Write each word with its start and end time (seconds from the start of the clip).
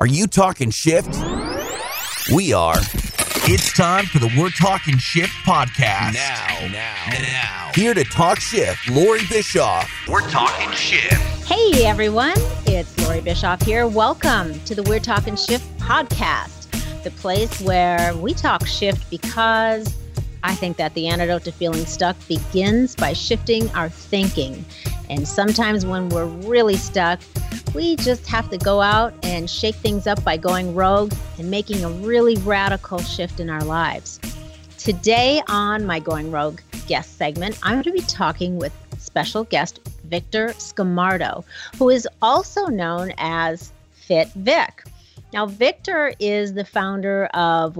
Are 0.00 0.06
you 0.06 0.26
talking 0.26 0.70
shift? 0.70 1.14
We 2.34 2.54
are. 2.54 2.78
It's 3.44 3.70
time 3.74 4.06
for 4.06 4.18
the 4.18 4.32
We're 4.34 4.48
Talking 4.48 4.96
Shift 4.96 5.34
podcast. 5.44 6.14
Now, 6.14 6.68
now, 6.68 6.94
now. 7.10 7.70
Here 7.74 7.92
to 7.92 8.02
talk 8.04 8.40
shift, 8.40 8.88
Lori 8.88 9.20
Bischoff. 9.28 9.90
We're 10.08 10.26
talking 10.30 10.70
shift. 10.70 11.20
Hey 11.46 11.84
everyone, 11.84 12.32
it's 12.64 12.98
Lori 13.04 13.20
Bischoff 13.20 13.60
here. 13.60 13.86
Welcome 13.86 14.58
to 14.60 14.74
the 14.74 14.82
We're 14.84 15.00
Talking 15.00 15.36
Shift 15.36 15.66
podcast, 15.78 17.02
the 17.04 17.10
place 17.10 17.60
where 17.60 18.16
we 18.16 18.32
talk 18.32 18.66
shift 18.66 19.10
because 19.10 19.94
I 20.42 20.54
think 20.54 20.76
that 20.78 20.94
the 20.94 21.08
antidote 21.08 21.44
to 21.44 21.52
feeling 21.52 21.84
stuck 21.86 22.16
begins 22.26 22.94
by 22.94 23.12
shifting 23.12 23.70
our 23.70 23.88
thinking. 23.88 24.64
And 25.08 25.26
sometimes 25.26 25.84
when 25.84 26.08
we're 26.08 26.26
really 26.26 26.76
stuck, 26.76 27.20
we 27.74 27.96
just 27.96 28.26
have 28.26 28.48
to 28.50 28.58
go 28.58 28.80
out 28.80 29.14
and 29.22 29.48
shake 29.48 29.76
things 29.76 30.06
up 30.06 30.22
by 30.24 30.36
going 30.36 30.74
rogue 30.74 31.12
and 31.38 31.50
making 31.50 31.84
a 31.84 31.90
really 31.90 32.36
radical 32.36 32.98
shift 32.98 33.40
in 33.40 33.50
our 33.50 33.62
lives. 33.64 34.20
Today 34.78 35.42
on 35.48 35.84
my 35.84 36.00
Going 36.00 36.30
Rogue 36.30 36.60
guest 36.86 37.18
segment, 37.18 37.58
I'm 37.62 37.74
going 37.74 37.84
to 37.84 37.92
be 37.92 38.00
talking 38.00 38.56
with 38.56 38.72
special 38.98 39.44
guest 39.44 39.80
Victor 40.04 40.48
Scamardo, 40.58 41.44
who 41.76 41.90
is 41.90 42.08
also 42.22 42.66
known 42.66 43.12
as 43.18 43.72
Fit 43.92 44.28
Vic. 44.36 44.84
Now, 45.32 45.46
Victor 45.46 46.12
is 46.18 46.54
the 46.54 46.64
founder 46.64 47.26
of 47.26 47.76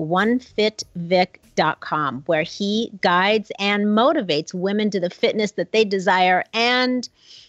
OneFitVic.com, 1.56 2.22
where 2.26 2.42
he 2.42 2.90
guides 3.00 3.50
and 3.58 3.86
motivates 3.86 4.54
women 4.54 4.90
to 4.90 5.00
the 5.00 5.10
fitness 5.10 5.52
that 5.52 5.72
they 5.72 5.84
desire 5.84 6.44
and, 6.52 7.08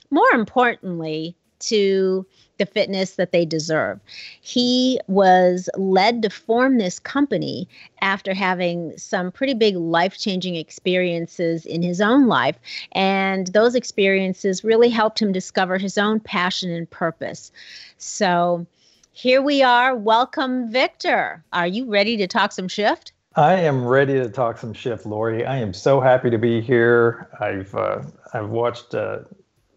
more 0.10 0.32
importantly, 0.34 1.36
to 1.60 2.26
the 2.58 2.66
fitness 2.66 3.16
that 3.16 3.32
they 3.32 3.46
deserve. 3.46 4.00
He 4.42 5.00
was 5.08 5.70
led 5.78 6.22
to 6.22 6.30
form 6.30 6.78
this 6.78 7.00
company 7.00 7.68
after 8.02 8.34
having 8.34 8.96
some 8.98 9.32
pretty 9.32 9.54
big 9.54 9.76
life 9.76 10.18
changing 10.18 10.56
experiences 10.56 11.66
in 11.66 11.82
his 11.82 12.02
own 12.02 12.28
life. 12.28 12.58
And 12.92 13.48
those 13.48 13.74
experiences 13.74 14.64
really 14.64 14.90
helped 14.90 15.20
him 15.20 15.32
discover 15.32 15.78
his 15.78 15.98
own 15.98 16.20
passion 16.20 16.72
and 16.72 16.90
purpose. 16.90 17.52
So 17.98 18.66
here 19.12 19.42
we 19.42 19.64
are. 19.64 19.96
Welcome, 19.96 20.72
Victor. 20.72 21.44
Are 21.54 21.68
you 21.68 21.90
ready 21.90 22.18
to 22.18 22.28
talk 22.28 22.52
some 22.52 22.68
shift? 22.68 23.12
I 23.36 23.54
am 23.54 23.86
ready 23.86 24.16
to 24.16 24.30
talk 24.30 24.58
some 24.58 24.74
shift, 24.74 25.06
Lori. 25.06 25.46
I 25.46 25.58
am 25.58 25.74
so 25.74 26.02
happy 26.02 26.30
to 26.30 26.38
be 26.38 26.60
here. 26.60 27.30
I've 27.40 27.74
uh, 27.74 28.02
I've 28.34 28.50
watched 28.50 28.94
uh, 28.94 29.20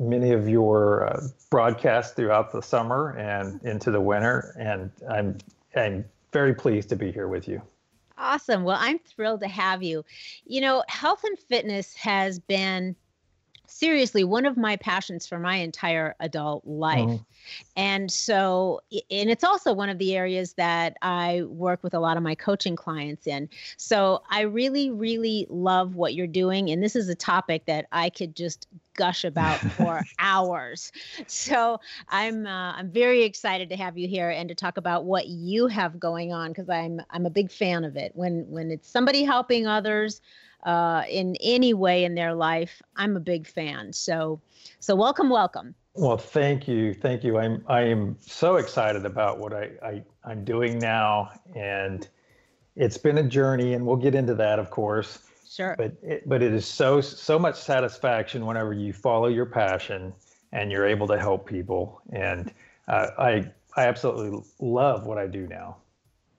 many 0.01 0.33
of 0.33 0.49
your 0.49 1.07
uh, 1.07 1.21
broadcasts 1.51 2.15
throughout 2.15 2.51
the 2.51 2.61
summer 2.61 3.17
and 3.17 3.63
into 3.63 3.93
the 3.93 4.01
winter, 4.01 4.57
and 4.59 4.91
I'm 5.09 5.39
I'm 5.77 6.05
very 6.33 6.55
pleased 6.55 6.89
to 6.89 6.97
be 6.97 7.13
here 7.13 7.29
with 7.29 7.47
you. 7.47 7.63
Awesome. 8.19 8.65
Well, 8.65 8.79
I'm 8.81 8.99
thrilled 8.99 9.41
to 9.41 9.49
have 9.49 9.85
you. 9.85 10.05
You 10.47 10.61
know, 10.61 10.83
health 10.89 11.23
and 11.23 11.39
fitness 11.39 11.95
has 11.95 12.41
been 12.41 12.97
seriously 13.67 14.25
one 14.25 14.47
of 14.47 14.57
my 14.57 14.77
passions 14.77 15.27
for 15.27 15.39
my 15.39 15.57
entire 15.57 16.15
adult 16.21 16.67
life. 16.67 17.09
Mm. 17.09 17.25
And 17.77 18.11
so, 18.11 18.81
and 19.11 19.31
it's 19.31 19.45
also 19.45 19.73
one 19.73 19.89
of 19.89 19.99
the 19.99 20.17
areas 20.17 20.55
that 20.55 20.97
I 21.03 21.43
work 21.43 21.83
with 21.83 21.95
a 21.95 22.01
lot 22.01 22.17
of 22.17 22.23
my 22.23 22.35
coaching 22.35 22.77
clients 22.77 23.27
in. 23.27 23.49
So 23.77 24.23
I 24.31 24.43
really, 24.43 24.91
really 24.91 25.47
love 25.51 25.95
what 25.95 26.15
you're 26.15 26.27
doing. 26.27 26.71
And 26.71 26.83
this 26.83 26.97
is 26.97 27.09
a 27.09 27.15
topic 27.15 27.67
that 27.67 27.87
I 27.93 28.11
could 28.11 28.35
just 28.35 28.67
gush 28.97 29.25
about 29.25 29.59
for 29.59 30.03
hours. 30.19 30.93
So 31.27 31.81
I'm 32.09 32.47
uh, 32.47 32.73
I'm 32.73 32.91
very 32.91 33.25
excited 33.25 33.69
to 33.71 33.77
have 33.77 33.99
you 33.99 34.09
here 34.09 34.31
and 34.31 34.49
to 34.49 34.55
talk 34.55 34.77
about 34.77 35.05
what 35.05 35.27
you 35.27 35.67
have 35.67 35.99
going 35.99 36.33
on 36.33 36.51
because 36.51 36.69
I'm 36.69 37.01
I'm 37.11 37.27
a 37.27 37.31
big 37.31 37.51
fan 37.51 37.85
of 37.85 37.97
it. 37.97 38.13
When 38.15 38.47
when 38.49 38.71
it's 38.71 38.89
somebody 38.89 39.25
helping 39.25 39.67
others, 39.67 40.21
uh, 40.65 41.03
in 41.09 41.37
any 41.41 41.75
way 41.75 42.05
in 42.05 42.15
their 42.15 42.35
life, 42.35 42.81
I'm 42.97 43.17
a 43.17 43.21
big 43.21 43.47
fan. 43.47 43.93
So, 43.93 44.41
so 44.81 44.95
welcome, 44.95 45.29
welcome. 45.29 45.75
Well, 45.95 46.17
thank 46.17 46.67
you, 46.67 46.93
thank 46.93 47.23
you. 47.23 47.39
I'm 47.39 47.65
I 47.69 47.83
am 47.83 48.17
so 48.21 48.57
excited 48.57 49.07
about 49.07 49.39
what 49.39 49.53
I, 49.53 49.71
I 49.83 50.03
I'm 50.25 50.45
doing 50.45 50.79
now, 50.79 51.31
and 51.55 52.09
it's 52.75 52.99
been 52.99 53.19
a 53.19 53.23
journey, 53.23 53.75
and 53.75 53.87
we'll 53.87 53.97
get 53.97 54.15
into 54.15 54.35
that, 54.35 54.59
of 54.59 54.71
course. 54.71 55.21
Sure. 55.49 55.77
But 55.79 55.93
it, 56.03 56.29
but 56.29 56.43
it 56.43 56.53
is 56.53 56.67
so 56.67 57.01
so 57.01 57.39
much 57.39 57.57
satisfaction 57.57 58.45
whenever 58.45 58.73
you 58.73 58.93
follow 58.93 59.29
your 59.29 59.47
passion 59.47 60.13
and 60.53 60.73
you're 60.73 60.87
able 60.87 61.07
to 61.07 61.19
help 61.19 61.47
people, 61.47 62.01
and 62.13 62.53
uh, 62.89 63.11
I 63.17 63.51
I 63.77 63.87
absolutely 63.87 64.43
love 64.59 65.07
what 65.07 65.19
I 65.19 65.29
do 65.29 65.47
now. 65.47 65.77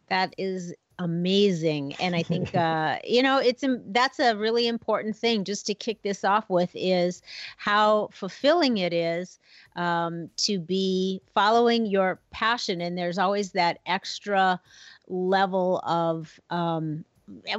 That 0.09 0.33
is 0.37 0.73
amazing 0.99 1.93
and 1.99 2.15
i 2.15 2.23
think 2.23 2.53
uh 2.55 2.97
you 3.03 3.21
know 3.21 3.37
it's 3.37 3.63
that's 3.87 4.19
a 4.19 4.35
really 4.35 4.67
important 4.67 5.15
thing 5.15 5.43
just 5.43 5.65
to 5.65 5.73
kick 5.73 6.01
this 6.03 6.23
off 6.23 6.49
with 6.49 6.69
is 6.73 7.21
how 7.57 8.09
fulfilling 8.11 8.77
it 8.77 8.93
is 8.93 9.39
um, 9.75 10.29
to 10.37 10.57
be 10.57 11.21
following 11.33 11.85
your 11.85 12.19
passion 12.31 12.79
and 12.79 12.97
there's 12.97 13.17
always 13.17 13.51
that 13.51 13.79
extra 13.85 14.59
level 15.07 15.79
of 15.79 16.39
um, 16.49 17.03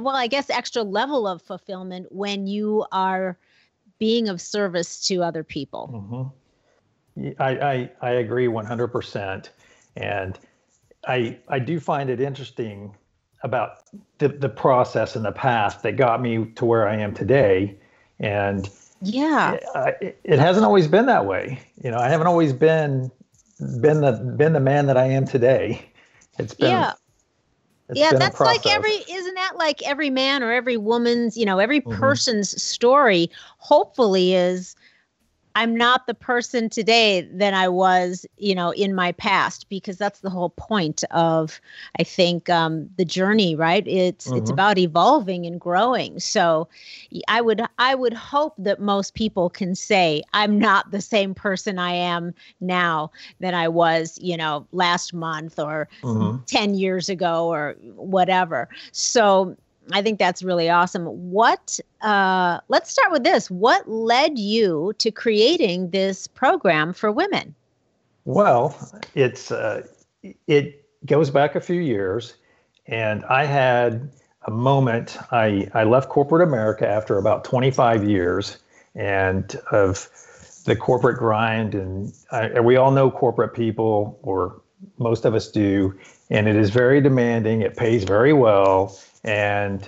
well 0.01 0.15
i 0.15 0.27
guess 0.27 0.49
extra 0.49 0.81
level 0.81 1.27
of 1.27 1.41
fulfillment 1.41 2.07
when 2.11 2.47
you 2.47 2.85
are 2.91 3.37
being 3.99 4.29
of 4.29 4.41
service 4.41 5.05
to 5.07 5.23
other 5.23 5.43
people 5.43 6.33
mm-hmm. 7.15 7.41
I, 7.41 7.49
I 7.49 7.91
i 8.01 8.09
agree 8.11 8.47
100% 8.47 9.49
and 9.95 10.39
i 11.07 11.37
i 11.47 11.59
do 11.59 11.79
find 11.79 12.09
it 12.09 12.19
interesting 12.19 12.95
about 13.43 13.83
the, 14.17 14.29
the 14.29 14.49
process 14.49 15.15
and 15.15 15.25
the 15.25 15.31
path 15.31 15.81
that 15.83 15.93
got 15.93 16.21
me 16.21 16.45
to 16.55 16.65
where 16.65 16.87
I 16.87 16.95
am 16.95 17.13
today. 17.13 17.77
And 18.19 18.69
yeah, 19.01 19.57
it, 20.01 20.19
it 20.23 20.39
hasn't 20.39 20.65
always 20.65 20.87
been 20.87 21.05
that 21.05 21.25
way. 21.25 21.59
You 21.83 21.91
know, 21.91 21.97
I 21.97 22.09
haven't 22.09 22.27
always 22.27 22.53
been 22.53 23.11
been 23.79 24.01
the 24.01 24.13
been 24.37 24.53
the 24.53 24.59
man 24.59 24.87
that 24.87 24.97
I 24.97 25.05
am 25.05 25.25
today. 25.25 25.87
It's 26.39 26.53
been 26.53 26.71
yeah. 26.71 26.93
yeah, 27.93 28.11
that's 28.13 28.39
like 28.39 28.65
every 28.65 28.91
isn't 28.91 29.35
that 29.35 29.57
like 29.57 29.83
every 29.83 30.09
man 30.09 30.41
or 30.41 30.51
every 30.51 30.77
woman's, 30.77 31.37
you 31.37 31.45
know, 31.45 31.59
every 31.59 31.81
mm-hmm. 31.81 31.99
person's 31.99 32.61
story 32.61 33.29
hopefully 33.57 34.33
is 34.33 34.75
I'm 35.57 35.75
not 35.75 36.05
the 36.05 36.13
person 36.13 36.69
today 36.69 37.21
that 37.31 37.55
I 37.55 37.67
was, 37.67 38.27
you 38.37 38.53
know, 38.53 38.69
in 38.69 38.93
my 38.93 39.11
past 39.13 39.67
because 39.69 39.97
that's 39.97 40.19
the 40.19 40.29
whole 40.29 40.51
point 40.51 41.03
of, 41.09 41.59
I 41.99 42.03
think, 42.03 42.47
um, 42.47 42.87
the 42.97 43.03
journey, 43.03 43.55
right? 43.55 43.85
It's 43.87 44.27
mm-hmm. 44.27 44.37
it's 44.37 44.51
about 44.51 44.77
evolving 44.77 45.47
and 45.47 45.59
growing. 45.59 46.19
So, 46.19 46.67
I 47.27 47.41
would 47.41 47.63
I 47.79 47.95
would 47.95 48.13
hope 48.13 48.53
that 48.59 48.79
most 48.79 49.15
people 49.15 49.49
can 49.49 49.73
say 49.73 50.21
I'm 50.31 50.59
not 50.59 50.91
the 50.91 51.01
same 51.01 51.33
person 51.33 51.79
I 51.79 51.93
am 51.93 52.35
now 52.61 53.09
that 53.39 53.55
I 53.55 53.67
was, 53.67 54.19
you 54.21 54.37
know, 54.37 54.67
last 54.73 55.11
month 55.11 55.57
or 55.57 55.89
mm-hmm. 56.03 56.43
ten 56.45 56.75
years 56.75 57.09
ago 57.09 57.47
or 57.47 57.75
whatever. 57.95 58.69
So 58.91 59.57
I 59.91 60.01
think 60.01 60.19
that's 60.19 60.43
really 60.43 60.69
awesome. 60.69 61.05
What, 61.05 61.79
uh, 62.01 62.59
let's 62.67 62.91
start 62.91 63.11
with 63.11 63.23
this. 63.23 63.49
What 63.49 63.89
led 63.89 64.37
you 64.37 64.93
to 64.97 65.11
creating 65.11 65.91
this 65.91 66.27
program 66.27 66.93
for 66.93 67.11
women? 67.11 67.55
Well, 68.25 68.75
it's, 69.15 69.51
uh, 69.51 69.87
it 70.47 70.85
goes 71.05 71.29
back 71.29 71.55
a 71.55 71.61
few 71.61 71.79
years, 71.81 72.35
and 72.87 73.23
I 73.25 73.45
had 73.45 74.09
a 74.43 74.51
moment. 74.51 75.17
I, 75.31 75.69
I 75.73 75.83
left 75.83 76.09
corporate 76.09 76.41
America 76.41 76.87
after 76.87 77.17
about 77.17 77.43
25 77.43 78.03
years 78.03 78.57
and 78.95 79.55
of 79.71 80.09
the 80.65 80.75
corporate 80.75 81.17
grind. 81.17 81.75
And 81.75 82.13
I, 82.31 82.59
we 82.59 82.75
all 82.75 82.91
know 82.91 83.09
corporate 83.09 83.53
people, 83.53 84.19
or 84.23 84.61
most 84.97 85.25
of 85.25 85.33
us 85.33 85.49
do, 85.49 85.97
and 86.29 86.47
it 86.47 86.55
is 86.55 86.69
very 86.69 87.01
demanding. 87.01 87.61
It 87.61 87.75
pays 87.75 88.03
very 88.03 88.33
well 88.33 88.97
and 89.23 89.87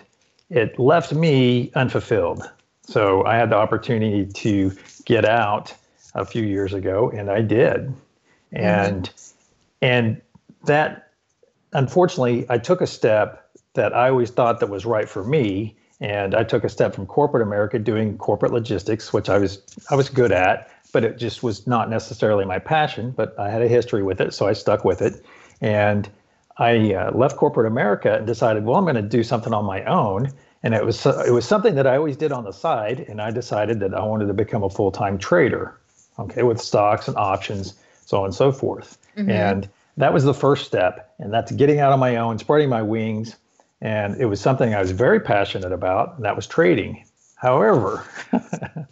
it 0.49 0.79
left 0.79 1.13
me 1.13 1.71
unfulfilled. 1.75 2.43
So 2.83 3.25
I 3.25 3.35
had 3.35 3.51
the 3.51 3.55
opportunity 3.55 4.25
to 4.25 4.71
get 5.05 5.25
out 5.25 5.73
a 6.15 6.25
few 6.25 6.43
years 6.43 6.73
ago, 6.73 7.11
and 7.11 7.29
I 7.29 7.41
did. 7.41 7.93
And 8.51 9.03
mm-hmm. 9.03 9.33
and 9.81 10.21
that 10.65 11.11
unfortunately 11.73 12.45
I 12.49 12.57
took 12.57 12.81
a 12.81 12.87
step 12.87 13.47
that 13.75 13.93
I 13.93 14.09
always 14.09 14.31
thought 14.31 14.59
that 14.59 14.69
was 14.69 14.85
right 14.85 15.07
for 15.07 15.23
me. 15.23 15.75
And 16.01 16.33
I 16.33 16.43
took 16.43 16.63
a 16.63 16.69
step 16.69 16.95
from 16.95 17.05
corporate 17.05 17.43
America 17.43 17.77
doing 17.77 18.17
corporate 18.17 18.53
logistics, 18.53 19.13
which 19.13 19.29
I 19.29 19.37
was 19.37 19.61
I 19.91 19.95
was 19.95 20.09
good 20.09 20.31
at, 20.31 20.71
but 20.91 21.03
it 21.03 21.17
just 21.17 21.43
was 21.43 21.67
not 21.67 21.89
necessarily 21.89 22.45
my 22.45 22.59
passion. 22.59 23.11
But 23.11 23.37
I 23.39 23.49
had 23.49 23.61
a 23.61 23.67
history 23.67 24.03
with 24.03 24.21
it, 24.21 24.33
so 24.33 24.47
I 24.47 24.53
stuck 24.53 24.85
with 24.85 25.01
it. 25.01 25.23
And 25.61 26.09
I 26.57 26.93
uh, 26.93 27.11
left 27.11 27.37
corporate 27.37 27.67
America 27.67 28.15
and 28.15 28.27
decided, 28.27 28.65
well, 28.65 28.75
I'm 28.75 28.83
going 28.83 28.95
to 28.95 29.01
do 29.01 29.23
something 29.23 29.53
on 29.53 29.65
my 29.65 29.83
own. 29.85 30.31
And 30.61 30.73
it 30.73 30.85
was 30.85 31.05
it 31.05 31.31
was 31.31 31.45
something 31.45 31.75
that 31.75 31.87
I 31.87 31.95
always 31.95 32.17
did 32.17 32.33
on 32.33 32.43
the 32.43 32.51
side, 32.51 33.05
and 33.07 33.21
I 33.21 33.31
decided 33.31 33.79
that 33.79 33.93
I 33.93 34.03
wanted 34.03 34.25
to 34.27 34.33
become 34.33 34.63
a 34.63 34.69
full 34.69 34.91
time 34.91 35.17
trader, 35.17 35.79
okay, 36.19 36.43
with 36.43 36.59
stocks 36.59 37.07
and 37.07 37.15
options, 37.15 37.75
so 38.05 38.19
on 38.19 38.25
and 38.25 38.35
so 38.35 38.51
forth. 38.51 38.97
Mm-hmm. 39.15 39.31
And 39.31 39.69
that 39.95 40.13
was 40.13 40.25
the 40.25 40.33
first 40.33 40.65
step, 40.65 41.13
and 41.17 41.33
that's 41.33 41.53
getting 41.53 41.79
out 41.79 41.93
on 41.93 41.99
my 41.99 42.17
own, 42.17 42.39
spreading 42.39 42.67
my 42.67 42.81
wings, 42.81 43.37
and 43.79 44.19
it 44.19 44.25
was 44.25 44.41
something 44.41 44.73
I 44.73 44.81
was 44.81 44.91
very 44.91 45.21
passionate 45.21 45.71
about, 45.71 46.17
and 46.17 46.25
that 46.25 46.35
was 46.35 46.45
trading. 46.45 47.05
However, 47.35 48.03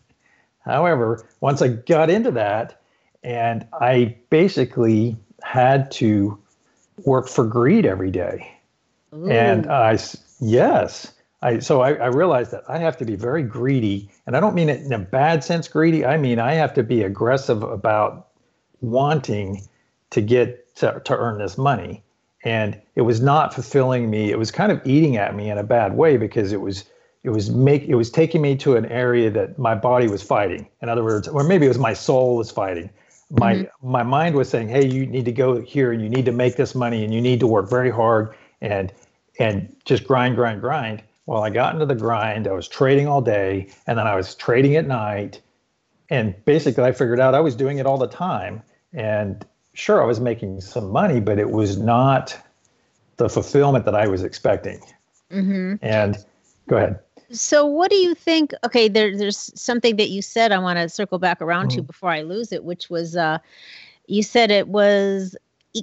however, 0.67 1.25
once 1.41 1.61
I 1.61 1.69
got 1.69 2.09
into 2.09 2.31
that, 2.31 2.81
and 3.23 3.67
I 3.73 4.15
basically 4.29 5.17
had 5.43 5.91
to 5.91 6.37
work 7.05 7.27
for 7.27 7.45
greed 7.45 7.85
every 7.85 8.11
day. 8.11 8.51
Ooh. 9.13 9.29
And 9.29 9.67
I, 9.67 9.97
yes, 10.39 11.13
I, 11.41 11.59
so 11.59 11.81
I, 11.81 11.93
I 11.93 12.07
realized 12.07 12.51
that 12.51 12.63
I 12.67 12.77
have 12.79 12.97
to 12.97 13.05
be 13.05 13.15
very 13.15 13.43
greedy, 13.43 14.09
and 14.25 14.35
I 14.35 14.39
don't 14.39 14.55
mean 14.55 14.69
it 14.69 14.81
in 14.81 14.93
a 14.93 14.99
bad 14.99 15.43
sense 15.43 15.67
greedy. 15.67 16.05
I 16.05 16.17
mean 16.17 16.39
I 16.39 16.53
have 16.53 16.73
to 16.75 16.83
be 16.83 17.03
aggressive 17.03 17.63
about 17.63 18.27
wanting 18.81 19.67
to 20.11 20.21
get 20.21 20.75
to, 20.77 21.01
to 21.03 21.17
earn 21.17 21.39
this 21.39 21.57
money, 21.57 22.03
and 22.43 22.79
it 22.95 23.01
was 23.01 23.21
not 23.21 23.53
fulfilling 23.53 24.09
me. 24.09 24.31
It 24.31 24.39
was 24.39 24.51
kind 24.51 24.71
of 24.71 24.81
eating 24.85 25.17
at 25.17 25.35
me 25.35 25.49
in 25.49 25.57
a 25.57 25.63
bad 25.63 25.95
way 25.95 26.17
because 26.17 26.51
it 26.51 26.61
was 26.61 26.85
it 27.27 27.31
was 27.31 27.49
make 27.49 27.83
it 27.83 27.95
was 27.95 28.09
taking 28.09 28.41
me 28.41 28.55
to 28.55 28.77
an 28.77 28.85
area 28.85 29.29
that 29.29 29.59
my 29.59 29.75
body 29.75 30.07
was 30.07 30.23
fighting. 30.23 30.65
In 30.81 30.87
other 30.87 31.03
words, 31.03 31.27
or 31.27 31.43
maybe 31.43 31.65
it 31.65 31.67
was 31.67 31.77
my 31.77 31.91
soul 31.91 32.37
was 32.37 32.49
fighting. 32.49 32.89
My 33.29 33.55
mm-hmm. 33.55 33.91
my 33.91 34.01
mind 34.01 34.35
was 34.35 34.47
saying, 34.47 34.69
"Hey, 34.69 34.85
you 34.85 35.05
need 35.05 35.25
to 35.25 35.33
go 35.33 35.59
here, 35.59 35.91
and 35.91 36.01
you 36.01 36.07
need 36.07 36.23
to 36.23 36.31
make 36.31 36.55
this 36.55 36.73
money, 36.73 37.03
and 37.03 37.13
you 37.13 37.19
need 37.19 37.41
to 37.41 37.47
work 37.47 37.69
very 37.69 37.91
hard, 37.91 38.33
and 38.61 38.93
and 39.39 39.75
just 39.83 40.07
grind, 40.07 40.37
grind, 40.37 40.61
grind." 40.61 41.03
Well, 41.25 41.43
I 41.43 41.49
got 41.49 41.73
into 41.73 41.85
the 41.85 41.95
grind. 41.95 42.47
I 42.47 42.53
was 42.53 42.69
trading 42.69 43.09
all 43.09 43.21
day, 43.21 43.67
and 43.87 43.99
then 43.99 44.07
I 44.07 44.15
was 44.15 44.33
trading 44.33 44.77
at 44.77 44.87
night. 44.87 45.41
And 46.09 46.33
basically, 46.45 46.85
I 46.85 46.93
figured 46.93 47.19
out 47.19 47.35
I 47.35 47.41
was 47.41 47.57
doing 47.57 47.77
it 47.77 47.85
all 47.85 47.97
the 47.97 48.07
time. 48.07 48.63
And 48.93 49.45
sure, 49.73 50.01
I 50.01 50.05
was 50.05 50.21
making 50.21 50.61
some 50.61 50.89
money, 50.91 51.19
but 51.19 51.39
it 51.39 51.49
was 51.49 51.77
not 51.77 52.37
the 53.17 53.27
fulfillment 53.27 53.83
that 53.83 53.95
I 53.95 54.07
was 54.07 54.23
expecting. 54.23 54.79
Mm-hmm. 55.29 55.75
And 55.81 56.15
go 56.69 56.77
ahead. 56.77 56.99
So, 57.31 57.65
what 57.65 57.91
do 57.91 57.97
you 57.97 58.15
think? 58.15 58.53
Okay, 58.65 58.87
there, 58.87 59.15
there's 59.17 59.51
something 59.59 59.97
that 59.97 60.09
you 60.09 60.21
said 60.21 60.51
I 60.51 60.59
want 60.59 60.77
to 60.79 60.89
circle 60.89 61.19
back 61.19 61.41
around 61.41 61.69
mm-hmm. 61.69 61.77
to 61.77 61.83
before 61.83 62.11
I 62.11 62.21
lose 62.21 62.51
it, 62.51 62.63
which 62.63 62.89
was 62.89 63.15
uh, 63.15 63.39
you 64.07 64.23
said 64.23 64.51
it 64.51 64.67
was 64.67 65.35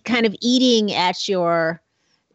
kind 0.05 0.27
of 0.27 0.35
eating 0.41 0.93
at 0.93 1.29
your, 1.29 1.81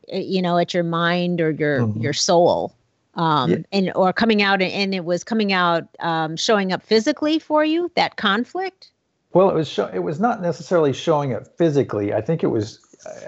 you 0.07 0.41
know, 0.41 0.57
at 0.57 0.73
your 0.73 0.83
mind 0.83 1.41
or 1.41 1.51
your 1.51 1.81
mm-hmm. 1.81 2.01
your 2.01 2.13
soul 2.13 2.73
um, 3.19 3.51
yeah. 3.51 3.57
and 3.71 3.91
or 3.95 4.13
coming 4.13 4.41
out 4.41 4.61
and 4.61 4.95
it 4.95 5.05
was 5.05 5.23
coming 5.23 5.51
out 5.51 5.83
um, 5.99 6.35
showing 6.35 6.71
up 6.71 6.81
physically 6.81 7.37
for 7.37 7.65
you 7.65 7.91
that 7.95 8.15
conflict 8.15 8.91
well 9.33 9.49
it 9.49 9.55
was 9.55 9.67
show, 9.67 9.87
it 9.87 9.99
was 9.99 10.19
not 10.19 10.41
necessarily 10.41 10.93
showing 10.93 11.33
up 11.33 11.45
physically 11.57 12.13
i 12.13 12.21
think 12.21 12.43
it 12.43 12.47
was 12.47 12.79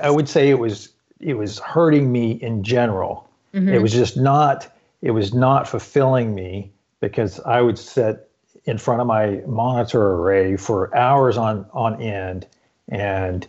i 0.01 0.10
would 0.10 0.30
say 0.30 0.50
it 0.50 0.60
was 0.60 0.89
it 1.19 1.36
was 1.36 1.60
hurting 1.60 2.12
me 2.12 2.31
in 2.31 2.63
general 2.63 3.30
mm-hmm. 3.54 3.69
it 3.69 3.81
was 3.81 3.92
just 3.92 4.18
not 4.18 4.74
it 5.01 5.12
was 5.12 5.33
not 5.33 5.68
fulfilling 5.68 6.33
me 6.36 6.71
because 7.00 7.39
i 7.42 7.62
would 7.62 7.77
sit 7.77 8.30
in 8.65 8.77
front 8.77 9.01
of 9.01 9.07
my 9.07 9.42
monitor 9.48 10.13
array 10.13 10.56
for 10.56 10.95
hours 10.95 11.38
on 11.38 11.65
on 11.74 12.01
end 12.01 12.45
and 12.89 13.48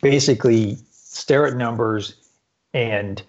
basically 0.00 0.78
stare 0.90 1.46
at 1.46 1.56
numbers 1.56 2.14
and 2.74 3.22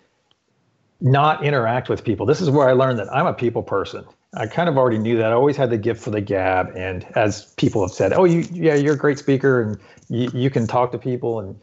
not 1.02 1.44
interact 1.44 1.90
with 1.90 2.04
people. 2.04 2.26
This 2.26 2.42
is 2.42 2.50
where 2.50 2.70
I 2.70 2.74
learned 2.74 3.00
that 3.00 3.14
I'm 3.14 3.26
a 3.26 3.34
people 3.34 3.64
person. 3.64 4.06
I 4.36 4.48
kind 4.48 4.70
of 4.70 4.78
already 4.78 5.00
knew 5.00 5.18
that. 5.18 5.32
I 5.32 5.34
always 5.34 5.58
had 5.58 5.72
the 5.72 5.78
gift 5.78 6.02
for 6.02 6.12
the 6.12 6.22
gab, 6.22 6.72
and 6.76 7.06
as 7.16 7.46
people 7.56 7.82
have 7.82 7.92
said, 7.92 8.14
"Oh, 8.14 8.24
you, 8.24 8.46
yeah, 8.52 8.76
you're 8.76 8.94
a 8.94 8.98
great 8.98 9.20
speaker, 9.20 9.62
and 9.62 9.78
you, 10.10 10.30
you 10.34 10.50
can 10.50 10.68
talk 10.68 10.92
to 10.94 10.98
people." 10.98 11.40
And 11.40 11.60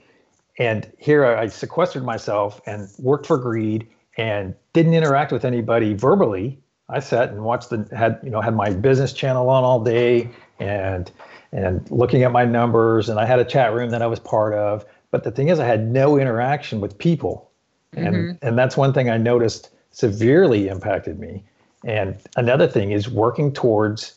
and 0.58 0.90
here 0.98 1.24
I 1.24 1.46
sequestered 1.46 2.04
myself 2.04 2.60
and 2.66 2.90
worked 2.98 3.26
for 3.26 3.38
greed 3.38 3.88
and 4.18 4.54
didn't 4.74 4.94
interact 4.94 5.32
with 5.32 5.44
anybody 5.44 5.94
verbally. 5.94 6.58
I 6.90 7.00
sat 7.00 7.30
and 7.30 7.44
watched 7.44 7.70
the 7.70 7.88
had 7.96 8.20
you 8.22 8.30
know 8.30 8.40
had 8.40 8.54
my 8.54 8.70
business 8.70 9.12
channel 9.12 9.48
on 9.48 9.64
all 9.64 9.82
day 9.82 10.28
and 10.58 11.10
and 11.52 11.90
looking 11.90 12.24
at 12.24 12.32
my 12.32 12.44
numbers, 12.44 13.08
and 13.08 13.18
I 13.18 13.24
had 13.24 13.38
a 13.38 13.44
chat 13.44 13.72
room 13.72 13.90
that 13.90 14.02
I 14.02 14.06
was 14.06 14.18
part 14.18 14.52
of. 14.52 14.84
But 15.10 15.24
the 15.24 15.30
thing 15.30 15.48
is, 15.48 15.58
I 15.58 15.64
had 15.64 15.88
no 15.88 16.18
interaction 16.18 16.80
with 16.80 16.98
people 16.98 17.48
and 17.94 18.14
mm-hmm. 18.14 18.46
and 18.46 18.58
that's 18.58 18.76
one 18.76 18.92
thing 18.92 19.10
I 19.10 19.16
noticed 19.16 19.70
severely 19.90 20.68
impacted 20.68 21.18
me. 21.18 21.44
And 21.84 22.18
another 22.36 22.68
thing 22.68 22.90
is 22.90 23.08
working 23.08 23.52
towards 23.52 24.14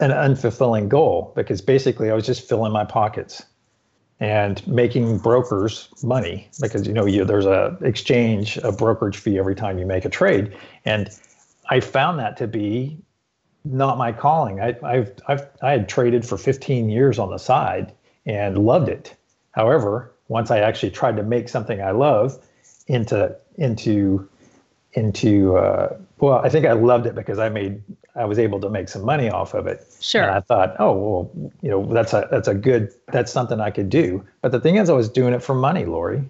an 0.00 0.10
unfulfilling 0.10 0.88
goal 0.88 1.32
because 1.36 1.60
basically 1.60 2.10
I 2.10 2.14
was 2.14 2.26
just 2.26 2.48
filling 2.48 2.72
my 2.72 2.84
pockets 2.84 3.44
and 4.20 4.66
making 4.66 5.18
brokers 5.18 5.88
money 6.02 6.48
because 6.60 6.86
you 6.86 6.92
know 6.92 7.04
you, 7.04 7.24
there's 7.24 7.46
a 7.46 7.76
exchange 7.82 8.56
a 8.58 8.72
brokerage 8.72 9.16
fee 9.16 9.38
every 9.38 9.54
time 9.54 9.78
you 9.78 9.86
make 9.86 10.04
a 10.04 10.08
trade 10.08 10.56
and 10.84 11.10
I 11.68 11.80
found 11.80 12.18
that 12.18 12.36
to 12.38 12.46
be 12.46 12.98
not 13.64 13.96
my 13.96 14.12
calling. 14.12 14.60
I, 14.60 14.76
I've, 14.82 15.12
I've 15.26 15.46
I 15.62 15.72
had 15.72 15.88
traded 15.88 16.26
for 16.26 16.36
15 16.36 16.90
years 16.90 17.18
on 17.18 17.30
the 17.30 17.38
side 17.38 17.92
and 18.26 18.58
loved 18.58 18.88
it. 18.88 19.14
However, 19.52 20.12
once 20.28 20.50
I 20.50 20.58
actually 20.58 20.90
tried 20.90 21.16
to 21.16 21.22
make 21.22 21.48
something 21.48 21.80
I 21.80 21.92
love, 21.92 22.38
into 22.86 23.34
into 23.56 24.28
into 24.92 25.56
uh, 25.56 25.96
well 26.24 26.40
i 26.44 26.48
think 26.48 26.66
i 26.66 26.72
loved 26.72 27.06
it 27.06 27.14
because 27.14 27.38
i 27.38 27.48
made 27.48 27.82
i 28.16 28.24
was 28.24 28.38
able 28.38 28.60
to 28.60 28.68
make 28.68 28.88
some 28.88 29.04
money 29.04 29.28
off 29.28 29.54
of 29.54 29.66
it. 29.66 29.86
Sure. 30.00 30.22
And 30.22 30.30
i 30.30 30.40
thought 30.40 30.74
oh 30.78 30.92
well 30.92 31.52
you 31.62 31.70
know 31.70 31.86
that's 31.92 32.12
a 32.12 32.28
that's 32.30 32.48
a 32.48 32.54
good 32.54 32.92
that's 33.08 33.32
something 33.32 33.60
i 33.60 33.70
could 33.70 33.88
do. 33.88 34.24
But 34.42 34.52
the 34.52 34.60
thing 34.60 34.76
is 34.76 34.90
i 34.90 34.92
was 34.92 35.08
doing 35.08 35.34
it 35.34 35.42
for 35.42 35.54
money 35.54 35.84
lori. 35.84 36.22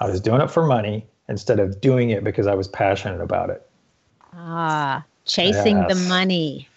I 0.00 0.08
was 0.08 0.20
doing 0.20 0.40
it 0.40 0.50
for 0.50 0.66
money 0.66 1.06
instead 1.28 1.60
of 1.60 1.80
doing 1.80 2.10
it 2.10 2.24
because 2.24 2.46
i 2.46 2.54
was 2.54 2.68
passionate 2.68 3.20
about 3.20 3.50
it. 3.50 3.68
Ah 4.32 5.04
chasing 5.26 5.78
yes. 5.78 5.88
the 5.88 6.08
money. 6.08 6.68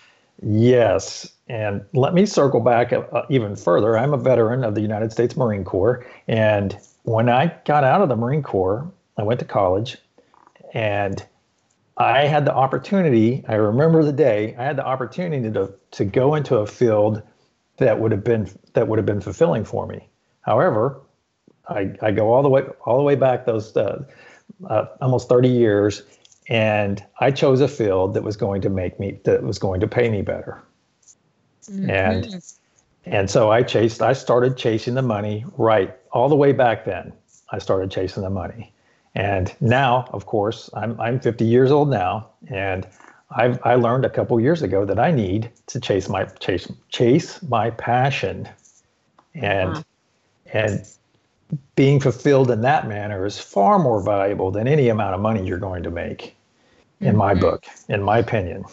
Yes. 0.41 1.29
And 1.49 1.83
let 1.93 2.13
me 2.13 2.25
circle 2.25 2.59
back 2.59 2.93
uh, 2.93 3.23
even 3.29 3.55
further. 3.55 3.97
I'm 3.97 4.13
a 4.13 4.17
veteran 4.17 4.63
of 4.63 4.75
the 4.75 4.81
united 4.81 5.11
states 5.11 5.35
marine 5.35 5.63
corps. 5.63 6.05
And 6.27 6.77
when 7.03 7.29
i 7.29 7.53
got 7.65 7.83
out 7.83 8.01
of 8.01 8.09
the 8.09 8.15
marine 8.15 8.43
corps 8.43 8.89
I 9.17 9.23
went 9.23 9.39
to 9.39 9.45
college. 9.45 9.97
And 10.73 11.25
I 11.97 12.25
had 12.25 12.45
the 12.45 12.53
opportunity, 12.53 13.43
I 13.47 13.55
remember 13.55 14.03
the 14.03 14.13
day, 14.13 14.55
I 14.57 14.63
had 14.63 14.77
the 14.77 14.85
opportunity 14.85 15.51
to, 15.51 15.73
to 15.91 16.05
go 16.05 16.35
into 16.35 16.57
a 16.57 16.67
field 16.67 17.23
that 17.77 17.99
would 17.99 18.11
have 18.11 18.23
been 18.23 18.49
that 18.73 18.87
would 18.87 18.97
have 18.97 19.05
been 19.05 19.21
fulfilling 19.21 19.63
for 19.63 19.87
me. 19.87 20.07
However, 20.41 21.01
I, 21.67 21.93
I 22.01 22.11
go 22.11 22.33
all 22.33 22.43
the 22.43 22.49
way 22.49 22.63
all 22.85 22.97
the 22.97 23.03
way 23.03 23.15
back 23.15 23.45
those 23.45 23.75
uh, 23.75 24.03
uh, 24.69 24.85
almost 25.01 25.29
30 25.29 25.49
years 25.49 26.03
and 26.49 27.03
I 27.19 27.31
chose 27.31 27.61
a 27.61 27.67
field 27.67 28.13
that 28.13 28.23
was 28.23 28.37
going 28.37 28.61
to 28.61 28.69
make 28.69 28.99
me 28.99 29.19
that 29.25 29.43
was 29.43 29.59
going 29.59 29.79
to 29.81 29.87
pay 29.87 30.09
me 30.09 30.21
better. 30.21 30.61
Mm-hmm. 31.69 31.89
And 31.89 32.43
and 33.05 33.29
so 33.29 33.51
I 33.51 33.63
chased 33.63 34.01
I 34.01 34.13
started 34.13 34.57
chasing 34.57 34.95
the 34.95 35.01
money 35.01 35.45
right 35.57 35.95
all 36.11 36.29
the 36.29 36.35
way 36.35 36.51
back 36.51 36.85
then. 36.85 37.13
I 37.49 37.59
started 37.59 37.91
chasing 37.91 38.23
the 38.23 38.29
money. 38.29 38.73
And 39.17 39.51
now, 39.59 40.07
of 40.13 40.27
course, 40.27 40.69
I'm, 40.75 40.99
I'm 41.01 41.19
50 41.19 41.43
years 41.43 41.71
old 41.71 41.89
now, 41.89 42.29
and 42.49 42.87
I've, 43.31 43.59
I 43.65 43.73
learned 43.73 44.05
a 44.05 44.11
couple 44.11 44.39
years 44.39 44.61
ago 44.61 44.85
that 44.85 44.99
I 44.99 45.09
need 45.09 45.49
to 45.67 45.79
chase 45.79 46.07
my 46.07 46.25
chase 46.25 46.71
chase 46.89 47.41
my 47.41 47.71
passion, 47.71 48.47
and 49.33 49.71
uh-huh. 49.71 49.83
and 50.53 50.87
being 51.75 51.99
fulfilled 51.99 52.51
in 52.51 52.61
that 52.61 52.87
manner 52.87 53.25
is 53.25 53.39
far 53.39 53.79
more 53.79 54.03
valuable 54.03 54.51
than 54.51 54.67
any 54.67 54.87
amount 54.87 55.15
of 55.15 55.19
money 55.19 55.43
you're 55.43 55.57
going 55.57 55.81
to 55.81 55.89
make, 55.89 56.35
in 56.99 57.07
mm-hmm. 57.07 57.17
my 57.17 57.33
book, 57.33 57.65
in 57.89 58.03
my 58.03 58.19
opinion. 58.19 58.65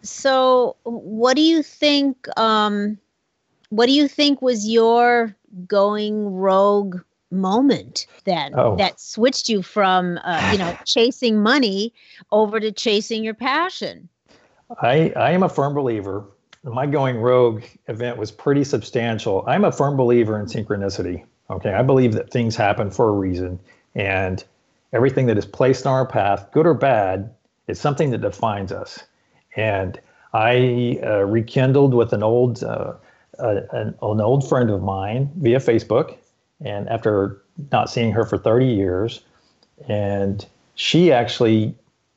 So, 0.00 0.74
what 0.84 1.36
do 1.36 1.42
you 1.42 1.62
think? 1.62 2.16
Um, 2.38 2.96
what 3.68 3.86
do 3.86 3.92
you 3.92 4.08
think 4.08 4.40
was 4.40 4.66
your 4.66 5.36
going 5.68 6.34
rogue 6.34 7.02
moment 7.30 8.06
then 8.24 8.52
oh. 8.56 8.76
that 8.76 9.00
switched 9.00 9.48
you 9.48 9.62
from 9.62 10.18
uh, 10.24 10.50
you 10.52 10.58
know 10.58 10.76
chasing 10.84 11.42
money 11.42 11.92
over 12.32 12.60
to 12.60 12.72
chasing 12.72 13.22
your 13.24 13.34
passion. 13.34 14.08
I 14.82 15.12
i 15.16 15.30
am 15.30 15.42
a 15.42 15.48
firm 15.48 15.74
believer. 15.74 16.24
My 16.62 16.86
going 16.86 17.16
rogue 17.16 17.62
event 17.88 18.18
was 18.18 18.30
pretty 18.30 18.64
substantial. 18.64 19.44
I'm 19.46 19.64
a 19.64 19.72
firm 19.72 19.96
believer 19.96 20.38
in 20.38 20.46
synchronicity 20.46 21.24
okay? 21.50 21.74
I 21.74 21.82
believe 21.82 22.12
that 22.14 22.30
things 22.30 22.56
happen 22.56 22.90
for 22.90 23.08
a 23.08 23.12
reason 23.12 23.60
and 23.94 24.42
everything 24.92 25.26
that 25.26 25.36
is 25.36 25.46
placed 25.46 25.86
on 25.86 25.92
our 25.92 26.06
path 26.06 26.50
good 26.52 26.66
or 26.66 26.74
bad 26.74 27.34
is 27.66 27.80
something 27.80 28.10
that 28.10 28.20
defines 28.20 28.72
us. 28.72 29.00
And 29.56 30.00
i 30.32 31.00
uh, 31.02 31.24
rekindled 31.24 31.92
with 31.92 32.12
an 32.12 32.22
old 32.22 32.62
uh, 32.62 32.92
uh 33.40 33.60
an, 33.72 33.96
an 34.00 34.20
old 34.20 34.48
friend 34.48 34.70
of 34.70 34.80
mine 34.80 35.28
via 35.38 35.58
facebook 35.58 36.18
and 36.64 36.88
after 36.88 37.42
not 37.72 37.90
seeing 37.90 38.12
her 38.12 38.24
for 38.24 38.38
30 38.38 38.66
years 38.66 39.22
and 39.88 40.46
she 40.74 41.12
actually 41.12 41.74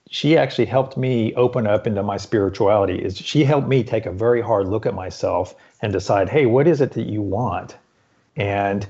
she 0.09 0.38
actually 0.38 0.65
helped 0.65 0.97
me 0.97 1.33
open 1.35 1.65
up 1.67 1.88
into 1.88 2.03
my 2.03 2.17
spirituality 2.17 2.95
is 2.97 3.17
she 3.17 3.43
helped 3.43 3.67
me 3.67 3.83
take 3.83 4.05
a 4.05 4.12
very 4.12 4.41
hard 4.41 4.67
look 4.67 4.85
at 4.85 4.93
myself 4.93 5.55
and 5.81 5.93
decide 5.93 6.29
hey 6.29 6.45
what 6.45 6.67
is 6.67 6.81
it 6.81 6.91
that 6.91 7.07
you 7.07 7.21
want 7.21 7.77
and 8.35 8.88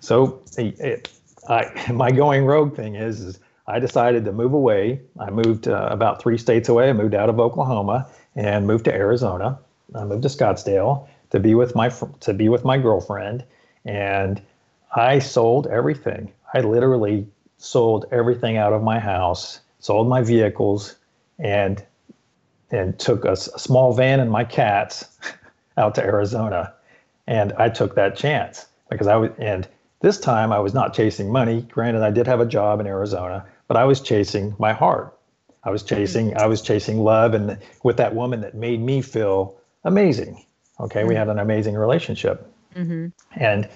So 0.00 0.42
it, 0.58 1.08
I, 1.48 1.70
my 1.92 2.10
going 2.10 2.44
rogue 2.44 2.76
thing 2.76 2.94
is, 2.94 3.20
is 3.20 3.40
I 3.66 3.78
decided 3.78 4.24
to 4.26 4.32
move 4.32 4.52
away. 4.52 5.00
I 5.18 5.30
moved 5.30 5.68
uh, 5.68 5.88
about 5.90 6.20
three 6.20 6.38
states 6.38 6.68
away. 6.68 6.90
I 6.90 6.92
moved 6.92 7.14
out 7.14 7.28
of 7.30 7.40
Oklahoma 7.40 8.08
and 8.36 8.66
moved 8.66 8.84
to 8.86 8.94
Arizona. 8.94 9.58
I 9.94 10.04
moved 10.04 10.22
to 10.22 10.28
Scottsdale 10.28 11.08
to 11.30 11.40
be 11.40 11.54
with 11.54 11.74
my 11.74 11.88
to 12.20 12.34
be 12.34 12.48
with 12.48 12.64
my 12.64 12.78
girlfriend, 12.78 13.44
and 13.84 14.42
I 14.94 15.18
sold 15.18 15.66
everything. 15.66 16.32
I 16.52 16.60
literally 16.60 17.26
sold 17.58 18.06
everything 18.12 18.56
out 18.56 18.72
of 18.72 18.82
my 18.82 18.98
house, 18.98 19.60
sold 19.80 20.08
my 20.08 20.22
vehicles, 20.22 20.96
and 21.38 21.84
and 22.70 22.98
took 22.98 23.24
a, 23.24 23.32
a 23.32 23.36
small 23.36 23.92
van 23.92 24.20
and 24.20 24.30
my 24.30 24.44
cats 24.44 25.04
out 25.76 25.94
to 25.96 26.02
Arizona, 26.02 26.72
and 27.26 27.52
I 27.54 27.68
took 27.68 27.94
that 27.96 28.16
chance 28.16 28.66
because 28.88 29.06
I 29.06 29.16
was 29.16 29.30
and 29.38 29.66
this 30.00 30.20
time 30.20 30.52
I 30.52 30.60
was 30.60 30.74
not 30.74 30.94
chasing 30.94 31.32
money. 31.32 31.62
Granted, 31.62 32.02
I 32.02 32.10
did 32.10 32.26
have 32.26 32.40
a 32.40 32.46
job 32.46 32.78
in 32.80 32.86
Arizona, 32.86 33.44
but 33.66 33.76
I 33.76 33.84
was 33.84 34.00
chasing 34.00 34.54
my 34.58 34.72
heart. 34.72 35.16
I 35.64 35.70
was 35.70 35.82
chasing 35.82 36.36
I 36.36 36.46
was 36.46 36.62
chasing 36.62 37.00
love 37.00 37.34
and 37.34 37.58
with 37.82 37.96
that 37.96 38.14
woman 38.14 38.42
that 38.42 38.54
made 38.54 38.80
me 38.80 39.02
feel 39.02 39.56
amazing. 39.82 40.44
Okay, 40.78 41.00
mm-hmm. 41.00 41.08
we 41.08 41.14
had 41.14 41.28
an 41.28 41.38
amazing 41.38 41.74
relationship. 41.74 42.50
Mm-hmm. 42.76 43.08
And 43.36 43.68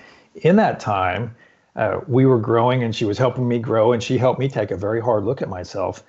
in 0.43 0.57
that 0.57 0.81
time, 0.81 1.35
uh, 1.77 2.01
we 2.09 2.27
were 2.27 2.39
growing 2.39 2.83
and 2.83 2.95
she 2.95 3.05
was 3.05 3.19
helping 3.19 3.47
me 3.47 3.59
grow 3.59 3.93
and 3.93 4.03
she 4.03 4.19
helped 4.19 4.41
me 4.41 4.49
take 4.49 4.71
a 4.71 4.77
very 4.77 5.01
hard 5.01 5.25
look 5.25 5.43
at 5.43 5.49
myself. 5.49 6.03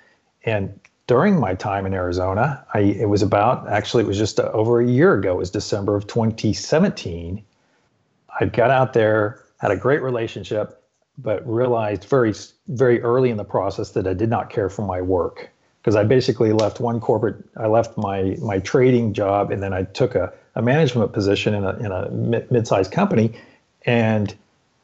And 0.44 0.78
during 1.06 1.38
my 1.38 1.54
time 1.54 1.86
in 1.86 1.94
Arizona, 1.94 2.64
I 2.74 2.80
it 2.80 3.08
was 3.08 3.22
about 3.22 3.68
actually 3.68 4.04
it 4.04 4.06
was 4.06 4.18
just 4.18 4.40
uh, 4.40 4.50
over 4.52 4.80
a 4.80 4.86
year 4.86 5.14
ago. 5.14 5.32
It 5.32 5.38
was 5.38 5.50
December 5.50 5.96
of 5.96 6.06
2017. 6.06 7.42
I 8.38 8.44
got 8.46 8.70
out 8.70 8.92
there, 8.92 9.44
had 9.58 9.70
a 9.70 9.76
great 9.76 10.02
relationship, 10.02 10.82
but 11.18 11.46
realized 11.48 12.04
very 12.04 12.34
very 12.68 13.02
early 13.02 13.30
in 13.30 13.36
the 13.36 13.44
process 13.44 13.90
that 13.90 14.06
I 14.06 14.14
did 14.14 14.30
not 14.30 14.50
care 14.50 14.68
for 14.68 14.82
my 14.82 15.00
work 15.00 15.50
because 15.82 15.96
I 15.96 16.04
basically 16.04 16.52
left 16.52 16.80
one 16.80 17.00
corporate. 17.00 17.36
I 17.56 17.66
left 17.66 17.96
my 17.96 18.36
my 18.40 18.58
trading 18.60 19.12
job 19.12 19.50
and 19.50 19.62
then 19.62 19.72
I 19.72 19.84
took 19.84 20.14
a, 20.14 20.32
a 20.54 20.62
management 20.62 21.12
position 21.12 21.54
in 21.54 21.64
a 21.64 21.76
in 21.78 21.92
a 21.92 22.10
mid-sized 22.52 22.92
company, 22.92 23.32
and 23.86 24.34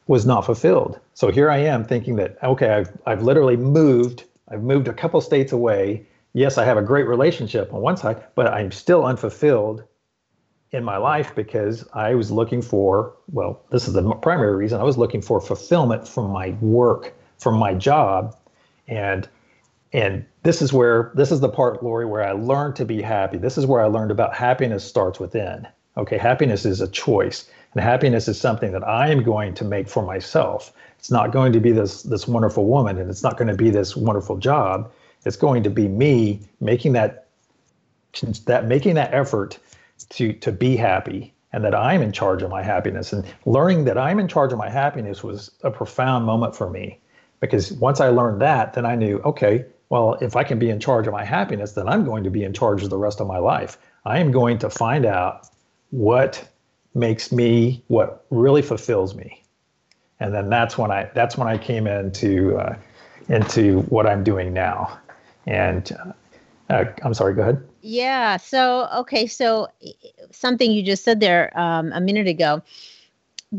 was 0.07 0.25
not 0.25 0.45
fulfilled. 0.45 0.99
So 1.13 1.31
here 1.31 1.49
I 1.49 1.57
am 1.57 1.83
thinking 1.83 2.15
that 2.17 2.37
okay, 2.43 2.69
I've 2.69 2.97
I've 3.05 3.23
literally 3.23 3.57
moved. 3.57 4.23
I've 4.49 4.63
moved 4.63 4.87
a 4.87 4.93
couple 4.93 5.19
states 5.21 5.51
away. 5.51 6.05
Yes, 6.33 6.57
I 6.57 6.65
have 6.65 6.77
a 6.77 6.81
great 6.81 7.07
relationship 7.07 7.73
on 7.73 7.81
one 7.81 7.97
side, 7.97 8.23
but 8.35 8.47
I'm 8.47 8.71
still 8.71 9.05
unfulfilled 9.05 9.83
in 10.71 10.83
my 10.83 10.97
life 10.97 11.33
because 11.35 11.87
I 11.93 12.15
was 12.15 12.29
looking 12.31 12.61
for, 12.61 13.13
well, 13.31 13.61
this 13.71 13.87
is 13.87 13.93
the 13.93 14.03
primary 14.15 14.55
reason 14.55 14.79
I 14.79 14.83
was 14.83 14.97
looking 14.97 15.21
for 15.21 15.39
fulfillment 15.39 16.07
from 16.07 16.29
my 16.29 16.51
work, 16.61 17.13
from 17.37 17.57
my 17.57 17.73
job. 17.73 18.35
And 18.87 19.27
and 19.93 20.25
this 20.43 20.61
is 20.61 20.73
where 20.73 21.11
this 21.15 21.31
is 21.31 21.39
the 21.39 21.49
part, 21.49 21.81
Lori, 21.81 22.05
where 22.05 22.23
I 22.23 22.31
learned 22.33 22.75
to 22.77 22.85
be 22.85 23.01
happy. 23.01 23.37
This 23.37 23.57
is 23.57 23.65
where 23.65 23.81
I 23.81 23.87
learned 23.87 24.11
about 24.11 24.35
happiness 24.35 24.83
starts 24.83 25.19
within. 25.19 25.67
Okay, 25.95 26.17
happiness 26.17 26.65
is 26.65 26.81
a 26.81 26.87
choice. 26.87 27.49
And 27.73 27.83
happiness 27.83 28.27
is 28.27 28.39
something 28.39 28.71
that 28.71 28.87
I 28.87 29.09
am 29.09 29.23
going 29.23 29.53
to 29.55 29.65
make 29.65 29.87
for 29.89 30.03
myself. 30.03 30.73
It's 30.99 31.11
not 31.11 31.31
going 31.31 31.53
to 31.53 31.59
be 31.59 31.71
this 31.71 32.03
this 32.03 32.27
wonderful 32.27 32.65
woman 32.65 32.97
and 32.97 33.09
it's 33.09 33.23
not 33.23 33.37
going 33.37 33.49
to 33.49 33.55
be 33.55 33.69
this 33.69 33.95
wonderful 33.95 34.37
job. 34.37 34.91
It's 35.25 35.35
going 35.35 35.63
to 35.63 35.69
be 35.69 35.87
me 35.87 36.41
making 36.59 36.93
that 36.93 37.27
that 38.45 38.65
making 38.65 38.95
that 38.95 39.13
effort 39.13 39.59
to 40.09 40.33
to 40.33 40.51
be 40.51 40.75
happy 40.75 41.33
and 41.53 41.63
that 41.63 41.75
I'm 41.75 42.01
in 42.01 42.11
charge 42.11 42.41
of 42.41 42.49
my 42.49 42.63
happiness 42.63 43.13
and 43.13 43.25
learning 43.45 43.85
that 43.85 43.97
I'm 43.97 44.19
in 44.19 44.27
charge 44.27 44.51
of 44.51 44.57
my 44.57 44.69
happiness 44.69 45.23
was 45.23 45.51
a 45.63 45.71
profound 45.71 46.25
moment 46.25 46.55
for 46.55 46.69
me 46.69 46.99
because 47.39 47.71
once 47.73 47.99
I 47.99 48.09
learned 48.09 48.41
that 48.41 48.73
then 48.73 48.85
I 48.85 48.95
knew 48.95 49.19
okay 49.19 49.65
well 49.89 50.15
if 50.15 50.35
I 50.35 50.43
can 50.43 50.59
be 50.59 50.69
in 50.69 50.79
charge 50.79 51.07
of 51.07 51.13
my 51.13 51.23
happiness 51.23 51.73
then 51.73 51.87
I'm 51.87 52.05
going 52.05 52.23
to 52.23 52.29
be 52.29 52.43
in 52.43 52.53
charge 52.53 52.83
of 52.83 52.89
the 52.89 52.97
rest 52.97 53.19
of 53.21 53.27
my 53.27 53.37
life 53.37 53.77
I 54.05 54.19
am 54.19 54.31
going 54.31 54.57
to 54.59 54.69
find 54.69 55.05
out 55.05 55.47
what 55.91 56.47
makes 56.97 57.31
me 57.31 57.83
what 57.87 58.25
really 58.29 58.61
fulfills 58.61 59.15
me. 59.15 59.43
And 60.19 60.33
then 60.33 60.49
that's 60.49 60.77
when 60.77 60.91
i 60.91 61.09
that's 61.13 61.37
when 61.37 61.47
i 61.47 61.57
came 61.57 61.87
into 61.87 62.57
uh, 62.57 62.75
into 63.29 63.81
what 63.83 64.07
i'm 64.07 64.23
doing 64.23 64.53
now. 64.53 64.99
And 65.45 65.91
uh, 65.91 66.73
uh, 66.73 66.85
i'm 67.03 67.13
sorry 67.13 67.33
go 67.35 67.41
ahead. 67.43 67.67
Yeah. 67.81 68.37
So 68.37 68.89
okay. 68.95 69.27
So 69.27 69.67
something 70.31 70.71
you 70.71 70.83
just 70.83 71.03
said 71.03 71.19
there 71.19 71.57
um, 71.57 71.91
a 71.93 72.01
minute 72.01 72.27
ago 72.27 72.63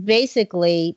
basically 0.04 0.96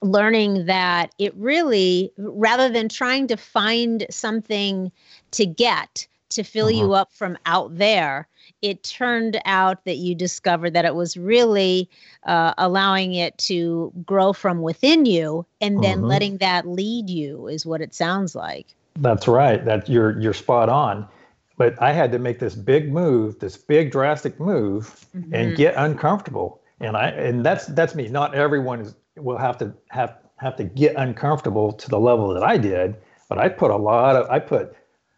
learning 0.00 0.66
that 0.66 1.12
it 1.18 1.34
really 1.34 2.12
rather 2.16 2.68
than 2.68 2.88
trying 2.88 3.26
to 3.26 3.36
find 3.36 4.06
something 4.10 4.92
to 5.32 5.44
get 5.44 6.06
to 6.30 6.42
fill 6.42 6.66
uh-huh. 6.66 6.76
you 6.76 6.92
up 6.94 7.12
from 7.12 7.36
out 7.46 7.76
there 7.76 8.28
it 8.62 8.82
turned 8.82 9.40
out 9.44 9.84
that 9.84 9.96
you 9.96 10.14
discovered 10.14 10.72
that 10.74 10.84
it 10.84 10.94
was 10.94 11.16
really 11.16 11.88
uh, 12.26 12.54
allowing 12.58 13.14
it 13.14 13.36
to 13.38 13.92
grow 14.04 14.32
from 14.32 14.62
within 14.62 15.06
you 15.06 15.46
and 15.60 15.82
then 15.82 15.98
mm-hmm. 15.98 16.06
letting 16.06 16.36
that 16.38 16.66
lead 16.66 17.08
you 17.08 17.46
is 17.46 17.64
what 17.64 17.80
it 17.80 17.94
sounds 17.94 18.34
like 18.34 18.66
that's 18.96 19.28
right 19.28 19.64
that 19.64 19.88
you're 19.88 20.18
you're 20.20 20.34
spot 20.34 20.68
on 20.68 21.06
but 21.56 21.80
i 21.82 21.92
had 21.92 22.10
to 22.10 22.18
make 22.18 22.38
this 22.38 22.54
big 22.54 22.92
move 22.92 23.38
this 23.38 23.56
big 23.56 23.90
drastic 23.90 24.38
move 24.40 25.06
mm-hmm. 25.16 25.34
and 25.34 25.56
get 25.56 25.74
uncomfortable 25.76 26.60
and 26.80 26.96
i 26.96 27.08
and 27.10 27.44
that's 27.44 27.66
that's 27.66 27.94
me 27.94 28.08
not 28.08 28.34
everyone 28.34 28.80
is, 28.80 28.94
will 29.16 29.38
have 29.38 29.56
to 29.56 29.72
have 29.88 30.16
have 30.36 30.56
to 30.56 30.64
get 30.64 30.94
uncomfortable 30.96 31.72
to 31.72 31.88
the 31.88 31.98
level 31.98 32.32
that 32.32 32.42
i 32.42 32.56
did 32.56 32.96
but 33.28 33.38
i 33.38 33.48
put 33.48 33.70
a 33.70 33.76
lot 33.76 34.16
of 34.16 34.28
i 34.30 34.38
put 34.38 34.74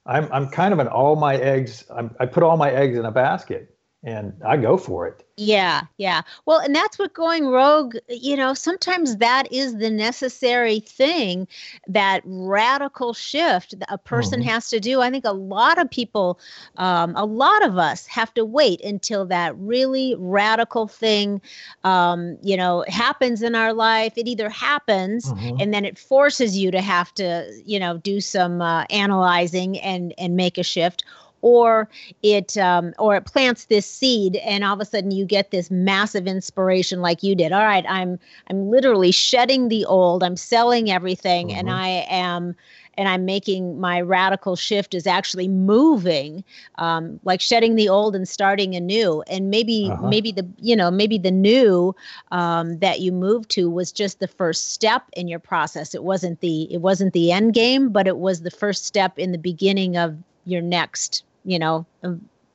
I'm 0.06 0.30
I'm 0.32 0.48
kind 0.48 0.72
of 0.72 0.78
an 0.78 0.88
all 0.88 1.16
my 1.16 1.36
eggs. 1.36 1.84
I'm, 1.94 2.14
I 2.18 2.26
put 2.26 2.42
all 2.42 2.56
my 2.56 2.70
eggs 2.70 2.98
in 2.98 3.04
a 3.04 3.12
basket, 3.12 3.76
and 4.02 4.32
I 4.44 4.56
go 4.56 4.76
for 4.76 5.06
it. 5.06 5.24
Yeah, 5.36 5.82
yeah. 5.96 6.22
Well, 6.44 6.58
and 6.58 6.74
that's 6.74 6.98
what 6.98 7.14
going 7.14 7.48
rogue, 7.48 7.96
you 8.08 8.36
know, 8.36 8.52
sometimes 8.52 9.16
that 9.16 9.50
is 9.50 9.76
the 9.76 9.90
necessary 9.90 10.80
thing, 10.80 11.48
that 11.86 12.22
radical 12.24 13.14
shift 13.14 13.78
that 13.78 13.88
a 13.90 13.96
person 13.96 14.40
mm-hmm. 14.40 14.50
has 14.50 14.68
to 14.70 14.80
do. 14.80 15.00
I 15.00 15.10
think 15.10 15.24
a 15.24 15.32
lot 15.32 15.78
of 15.78 15.90
people, 15.90 16.38
um, 16.76 17.14
a 17.16 17.24
lot 17.24 17.64
of 17.64 17.78
us 17.78 18.06
have 18.06 18.34
to 18.34 18.44
wait 18.44 18.82
until 18.82 19.24
that 19.26 19.56
really 19.56 20.14
radical 20.18 20.86
thing, 20.86 21.40
um, 21.84 22.36
you 22.42 22.56
know, 22.56 22.84
happens 22.88 23.40
in 23.40 23.54
our 23.54 23.72
life. 23.72 24.12
It 24.16 24.28
either 24.28 24.50
happens 24.50 25.30
mm-hmm. 25.30 25.58
and 25.58 25.72
then 25.72 25.86
it 25.86 25.98
forces 25.98 26.56
you 26.56 26.70
to 26.70 26.82
have 26.82 27.14
to, 27.14 27.50
you 27.64 27.80
know, 27.80 27.96
do 27.96 28.20
some 28.20 28.60
uh, 28.60 28.84
analyzing 28.90 29.78
and 29.78 30.12
and 30.18 30.36
make 30.36 30.58
a 30.58 30.62
shift 30.62 31.04
or 31.42 31.88
it 32.22 32.56
um, 32.56 32.92
or 32.98 33.16
it 33.16 33.24
plants 33.24 33.66
this 33.66 33.86
seed 33.90 34.36
and 34.36 34.64
all 34.64 34.74
of 34.74 34.80
a 34.80 34.84
sudden 34.84 35.10
you 35.10 35.24
get 35.24 35.50
this 35.50 35.70
massive 35.70 36.26
inspiration 36.26 37.00
like 37.00 37.22
you 37.22 37.34
did 37.34 37.52
all 37.52 37.64
right 37.64 37.84
i'm 37.88 38.18
i'm 38.48 38.70
literally 38.70 39.10
shedding 39.10 39.68
the 39.68 39.84
old 39.84 40.22
i'm 40.22 40.36
selling 40.36 40.90
everything 40.90 41.48
mm-hmm. 41.48 41.58
and 41.58 41.70
i 41.70 41.88
am 42.08 42.54
and 42.94 43.08
i'm 43.08 43.24
making 43.24 43.80
my 43.80 44.00
radical 44.00 44.56
shift 44.56 44.94
is 44.94 45.06
actually 45.06 45.48
moving 45.48 46.44
um, 46.76 47.18
like 47.24 47.40
shedding 47.40 47.74
the 47.74 47.88
old 47.88 48.14
and 48.14 48.28
starting 48.28 48.74
anew 48.74 49.22
and 49.22 49.50
maybe 49.50 49.88
uh-huh. 49.90 50.08
maybe 50.08 50.32
the 50.32 50.46
you 50.58 50.76
know 50.76 50.90
maybe 50.90 51.16
the 51.16 51.30
new 51.30 51.94
um, 52.32 52.78
that 52.78 53.00
you 53.00 53.12
moved 53.12 53.50
to 53.50 53.70
was 53.70 53.92
just 53.92 54.20
the 54.20 54.28
first 54.28 54.72
step 54.72 55.04
in 55.14 55.28
your 55.28 55.38
process 55.38 55.94
it 55.94 56.04
wasn't 56.04 56.40
the 56.40 56.72
it 56.72 56.82
wasn't 56.82 57.12
the 57.12 57.32
end 57.32 57.54
game 57.54 57.90
but 57.90 58.06
it 58.06 58.18
was 58.18 58.42
the 58.42 58.50
first 58.50 58.84
step 58.84 59.18
in 59.18 59.32
the 59.32 59.38
beginning 59.38 59.96
of 59.96 60.16
your 60.44 60.62
next 60.62 61.22
you 61.44 61.58
know, 61.58 61.86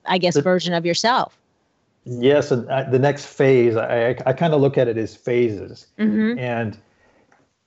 I 0.06 0.18
guess, 0.18 0.38
version 0.38 0.74
of 0.74 0.86
yourself. 0.86 1.38
Yes, 2.06 2.51
and 2.51 2.70
uh, 2.70 2.84
the 2.89 3.00
next 3.00 3.25
phase, 3.25 3.75
I, 3.75 4.10
I, 4.10 4.18
I 4.27 4.34
kind 4.34 4.54
of 4.54 4.62
look 4.62 4.77
at 4.77 4.88
it 4.88 4.98
as 4.98 5.15
phases, 5.15 5.88
mm-hmm. 5.98 6.38
and 6.38 6.77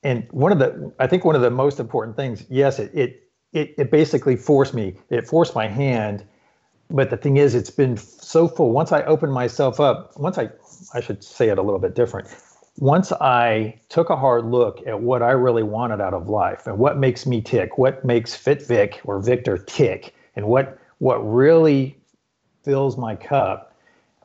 and 0.03 0.25
one 0.31 0.53
of 0.53 0.59
the, 0.59 0.93
I 0.99 1.07
think 1.07 1.25
one 1.25 1.35
of 1.35 1.41
the 1.41 1.49
most 1.51 1.77
important 1.77 2.15
things, 2.15 2.45
yes, 2.49 2.79
it 2.79 2.91
it 2.93 3.23
it, 3.51 3.73
it 3.77 3.91
basically 3.91 4.37
forced 4.37 4.73
me, 4.73 4.95
it 5.09 5.27
forced 5.27 5.55
my 5.55 5.67
hand, 5.67 6.23
but 6.89 7.09
the 7.09 7.17
thing 7.17 7.37
is, 7.37 7.53
it's 7.53 7.69
been 7.69 7.97
so 7.97 8.47
full. 8.47 8.71
Once 8.71 8.91
I 8.91 9.03
opened 9.03 9.33
myself 9.33 9.79
up, 9.79 10.17
once 10.17 10.37
I, 10.37 10.49
I 10.93 11.01
should 11.01 11.23
say 11.23 11.49
it 11.49 11.57
a 11.57 11.61
little 11.61 11.79
bit 11.79 11.93
different. 11.95 12.27
Once 12.77 13.11
I 13.11 13.77
took 13.89 14.09
a 14.09 14.15
hard 14.15 14.45
look 14.45 14.81
at 14.87 15.01
what 15.01 15.21
I 15.21 15.31
really 15.31 15.63
wanted 15.63 15.99
out 15.99 16.13
of 16.13 16.29
life 16.29 16.65
and 16.65 16.77
what 16.77 16.97
makes 16.97 17.25
me 17.25 17.41
tick, 17.41 17.77
what 17.77 18.05
makes 18.05 18.33
Fit 18.33 18.65
Vic 18.65 19.01
or 19.03 19.19
Victor 19.19 19.57
tick, 19.57 20.15
and 20.37 20.47
what 20.47 20.79
what 20.99 21.17
really 21.17 21.97
fills 22.63 22.97
my 22.97 23.15
cup 23.15 23.75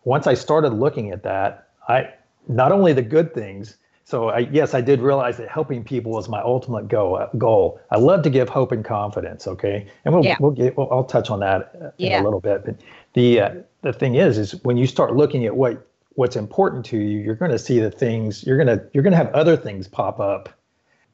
once 0.05 0.27
i 0.27 0.35
started 0.35 0.73
looking 0.73 1.11
at 1.11 1.23
that 1.23 1.69
i 1.89 2.09
not 2.49 2.73
only 2.73 2.93
the 2.93 3.03
good 3.03 3.33
things 3.35 3.77
so 4.05 4.29
I, 4.29 4.41
yes 4.41 4.75
i 4.75 4.81
did 4.81 5.01
realize 5.01 5.37
that 5.39 5.49
helping 5.49 5.83
people 5.83 6.13
was 6.13 6.29
my 6.29 6.43
ultimate 6.43 6.89
go, 6.89 7.29
goal 7.39 7.81
i 7.91 7.97
love 7.97 8.23
to 8.23 8.31
give 8.31 8.49
hope 8.49 8.73
and 8.73 8.85
confidence 8.85 9.47
okay 9.47 9.87
and 10.05 10.15
we'll, 10.15 10.25
yeah. 10.25 10.37
we'll 10.41 10.51
get 10.51 10.75
i'll 10.79 11.05
touch 11.05 11.31
on 11.31 11.41
that 11.41 11.95
in 11.99 12.11
yeah. 12.11 12.23
a 12.23 12.25
little 12.25 12.41
bit 12.41 12.65
but 12.65 12.77
the 13.15 13.41
uh, 13.41 13.51
the 13.83 13.93
thing 13.93 14.17
is 14.17 14.37
is 14.39 14.63
when 14.65 14.77
you 14.77 14.87
start 14.87 15.17
looking 15.17 15.47
at 15.47 15.57
what 15.57 15.87
what's 16.15 16.37
important 16.37 16.85
to 16.87 16.99
you, 16.99 17.19
you're 17.19 17.35
going 17.35 17.51
to 17.51 17.59
see 17.59 17.81
the 17.81 17.91
things 17.91 18.45
you're 18.45 18.57
going 18.57 18.79
to 18.79 18.85
you're 18.93 19.03
going 19.03 19.13
to 19.13 19.17
have 19.17 19.33
other 19.33 19.57
things 19.57 19.89
pop 19.89 20.21
up 20.21 20.49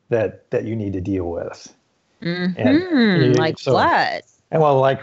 that 0.08 0.50
that 0.50 0.64
you 0.64 0.76
need 0.76 0.92
to 0.92 1.00
deal 1.00 1.30
with. 1.30 1.74
Mm-hmm. 2.22 2.60
And 2.60 3.24
you, 3.24 3.32
like 3.34 3.58
so, 3.58 3.74
what? 3.74 4.24
And 4.50 4.62
well, 4.62 4.78
like 4.78 5.02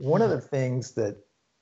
one 0.00 0.22
of 0.22 0.30
the 0.30 0.40
things 0.40 0.92
that 0.92 1.16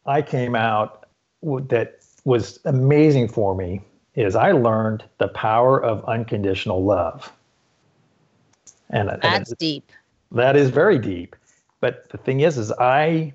I 0.04 0.22
came 0.22 0.54
out 0.54 1.08
that 1.42 2.00
was 2.24 2.58
amazing 2.64 3.28
for 3.28 3.54
me 3.54 3.80
is 4.14 4.34
I 4.34 4.52
learned 4.52 5.04
the 5.18 5.28
power 5.28 5.82
of 5.82 6.04
unconditional 6.04 6.84
love. 6.84 7.32
And 8.90 9.08
that's 9.22 9.50
and 9.50 9.58
deep. 9.58 9.90
That 10.32 10.56
is 10.56 10.70
very 10.70 10.98
deep. 10.98 11.36
But 11.80 12.08
the 12.10 12.18
thing 12.18 12.40
is, 12.40 12.58
is 12.58 12.72
I 12.72 13.32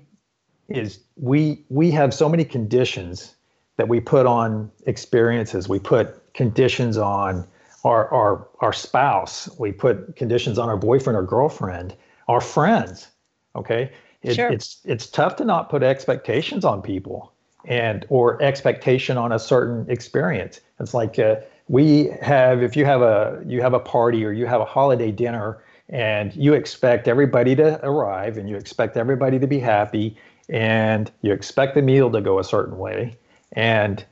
is 0.68 1.00
we 1.16 1.64
we 1.68 1.90
have 1.90 2.14
so 2.14 2.28
many 2.28 2.44
conditions 2.44 3.34
that 3.76 3.88
we 3.88 4.00
put 4.00 4.26
on 4.26 4.70
experiences. 4.86 5.68
We 5.68 5.78
put 5.78 6.34
conditions 6.34 6.96
on 6.96 7.46
our 7.84 8.08
our 8.08 8.48
our 8.60 8.72
spouse. 8.72 9.48
We 9.58 9.72
put 9.72 10.16
conditions 10.16 10.58
on 10.58 10.68
our 10.68 10.76
boyfriend 10.76 11.16
or 11.16 11.22
girlfriend, 11.22 11.94
our 12.28 12.40
friends. 12.40 13.08
Okay, 13.54 13.92
it, 14.22 14.34
sure. 14.34 14.50
it's 14.50 14.80
it's 14.84 15.06
tough 15.06 15.36
to 15.36 15.44
not 15.44 15.68
put 15.68 15.82
expectations 15.82 16.64
on 16.64 16.82
people 16.82 17.32
and 17.64 18.06
or 18.08 18.40
expectation 18.42 19.16
on 19.16 19.32
a 19.32 19.38
certain 19.38 19.88
experience. 19.90 20.60
It's 20.80 20.94
like 20.94 21.18
uh, 21.18 21.36
we 21.68 22.10
have 22.20 22.62
if 22.62 22.76
you 22.76 22.84
have 22.84 23.02
a 23.02 23.42
you 23.46 23.60
have 23.60 23.74
a 23.74 23.80
party 23.80 24.24
or 24.24 24.32
you 24.32 24.46
have 24.46 24.60
a 24.60 24.64
holiday 24.64 25.10
dinner 25.10 25.62
and 25.88 26.34
you 26.34 26.54
expect 26.54 27.08
everybody 27.08 27.54
to 27.56 27.84
arrive 27.84 28.36
and 28.36 28.48
you 28.48 28.56
expect 28.56 28.96
everybody 28.96 29.38
to 29.38 29.46
be 29.46 29.58
happy 29.58 30.16
and 30.48 31.10
you 31.22 31.32
expect 31.32 31.74
the 31.74 31.82
meal 31.82 32.10
to 32.10 32.20
go 32.20 32.38
a 32.38 32.44
certain 32.44 32.78
way 32.78 33.16
and 33.52 34.04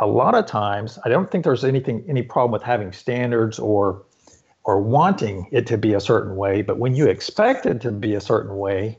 a 0.00 0.06
lot 0.06 0.34
of 0.34 0.46
times 0.46 0.98
i 1.04 1.08
don't 1.08 1.30
think 1.30 1.44
there's 1.44 1.64
anything 1.64 2.04
any 2.08 2.22
problem 2.22 2.52
with 2.52 2.62
having 2.62 2.92
standards 2.92 3.58
or 3.58 4.02
or 4.64 4.80
wanting 4.80 5.46
it 5.52 5.66
to 5.66 5.78
be 5.78 5.94
a 5.94 6.00
certain 6.00 6.36
way 6.36 6.62
but 6.62 6.78
when 6.78 6.94
you 6.94 7.06
expect 7.06 7.64
it 7.64 7.80
to 7.80 7.90
be 7.90 8.14
a 8.14 8.20
certain 8.20 8.56
way 8.58 8.96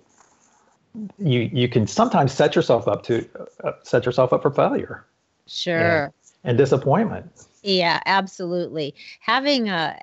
you 1.18 1.50
you 1.54 1.68
can 1.70 1.88
sometimes 1.88 2.32
set 2.32 2.56
yourself 2.56 2.88
up 2.88 3.04
to 3.04 3.28
uh, 3.64 3.72
set 3.84 4.06
yourself 4.06 4.34
up 4.34 4.42
for 4.42 4.52
failure. 4.52 5.06
Sure. 5.48 6.06
And, 6.06 6.14
and 6.44 6.58
disappointment 6.58 7.30
yeah, 7.64 8.02
absolutely. 8.08 8.96
Having 9.20 9.70
a 9.70 9.98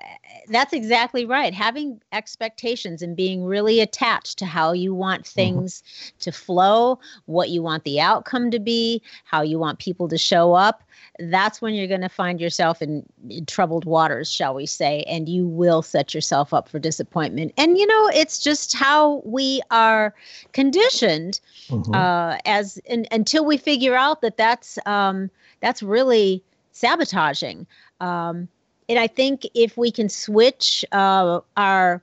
that's 0.47 0.73
exactly 0.73 1.25
right. 1.25 1.53
Having 1.53 2.01
expectations 2.13 3.01
and 3.01 3.15
being 3.15 3.43
really 3.43 3.81
attached 3.81 4.37
to 4.39 4.45
how 4.45 4.71
you 4.71 4.93
want 4.93 5.23
mm-hmm. 5.23 5.35
things 5.35 5.81
mm-hmm. 5.81 6.17
to 6.19 6.31
flow, 6.31 6.99
what 7.25 7.49
you 7.49 7.61
want 7.61 7.83
the 7.83 7.99
outcome 7.99 8.49
to 8.51 8.59
be, 8.59 9.01
how 9.25 9.41
you 9.41 9.59
want 9.59 9.79
people 9.79 10.07
to 10.07 10.17
show 10.17 10.53
up, 10.53 10.83
that's 11.19 11.61
when 11.61 11.73
you're 11.73 11.87
going 11.87 12.01
to 12.01 12.09
find 12.09 12.39
yourself 12.39 12.81
in, 12.81 13.05
in, 13.29 13.45
troubled 13.45 13.83
waters, 13.83 14.31
shall 14.31 14.55
we 14.55 14.65
say, 14.65 15.03
and 15.03 15.27
you 15.27 15.45
will 15.45 15.81
set 15.81 16.13
yourself 16.13 16.53
up 16.53 16.69
for 16.69 16.79
disappointment. 16.79 17.53
And 17.57 17.77
you 17.77 17.85
know, 17.85 18.09
it's 18.13 18.39
just 18.39 18.73
how 18.73 19.21
we 19.25 19.61
are 19.69 20.15
conditioned 20.53 21.41
mm-hmm. 21.67 21.93
uh, 21.93 22.37
as 22.45 22.77
in, 22.85 23.05
until 23.11 23.45
we 23.45 23.57
figure 23.57 23.95
out 23.95 24.21
that 24.21 24.37
that's 24.37 24.79
um, 24.85 25.29
that's 25.59 25.83
really 25.83 26.41
sabotaging. 26.79 27.67
Um, 27.99 28.47
and 28.87 28.97
I 28.97 29.07
think 29.07 29.45
if 29.53 29.77
we 29.77 29.91
can 29.91 30.09
switch 30.09 30.85
uh, 30.91 31.41
our 31.57 32.01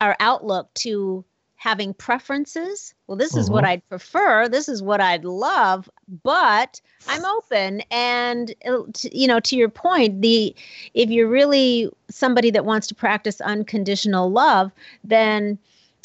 our 0.00 0.16
outlook 0.18 0.72
to 0.74 1.24
having 1.56 1.94
preferences, 1.94 2.92
well, 3.06 3.16
this 3.16 3.36
is 3.36 3.46
mm-hmm. 3.46 3.54
what 3.54 3.64
I'd 3.64 3.88
prefer. 3.88 4.48
This 4.48 4.68
is 4.68 4.82
what 4.82 5.00
I'd 5.00 5.24
love, 5.24 5.88
but 6.22 6.80
I'm 7.08 7.24
open. 7.24 7.82
And 7.90 8.54
uh, 8.66 8.82
you 9.12 9.28
know, 9.28 9.40
to 9.40 9.56
your 9.56 9.68
point, 9.68 10.20
the 10.20 10.54
if 10.94 11.10
you're 11.10 11.28
really 11.28 11.90
somebody 12.10 12.50
that 12.50 12.64
wants 12.64 12.86
to 12.88 12.94
practice 12.94 13.40
unconditional 13.40 14.30
love, 14.30 14.72
then 15.04 15.58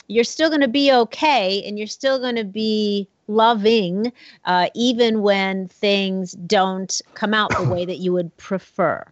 you're 0.08 0.24
still 0.24 0.50
going 0.50 0.62
to 0.62 0.68
be 0.68 0.92
okay, 0.92 1.64
and 1.66 1.78
you're 1.78 1.88
still 1.88 2.20
going 2.20 2.36
to 2.36 2.44
be 2.44 3.08
loving, 3.30 4.12
uh, 4.46 4.70
even 4.76 5.22
when 5.22 5.68
things 5.70 6.34
don't 6.34 7.02
come 7.14 7.34
out 7.34 7.56
the 7.58 7.64
way 7.64 7.86
that 7.86 7.98
you 7.98 8.12
would 8.12 8.36
prefer. 8.38 9.06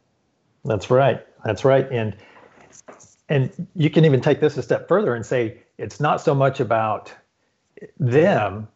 That's 0.66 0.90
right. 0.90 1.26
That's 1.46 1.64
right. 1.64 1.90
And 1.92 2.16
and 3.30 3.68
you 3.76 3.90
can 3.90 4.06
even 4.06 4.22
take 4.22 4.40
this 4.40 4.58
a 4.58 4.64
step 4.64 4.88
further 4.88 5.14
and 5.14 5.26
say 5.26 5.58
it's 5.78 6.00
not 6.00 6.22
so 6.22 6.34
much 6.34 6.60
about 6.60 7.14
them. 8.00 8.68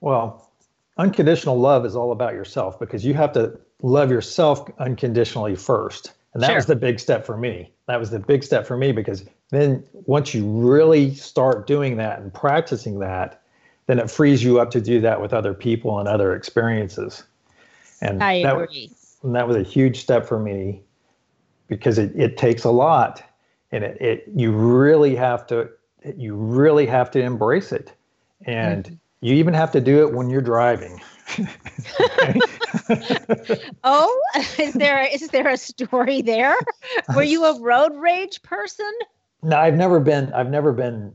Well, 0.00 0.50
unconditional 0.96 1.58
love 1.58 1.84
is 1.84 1.96
all 1.96 2.12
about 2.12 2.34
yourself 2.34 2.78
because 2.78 3.04
you 3.04 3.14
have 3.14 3.32
to 3.32 3.58
love 3.82 4.10
yourself 4.10 4.68
unconditionally 4.78 5.56
first. 5.56 6.12
And 6.34 6.42
that 6.42 6.48
sure. 6.48 6.56
was 6.56 6.66
the 6.66 6.76
big 6.76 7.00
step 7.00 7.26
for 7.26 7.36
me. 7.36 7.72
That 7.88 7.98
was 7.98 8.10
the 8.10 8.18
big 8.18 8.44
step 8.44 8.66
for 8.66 8.76
me 8.76 8.92
because 8.92 9.24
then 9.50 9.84
once 9.92 10.34
you 10.34 10.46
really 10.46 11.14
start 11.14 11.66
doing 11.66 11.96
that 11.96 12.20
and 12.20 12.32
practicing 12.32 12.98
that, 13.00 13.42
then 13.86 13.98
it 13.98 14.10
frees 14.10 14.42
you 14.42 14.60
up 14.60 14.70
to 14.72 14.80
do 14.80 15.00
that 15.00 15.20
with 15.20 15.32
other 15.32 15.54
people 15.54 15.98
and 15.98 16.08
other 16.08 16.34
experiences. 16.34 17.24
And 18.00 18.22
I 18.22 18.42
that, 18.42 18.60
agree. 18.60 18.90
And 19.22 19.34
that 19.34 19.46
was 19.46 19.56
a 19.56 19.62
huge 19.62 20.00
step 20.00 20.26
for 20.26 20.38
me 20.38 20.82
because 21.68 21.98
it, 21.98 22.12
it 22.14 22.36
takes 22.36 22.64
a 22.64 22.70
lot 22.70 23.22
and 23.72 23.84
it, 23.84 24.00
it 24.00 24.24
you 24.34 24.52
really 24.52 25.14
have 25.14 25.46
to 25.48 25.68
you 26.16 26.34
really 26.34 26.86
have 26.86 27.10
to 27.12 27.20
embrace 27.20 27.72
it. 27.72 27.92
And 28.44 28.84
mm-hmm. 28.84 28.94
you 29.22 29.34
even 29.34 29.54
have 29.54 29.72
to 29.72 29.80
do 29.80 30.06
it 30.06 30.14
when 30.14 30.28
you're 30.30 30.42
driving. 30.42 31.00
oh, 33.84 34.22
is 34.58 34.74
there 34.74 35.02
is 35.12 35.28
there 35.28 35.48
a 35.48 35.56
story 35.56 36.22
there? 36.22 36.56
Were 37.14 37.24
you 37.24 37.44
a 37.44 37.60
road 37.60 37.92
rage 37.96 38.42
person? 38.42 38.92
No, 39.42 39.56
I've 39.56 39.74
never 39.74 39.98
been 40.00 40.32
I've 40.32 40.50
never 40.50 40.72
been 40.72 41.12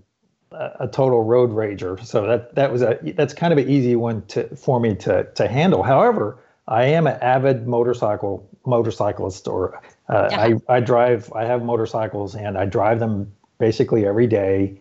a 0.51 0.87
total 0.87 1.23
road 1.23 1.51
rager. 1.51 2.03
So 2.05 2.25
that 2.27 2.55
that 2.55 2.71
was 2.71 2.81
a 2.81 2.99
that's 3.15 3.33
kind 3.33 3.53
of 3.53 3.59
an 3.59 3.69
easy 3.69 3.95
one 3.95 4.25
to 4.27 4.55
for 4.55 4.79
me 4.79 4.95
to 4.95 5.23
to 5.23 5.47
handle. 5.47 5.83
However, 5.83 6.37
I 6.67 6.85
am 6.85 7.07
an 7.07 7.17
avid 7.21 7.67
motorcycle 7.67 8.47
motorcyclist, 8.65 9.47
or 9.47 9.81
uh, 10.09 10.29
yeah. 10.31 10.41
I 10.41 10.77
I 10.77 10.79
drive. 10.79 11.31
I 11.33 11.45
have 11.45 11.63
motorcycles 11.63 12.35
and 12.35 12.57
I 12.57 12.65
drive 12.65 12.99
them 12.99 13.31
basically 13.57 14.05
every 14.05 14.27
day. 14.27 14.77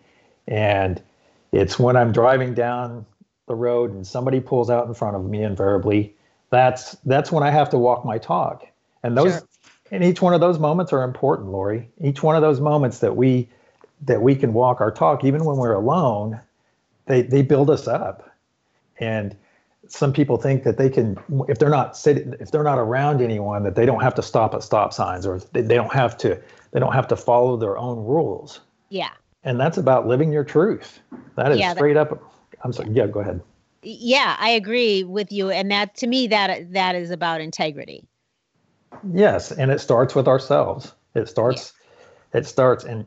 And 0.49 1.01
it's 1.53 1.79
when 1.79 1.97
I'm 1.97 2.13
driving 2.13 2.55
down 2.55 3.07
the 3.47 3.55
road 3.55 3.93
and 3.93 4.07
somebody 4.07 4.41
pulls 4.41 4.71
out 4.71 4.87
in 4.87 4.95
front 4.95 5.17
of 5.17 5.25
me 5.25 5.43
invariably. 5.43 6.15
That's 6.51 6.97
that's 7.05 7.31
when 7.31 7.45
I 7.45 7.51
have 7.51 7.71
to 7.71 7.79
walk 7.79 8.05
my 8.05 8.19
talk. 8.19 8.67
And 9.05 9.17
those 9.17 9.35
sure. 9.35 9.49
and 9.93 10.03
each 10.03 10.21
one 10.21 10.35
of 10.35 10.41
those 10.41 10.59
moments 10.59 10.93
are 10.93 11.05
important, 11.05 11.51
Lori. 11.51 11.89
Each 12.01 12.23
one 12.23 12.35
of 12.35 12.43
those 12.43 12.61
moments 12.61 12.99
that 12.99 13.17
we 13.17 13.49
that 14.03 14.23
we 14.23 14.35
can 14.35 14.53
walk 14.53 14.81
our 14.81 14.91
talk 14.91 15.25
even 15.25 15.45
when 15.45 15.57
we're 15.57 15.73
alone 15.73 16.41
they 17.11 17.23
they 17.23 17.43
build 17.43 17.69
us 17.69 17.87
up. 17.87 18.31
And 18.99 19.37
some 19.89 20.13
people 20.13 20.37
think 20.37 20.63
that 20.63 20.79
they 20.79 20.89
can 20.89 21.19
if 21.49 21.59
they're 21.59 21.69
not 21.69 21.97
sitting 21.97 22.35
if 22.41 22.51
they're 22.51 22.63
not 22.63 22.79
around 22.79 23.21
anyone 23.21 23.65
that 23.65 23.75
they 23.75 23.85
don't 23.85 24.03
have 24.03 24.15
to 24.15 24.23
stop 24.23 24.55
at 24.55 24.63
stop 24.63 24.93
signs 24.93 25.27
or 25.27 25.41
they, 25.53 25.63
they 25.63 25.75
don't 25.75 25.93
have 25.93 26.17
to 26.19 26.41
they 26.73 26.81
don't 26.81 26.93
have 26.93 27.09
to 27.09 27.17
follow 27.17 27.57
their 27.57 27.77
own 27.77 27.99
rules. 28.05 28.61
Yeah. 28.89 29.11
And 29.43 29.59
that's 29.59 29.79
about 29.79 30.07
living 30.07 30.33
your 30.33 30.45
truth. 30.45 31.01
That 31.37 31.53
is 31.53 31.59
yeah, 31.59 31.75
straight 31.75 31.95
that, 31.95 32.13
up 32.13 32.33
i'm 32.63 32.73
sorry 32.73 32.91
yeah 32.93 33.07
go 33.07 33.21
ahead. 33.21 33.41
Yeah 33.83 34.37
i 34.39 34.51
agree 34.51 35.05
with 35.05 35.33
you 35.33 35.51
and 35.51 35.71
that 35.71 35.97
to 35.97 36.07
me 36.07 36.27
that 36.29 36.73
that 36.73 36.95
is 36.95 37.11
about 37.11 37.41
integrity. 37.41 38.07
Yes 39.13 39.51
and 39.51 39.71
it 39.71 39.81
starts 39.81 40.15
with 40.15 40.29
ourselves. 40.29 40.93
It 41.15 41.29
starts 41.29 41.73
yeah. 42.33 42.41
it 42.41 42.47
starts 42.47 42.85
and 42.85 43.05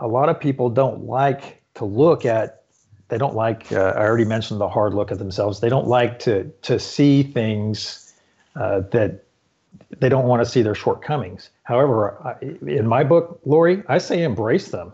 a 0.00 0.08
lot 0.08 0.28
of 0.28 0.40
people 0.40 0.70
don't 0.70 1.04
like 1.04 1.62
to 1.74 1.84
look 1.84 2.24
at 2.24 2.62
they 3.08 3.18
don't 3.18 3.34
like 3.34 3.70
uh, 3.72 3.92
i 3.96 4.02
already 4.02 4.24
mentioned 4.24 4.60
the 4.60 4.68
hard 4.68 4.94
look 4.94 5.10
at 5.12 5.18
themselves. 5.18 5.60
They 5.60 5.68
don't 5.68 5.88
like 5.88 6.18
to 6.20 6.44
to 6.62 6.78
see 6.78 7.22
things 7.22 8.12
uh, 8.56 8.80
that 8.92 9.24
they 9.98 10.08
don't 10.08 10.26
want 10.26 10.44
to 10.44 10.50
see 10.50 10.62
their 10.62 10.74
shortcomings. 10.74 11.50
However 11.64 12.16
I, 12.24 12.36
in 12.66 12.86
my 12.86 13.04
book 13.04 13.40
lori 13.44 13.82
i 13.88 13.98
say 13.98 14.22
embrace 14.22 14.68
them. 14.68 14.92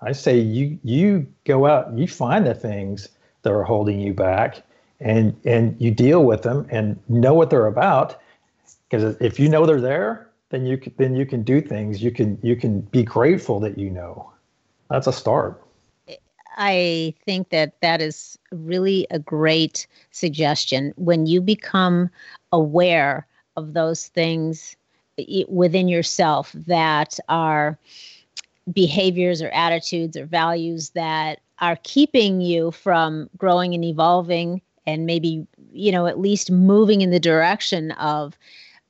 I 0.00 0.12
say 0.12 0.38
you 0.38 0.78
you 0.82 1.26
go 1.44 1.66
out 1.66 1.96
you 1.96 2.08
find 2.08 2.46
the 2.46 2.54
things 2.54 3.08
that 3.42 3.52
are 3.52 3.64
holding 3.64 4.00
you 4.00 4.14
back 4.14 4.62
and 5.00 5.36
and 5.44 5.76
you 5.80 5.90
deal 5.90 6.24
with 6.24 6.42
them 6.42 6.66
and 6.70 6.98
know 7.08 7.34
what 7.34 7.50
they're 7.50 7.66
about. 7.66 8.20
Because 8.88 9.16
if 9.20 9.38
you 9.38 9.48
know 9.48 9.66
they're 9.66 9.80
there 9.80 10.28
then 10.50 10.64
you 10.64 10.78
can, 10.78 10.94
then 10.96 11.14
you 11.14 11.26
can 11.26 11.42
do 11.42 11.60
things. 11.60 12.02
You 12.02 12.10
can 12.10 12.38
you 12.42 12.56
can 12.56 12.80
be 12.80 13.02
grateful 13.02 13.60
that 13.60 13.76
you 13.76 13.90
know 13.90 14.32
that's 14.90 15.06
a 15.06 15.12
start. 15.12 15.62
I 16.56 17.14
think 17.24 17.50
that 17.50 17.80
that 17.82 18.00
is 18.00 18.36
really 18.50 19.06
a 19.10 19.18
great 19.18 19.86
suggestion. 20.10 20.92
When 20.96 21.26
you 21.26 21.40
become 21.40 22.10
aware 22.52 23.26
of 23.56 23.74
those 23.74 24.08
things 24.08 24.76
within 25.48 25.88
yourself 25.88 26.52
that 26.52 27.18
are 27.28 27.78
behaviors 28.72 29.40
or 29.42 29.48
attitudes 29.50 30.16
or 30.16 30.26
values 30.26 30.90
that 30.90 31.40
are 31.60 31.78
keeping 31.82 32.40
you 32.40 32.70
from 32.70 33.28
growing 33.36 33.74
and 33.74 33.84
evolving 33.84 34.60
and 34.86 35.06
maybe 35.06 35.46
you 35.72 35.90
know 35.90 36.06
at 36.06 36.20
least 36.20 36.50
moving 36.50 37.00
in 37.00 37.10
the 37.10 37.20
direction 37.20 37.90
of 37.92 38.38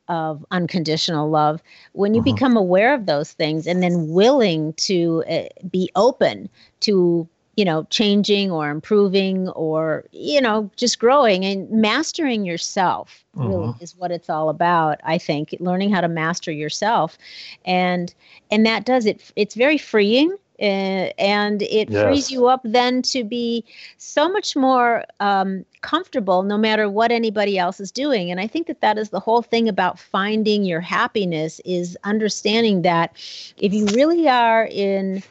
of 0.09 0.45
unconditional 0.51 1.31
love 1.31 1.63
when 1.93 2.15
you 2.15 2.23
mm-hmm. 2.23 2.35
become 2.35 2.57
aware 2.57 2.95
of 2.95 3.07
those 3.07 3.33
things 3.33 3.67
and 3.67 3.83
then 3.83 4.09
willing 4.09 4.73
to 4.75 5.23
uh, 5.29 5.45
be 5.71 5.91
open 5.95 6.49
to 6.81 7.29
you 7.57 7.65
know 7.65 7.83
changing 7.91 8.53
or 8.53 8.71
improving 8.71 9.49
or 9.51 10.05
you 10.13 10.41
know 10.41 10.71
just 10.77 11.01
growing 11.01 11.45
and 11.45 11.69
mastering 11.71 12.45
yourself 12.45 13.25
really 13.35 13.67
mm-hmm. 13.67 13.83
is 13.83 13.97
what 13.97 14.13
it's 14.13 14.31
all 14.31 14.49
about 14.49 15.01
i 15.03 15.19
think 15.19 15.57
learning 15.59 15.91
how 15.91 16.01
to 16.01 16.09
master 16.09 16.53
yourself 16.53 17.19
and 17.65 18.15
and 18.53 18.65
that 18.65 18.85
does 18.87 19.07
it 19.07 19.33
it's 19.35 19.57
very 19.57 19.77
freeing 19.77 20.35
uh, 20.61 21.11
and 21.19 21.63
it 21.63 21.91
yes. 21.91 22.05
frees 22.05 22.31
you 22.31 22.49
up 22.49 22.61
then 22.65 23.01
to 23.03 23.23
be 23.23 23.65
so 23.97 24.29
much 24.29 24.57
more 24.57 25.05
um, 25.21 25.65
comfortable 25.83 26.43
no 26.43 26.59
matter 26.59 26.89
what 26.89 27.13
anybody 27.13 27.59
else 27.59 27.79
is 27.81 27.93
doing 27.93 28.31
and 28.31 28.41
i 28.41 28.47
think 28.47 28.67
that 28.67 28.81
that 28.81 28.99
is 28.99 29.11
the 29.11 29.21
whole 29.21 29.43
thing 29.43 29.69
about 29.69 29.99
finding 29.99 30.65
your 30.65 30.81
happiness 30.81 31.61
is 31.65 31.97
understanding 32.05 32.83
that 32.83 33.13
if 33.59 33.73
you 33.73 33.87
really 33.87 34.29
are 34.29 34.67
in 34.71 35.23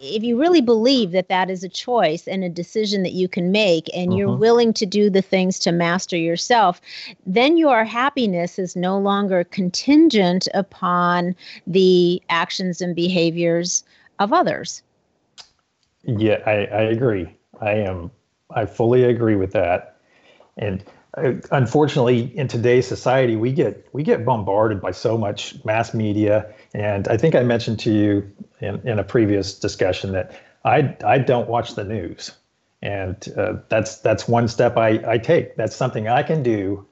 if 0.00 0.22
you 0.22 0.38
really 0.38 0.60
believe 0.60 1.10
that 1.10 1.28
that 1.28 1.50
is 1.50 1.64
a 1.64 1.68
choice 1.68 2.28
and 2.28 2.44
a 2.44 2.48
decision 2.48 3.02
that 3.02 3.12
you 3.12 3.28
can 3.28 3.50
make 3.50 3.90
and 3.94 4.16
you're 4.16 4.28
uh-huh. 4.28 4.36
willing 4.36 4.72
to 4.72 4.86
do 4.86 5.10
the 5.10 5.22
things 5.22 5.58
to 5.58 5.72
master 5.72 6.16
yourself 6.16 6.80
then 7.26 7.56
your 7.56 7.84
happiness 7.84 8.58
is 8.58 8.76
no 8.76 8.98
longer 8.98 9.44
contingent 9.44 10.46
upon 10.54 11.34
the 11.66 12.22
actions 12.28 12.80
and 12.80 12.94
behaviors 12.94 13.82
of 14.18 14.32
others. 14.32 14.82
Yeah, 16.04 16.40
I, 16.46 16.52
I 16.52 16.82
agree. 16.82 17.36
I 17.60 17.72
am. 17.72 18.10
I 18.50 18.66
fully 18.66 19.04
agree 19.04 19.36
with 19.36 19.52
that. 19.52 19.96
And 20.56 20.84
uh, 21.16 21.32
unfortunately, 21.52 22.36
in 22.36 22.48
today's 22.48 22.86
society, 22.86 23.36
we 23.36 23.52
get 23.52 23.86
we 23.92 24.02
get 24.02 24.24
bombarded 24.24 24.80
by 24.80 24.90
so 24.90 25.18
much 25.18 25.62
mass 25.64 25.94
media. 25.94 26.52
And 26.74 27.08
I 27.08 27.16
think 27.16 27.34
I 27.34 27.42
mentioned 27.42 27.78
to 27.80 27.92
you 27.92 28.30
in, 28.60 28.86
in 28.86 28.98
a 28.98 29.04
previous 29.04 29.58
discussion 29.58 30.12
that 30.12 30.38
I 30.64 30.96
I 31.04 31.18
don't 31.18 31.48
watch 31.48 31.74
the 31.74 31.84
news, 31.84 32.32
and 32.82 33.16
uh, 33.36 33.54
that's 33.68 33.98
that's 33.98 34.28
one 34.28 34.48
step 34.48 34.76
I 34.76 35.00
I 35.06 35.18
take. 35.18 35.56
That's 35.56 35.76
something 35.76 36.08
I 36.08 36.22
can 36.22 36.42
do. 36.42 36.86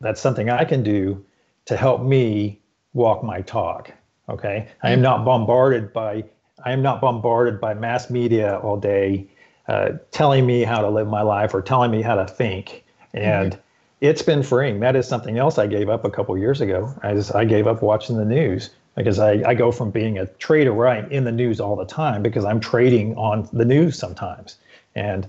That's 0.00 0.20
something 0.20 0.50
I 0.50 0.64
can 0.64 0.82
do 0.82 1.24
to 1.66 1.76
help 1.76 2.02
me 2.02 2.60
walk 2.94 3.22
my 3.22 3.42
talk. 3.42 3.92
Okay, 4.28 4.68
I 4.82 4.92
am 4.92 5.02
not 5.02 5.24
bombarded 5.24 5.92
by 5.92 6.24
I 6.64 6.72
am 6.72 6.82
not 6.82 7.00
bombarded 7.00 7.60
by 7.60 7.74
mass 7.74 8.10
media 8.10 8.58
all 8.58 8.76
day 8.76 9.26
uh, 9.68 9.92
telling 10.10 10.46
me 10.46 10.62
how 10.62 10.80
to 10.80 10.88
live 10.88 11.08
my 11.08 11.22
life 11.22 11.54
or 11.54 11.62
telling 11.62 11.90
me 11.90 12.02
how 12.02 12.16
to 12.16 12.26
think. 12.26 12.84
And 13.14 13.52
mm-hmm. 13.52 13.60
it's 14.00 14.22
been 14.22 14.42
freeing. 14.42 14.80
That 14.80 14.96
is 14.96 15.06
something 15.06 15.38
else 15.38 15.58
I 15.58 15.66
gave 15.66 15.88
up 15.88 16.04
a 16.04 16.10
couple 16.10 16.36
years 16.36 16.60
ago. 16.60 16.92
I 17.02 17.14
just 17.14 17.34
I 17.34 17.44
gave 17.44 17.66
up 17.66 17.82
watching 17.82 18.16
the 18.16 18.24
news 18.24 18.70
because 18.96 19.18
I, 19.18 19.42
I 19.46 19.54
go 19.54 19.70
from 19.70 19.90
being 19.90 20.18
a 20.18 20.26
trader 20.26 20.74
where 20.74 20.88
I'm 20.88 21.10
in 21.10 21.24
the 21.24 21.32
news 21.32 21.60
all 21.60 21.76
the 21.76 21.84
time 21.84 22.22
because 22.22 22.44
I'm 22.44 22.60
trading 22.60 23.16
on 23.16 23.48
the 23.52 23.64
news 23.64 23.96
sometimes. 23.96 24.56
And 24.94 25.28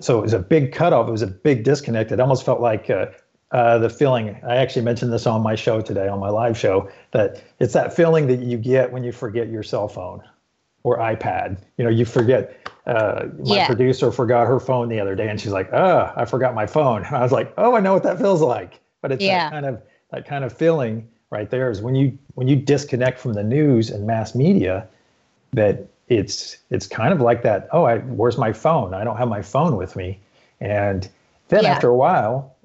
so 0.00 0.18
it 0.18 0.22
was 0.22 0.34
a 0.34 0.38
big 0.38 0.72
cutoff. 0.72 1.08
It 1.08 1.12
was 1.12 1.22
a 1.22 1.26
big 1.26 1.64
disconnect. 1.64 2.12
It 2.12 2.20
almost 2.20 2.44
felt 2.44 2.60
like 2.60 2.90
uh, 2.90 3.06
uh, 3.52 3.78
the 3.78 3.88
feeling. 3.88 4.38
I 4.46 4.56
actually 4.56 4.82
mentioned 4.82 5.12
this 5.12 5.26
on 5.26 5.42
my 5.42 5.54
show 5.54 5.80
today, 5.80 6.08
on 6.08 6.20
my 6.20 6.28
live 6.28 6.58
show, 6.58 6.90
that 7.12 7.42
it's 7.58 7.72
that 7.72 7.96
feeling 7.96 8.26
that 8.26 8.40
you 8.40 8.58
get 8.58 8.92
when 8.92 9.02
you 9.02 9.12
forget 9.12 9.48
your 9.48 9.62
cell 9.62 9.88
phone 9.88 10.22
or 10.88 10.98
iPad. 10.98 11.60
You 11.76 11.84
know, 11.84 11.90
you 11.90 12.04
forget. 12.04 12.54
Uh, 12.86 13.28
my 13.44 13.56
yeah. 13.56 13.66
producer 13.66 14.10
forgot 14.10 14.46
her 14.46 14.58
phone 14.58 14.88
the 14.88 14.98
other 14.98 15.14
day, 15.14 15.28
and 15.28 15.38
she's 15.38 15.52
like, 15.52 15.70
"Oh, 15.72 16.10
I 16.16 16.24
forgot 16.24 16.54
my 16.54 16.66
phone." 16.66 17.04
And 17.04 17.14
I 17.20 17.22
was 17.22 17.32
like, 17.32 17.52
"Oh, 17.58 17.76
I 17.76 17.80
know 17.80 17.92
what 17.92 18.02
that 18.04 18.18
feels 18.18 18.40
like." 18.40 18.80
But 19.02 19.12
it's 19.12 19.22
yeah. 19.22 19.44
that 19.44 19.52
kind 19.52 19.66
of 19.66 19.82
that 20.10 20.26
kind 20.26 20.44
of 20.44 20.56
feeling 20.56 21.08
right 21.30 21.50
there 21.50 21.70
is 21.70 21.82
when 21.82 21.94
you 21.94 22.18
when 22.34 22.48
you 22.48 22.56
disconnect 22.56 23.18
from 23.18 23.34
the 23.34 23.44
news 23.44 23.90
and 23.90 24.06
mass 24.06 24.34
media, 24.34 24.88
that 25.52 25.86
it's 26.08 26.56
it's 26.70 26.86
kind 26.86 27.12
of 27.12 27.20
like 27.20 27.42
that. 27.42 27.68
Oh, 27.72 27.84
I 27.84 27.98
where's 27.98 28.38
my 28.38 28.52
phone? 28.52 28.94
I 28.94 29.04
don't 29.04 29.18
have 29.18 29.28
my 29.28 29.42
phone 29.42 29.76
with 29.76 29.94
me, 29.94 30.18
and 30.60 31.06
then 31.48 31.64
yeah. 31.64 31.72
after 31.72 31.88
a 31.88 31.94
while, 31.94 32.56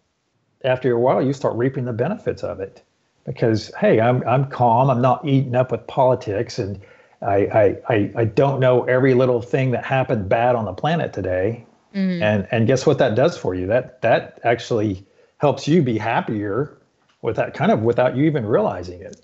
after 0.63 0.91
a 0.93 0.99
while, 0.99 1.21
you 1.21 1.33
start 1.33 1.55
reaping 1.55 1.83
the 1.83 1.93
benefits 1.93 2.43
of 2.43 2.61
it 2.61 2.81
because 3.25 3.71
hey, 3.79 3.99
I'm 3.99 4.25
I'm 4.27 4.49
calm. 4.49 4.89
I'm 4.89 5.01
not 5.01 5.25
eaten 5.27 5.55
up 5.55 5.71
with 5.71 5.85
politics 5.87 6.59
and 6.59 6.79
I, 7.23 7.77
I, 7.87 8.11
I 8.15 8.25
don't 8.25 8.59
know 8.59 8.83
every 8.83 9.13
little 9.13 9.41
thing 9.41 9.71
that 9.71 9.85
happened 9.85 10.29
bad 10.29 10.55
on 10.55 10.65
the 10.65 10.73
planet 10.73 11.13
today. 11.13 11.65
Mm-hmm. 11.93 12.23
And 12.23 12.47
and 12.51 12.67
guess 12.67 12.85
what 12.85 12.97
that 12.97 13.15
does 13.15 13.37
for 13.37 13.53
you? 13.53 13.67
That 13.67 14.01
that 14.01 14.39
actually 14.43 15.05
helps 15.37 15.67
you 15.67 15.83
be 15.83 15.97
happier 15.97 16.77
with 17.21 17.35
that 17.35 17.53
kind 17.53 17.71
of 17.71 17.81
without 17.81 18.15
you 18.15 18.23
even 18.23 18.45
realizing 18.45 19.01
it. 19.01 19.23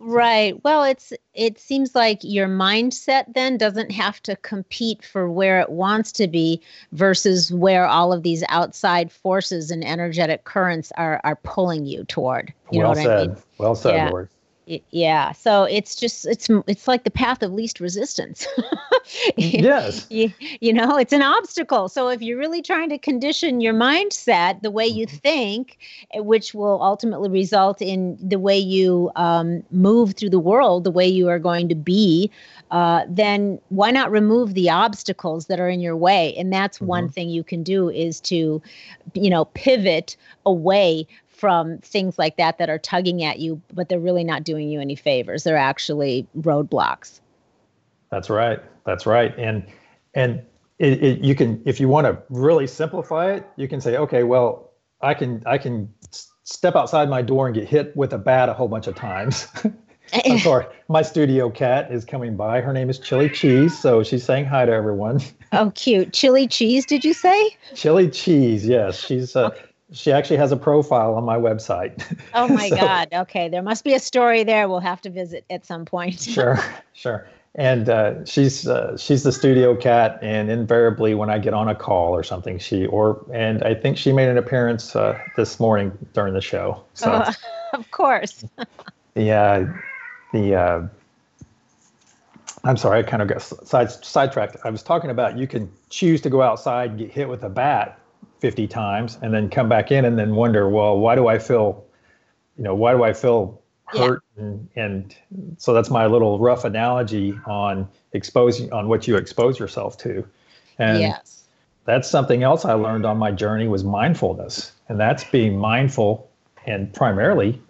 Right. 0.00 0.54
Well, 0.64 0.84
it's 0.84 1.12
it 1.34 1.58
seems 1.60 1.94
like 1.94 2.18
your 2.22 2.48
mindset 2.48 3.32
then 3.34 3.56
doesn't 3.56 3.90
have 3.92 4.20
to 4.24 4.36
compete 4.36 5.04
for 5.04 5.30
where 5.30 5.60
it 5.60 5.70
wants 5.70 6.10
to 6.12 6.26
be 6.26 6.60
versus 6.92 7.52
where 7.52 7.86
all 7.86 8.12
of 8.12 8.22
these 8.22 8.44
outside 8.48 9.12
forces 9.12 9.70
and 9.70 9.84
energetic 9.84 10.44
currents 10.44 10.92
are 10.96 11.20
are 11.22 11.36
pulling 11.36 11.86
you 11.86 12.04
toward. 12.04 12.52
You 12.72 12.80
well 12.80 12.94
know 12.94 13.00
what 13.00 13.06
said. 13.06 13.18
I 13.18 13.32
mean? 13.32 13.42
Well 13.58 13.74
said, 13.74 13.94
yeah. 13.94 14.08
Lord 14.08 14.28
yeah. 14.90 15.32
So 15.32 15.64
it's 15.64 15.96
just 15.96 16.26
it's 16.26 16.48
it's 16.66 16.86
like 16.86 17.04
the 17.04 17.10
path 17.10 17.42
of 17.42 17.52
least 17.52 17.80
resistance. 17.80 18.46
Yes. 19.38 20.06
you, 20.10 20.30
you 20.60 20.70
know 20.70 20.98
it's 20.98 21.14
an 21.14 21.22
obstacle. 21.22 21.88
So 21.88 22.08
if 22.08 22.20
you're 22.20 22.36
really 22.36 22.60
trying 22.60 22.90
to 22.90 22.98
condition 22.98 23.62
your 23.62 23.72
mindset 23.72 24.60
the 24.60 24.70
way 24.70 24.86
you 24.86 25.06
mm-hmm. 25.06 25.16
think 25.16 25.78
eh, 26.12 26.20
which 26.20 26.52
will 26.52 26.82
ultimately 26.82 27.30
result 27.30 27.80
in 27.80 28.18
the 28.20 28.38
way 28.38 28.58
you 28.58 29.10
um, 29.16 29.62
move 29.70 30.14
through 30.14 30.28
the 30.28 30.38
world 30.38 30.84
the 30.84 30.90
way 30.90 31.08
you 31.08 31.26
are 31.28 31.38
going 31.38 31.70
to 31.70 31.74
be 31.74 32.30
uh, 32.70 33.04
then 33.08 33.58
why 33.70 33.90
not 33.90 34.10
remove 34.10 34.54
the 34.54 34.68
obstacles 34.68 35.46
that 35.46 35.58
are 35.58 35.68
in 35.68 35.80
your 35.80 35.96
way? 35.96 36.34
And 36.36 36.52
that's 36.52 36.78
mm-hmm. 36.78 36.86
one 36.86 37.08
thing 37.08 37.30
you 37.30 37.42
can 37.42 37.62
do 37.62 37.88
is 37.88 38.20
to 38.22 38.60
you 39.14 39.30
know 39.30 39.46
pivot 39.46 40.16
away 40.44 41.06
from 41.38 41.78
things 41.78 42.18
like 42.18 42.36
that 42.36 42.58
that 42.58 42.68
are 42.68 42.78
tugging 42.78 43.22
at 43.22 43.38
you, 43.38 43.62
but 43.72 43.88
they're 43.88 44.00
really 44.00 44.24
not 44.24 44.42
doing 44.42 44.68
you 44.68 44.80
any 44.80 44.96
favors. 44.96 45.44
They're 45.44 45.56
actually 45.56 46.26
roadblocks. 46.36 47.20
That's 48.10 48.28
right. 48.28 48.60
That's 48.84 49.06
right. 49.06 49.34
And 49.38 49.64
and 50.14 50.42
it, 50.78 51.02
it, 51.02 51.20
you 51.20 51.34
can, 51.34 51.62
if 51.64 51.78
you 51.78 51.88
want 51.88 52.06
to 52.06 52.20
really 52.28 52.66
simplify 52.66 53.32
it, 53.32 53.46
you 53.56 53.68
can 53.68 53.80
say, 53.80 53.96
okay, 53.96 54.24
well, 54.24 54.72
I 55.00 55.14
can 55.14 55.42
I 55.46 55.58
can 55.58 55.92
step 56.42 56.74
outside 56.74 57.08
my 57.08 57.22
door 57.22 57.46
and 57.46 57.54
get 57.54 57.68
hit 57.68 57.96
with 57.96 58.12
a 58.12 58.18
bat 58.18 58.48
a 58.48 58.54
whole 58.54 58.68
bunch 58.68 58.88
of 58.88 58.96
times. 58.96 59.46
I'm 60.26 60.38
sorry. 60.38 60.64
My 60.88 61.02
studio 61.02 61.50
cat 61.50 61.92
is 61.92 62.04
coming 62.04 62.34
by. 62.34 62.62
Her 62.62 62.72
name 62.72 62.88
is 62.88 62.98
Chili 62.98 63.28
Cheese, 63.28 63.78
so 63.78 64.02
she's 64.02 64.24
saying 64.24 64.46
hi 64.46 64.64
to 64.64 64.72
everyone. 64.72 65.20
oh, 65.52 65.70
cute. 65.74 66.14
Chili 66.14 66.48
Cheese, 66.48 66.86
did 66.86 67.04
you 67.04 67.12
say? 67.12 67.56
Chili 67.74 68.08
Cheese, 68.08 68.66
yes. 68.66 68.98
She's 68.98 69.36
uh, 69.36 69.48
okay 69.48 69.67
she 69.92 70.12
actually 70.12 70.36
has 70.36 70.52
a 70.52 70.56
profile 70.56 71.14
on 71.14 71.24
my 71.24 71.36
website. 71.36 72.02
Oh 72.34 72.48
my 72.48 72.68
so, 72.70 72.76
God. 72.76 73.08
Okay. 73.12 73.48
There 73.48 73.62
must 73.62 73.84
be 73.84 73.94
a 73.94 74.00
story 74.00 74.44
there. 74.44 74.68
We'll 74.68 74.80
have 74.80 75.00
to 75.02 75.10
visit 75.10 75.44
at 75.50 75.64
some 75.64 75.84
point. 75.84 76.20
sure. 76.20 76.58
Sure. 76.92 77.26
And 77.54 77.88
uh, 77.88 78.24
she's 78.24 78.68
uh, 78.68 78.96
she's 78.96 79.24
the 79.24 79.32
studio 79.32 79.74
cat, 79.74 80.18
and 80.22 80.48
invariably 80.48 81.14
when 81.14 81.28
I 81.28 81.38
get 81.38 81.54
on 81.54 81.68
a 81.68 81.74
call 81.74 82.14
or 82.14 82.22
something, 82.22 82.58
she 82.58 82.86
or 82.86 83.24
and 83.32 83.64
I 83.64 83.74
think 83.74 83.96
she 83.96 84.12
made 84.12 84.28
an 84.28 84.38
appearance 84.38 84.94
uh, 84.94 85.18
this 85.34 85.58
morning 85.58 85.90
during 86.12 86.34
the 86.34 86.40
show. 86.40 86.84
So, 86.94 87.24
oh, 87.24 87.32
of 87.72 87.90
course. 87.90 88.44
yeah, 89.16 89.66
the 90.32 90.54
uh, 90.54 90.86
I'm 92.62 92.76
sorry, 92.76 93.00
I 93.00 93.02
kind 93.02 93.22
of 93.22 93.28
got 93.28 93.42
side 93.42 93.90
sidetracked. 93.90 94.58
I 94.62 94.70
was 94.70 94.82
talking 94.82 95.10
about 95.10 95.36
you 95.38 95.48
can 95.48 95.70
choose 95.90 96.20
to 96.20 96.30
go 96.30 96.42
outside 96.42 96.90
and 96.90 96.98
get 96.98 97.10
hit 97.10 97.28
with 97.28 97.42
a 97.42 97.48
bat, 97.48 97.98
50 98.40 98.66
times 98.68 99.18
and 99.20 99.32
then 99.34 99.48
come 99.48 99.68
back 99.68 99.90
in 99.90 100.04
and 100.04 100.18
then 100.18 100.34
wonder, 100.34 100.68
well, 100.68 100.98
why 100.98 101.14
do 101.14 101.28
I 101.28 101.38
feel, 101.38 101.84
you 102.56 102.64
know, 102.64 102.74
why 102.74 102.92
do 102.92 103.02
I 103.02 103.12
feel 103.12 103.60
hurt? 103.86 104.22
Yeah. 104.36 104.44
And, 104.44 104.68
and 104.76 105.16
so 105.58 105.72
that's 105.72 105.90
my 105.90 106.06
little 106.06 106.38
rough 106.38 106.64
analogy 106.64 107.38
on 107.46 107.88
exposing 108.12 108.72
on 108.72 108.88
what 108.88 109.08
you 109.08 109.16
expose 109.16 109.58
yourself 109.58 109.98
to. 109.98 110.26
And 110.78 111.00
yes. 111.00 111.44
that's 111.84 112.08
something 112.08 112.42
else 112.42 112.64
I 112.64 112.74
learned 112.74 113.04
on 113.04 113.18
my 113.18 113.32
journey 113.32 113.66
was 113.66 113.82
mindfulness. 113.82 114.72
And 114.88 115.00
that's 115.00 115.24
being 115.24 115.58
mindful 115.58 116.30
and 116.66 116.92
primarily 116.92 117.60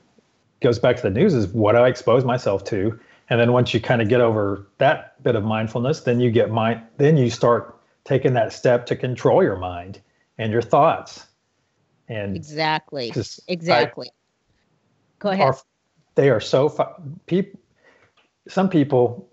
goes 0.61 0.79
back 0.79 0.97
to 0.97 1.03
the 1.03 1.11
news 1.11 1.35
is 1.35 1.47
what 1.49 1.77
I 1.77 1.89
expose 1.89 2.25
myself 2.25 2.65
to? 2.65 2.99
And 3.31 3.41
then 3.41 3.53
once 3.53 3.73
you 3.73 3.81
kind 3.81 4.03
of 4.03 4.09
get 4.09 4.21
over 4.21 4.67
that 4.79 5.23
bit 5.23 5.37
of 5.37 5.45
mindfulness, 5.45 6.01
then 6.01 6.21
you 6.21 6.31
get 6.31 6.51
mind 6.51 6.81
then 6.97 7.17
you 7.17 7.31
start 7.31 7.79
taking 8.05 8.33
that 8.35 8.53
step 8.53 8.87
to 8.87 8.97
control 8.97 9.43
your 9.43 9.57
mind 9.57 10.01
and 10.39 10.53
your 10.53 10.63
thoughts. 10.63 11.27
And 12.09 12.37
exactly, 12.37 13.13
exactly. 13.49 14.09
I, 14.09 14.13
Go 15.19 15.31
ahead. 15.31 15.49
Are, 15.49 15.59
they 16.15 16.31
are 16.31 16.41
so 16.41 16.69
people. 17.27 17.61
Some 18.49 18.71
people 18.71 19.29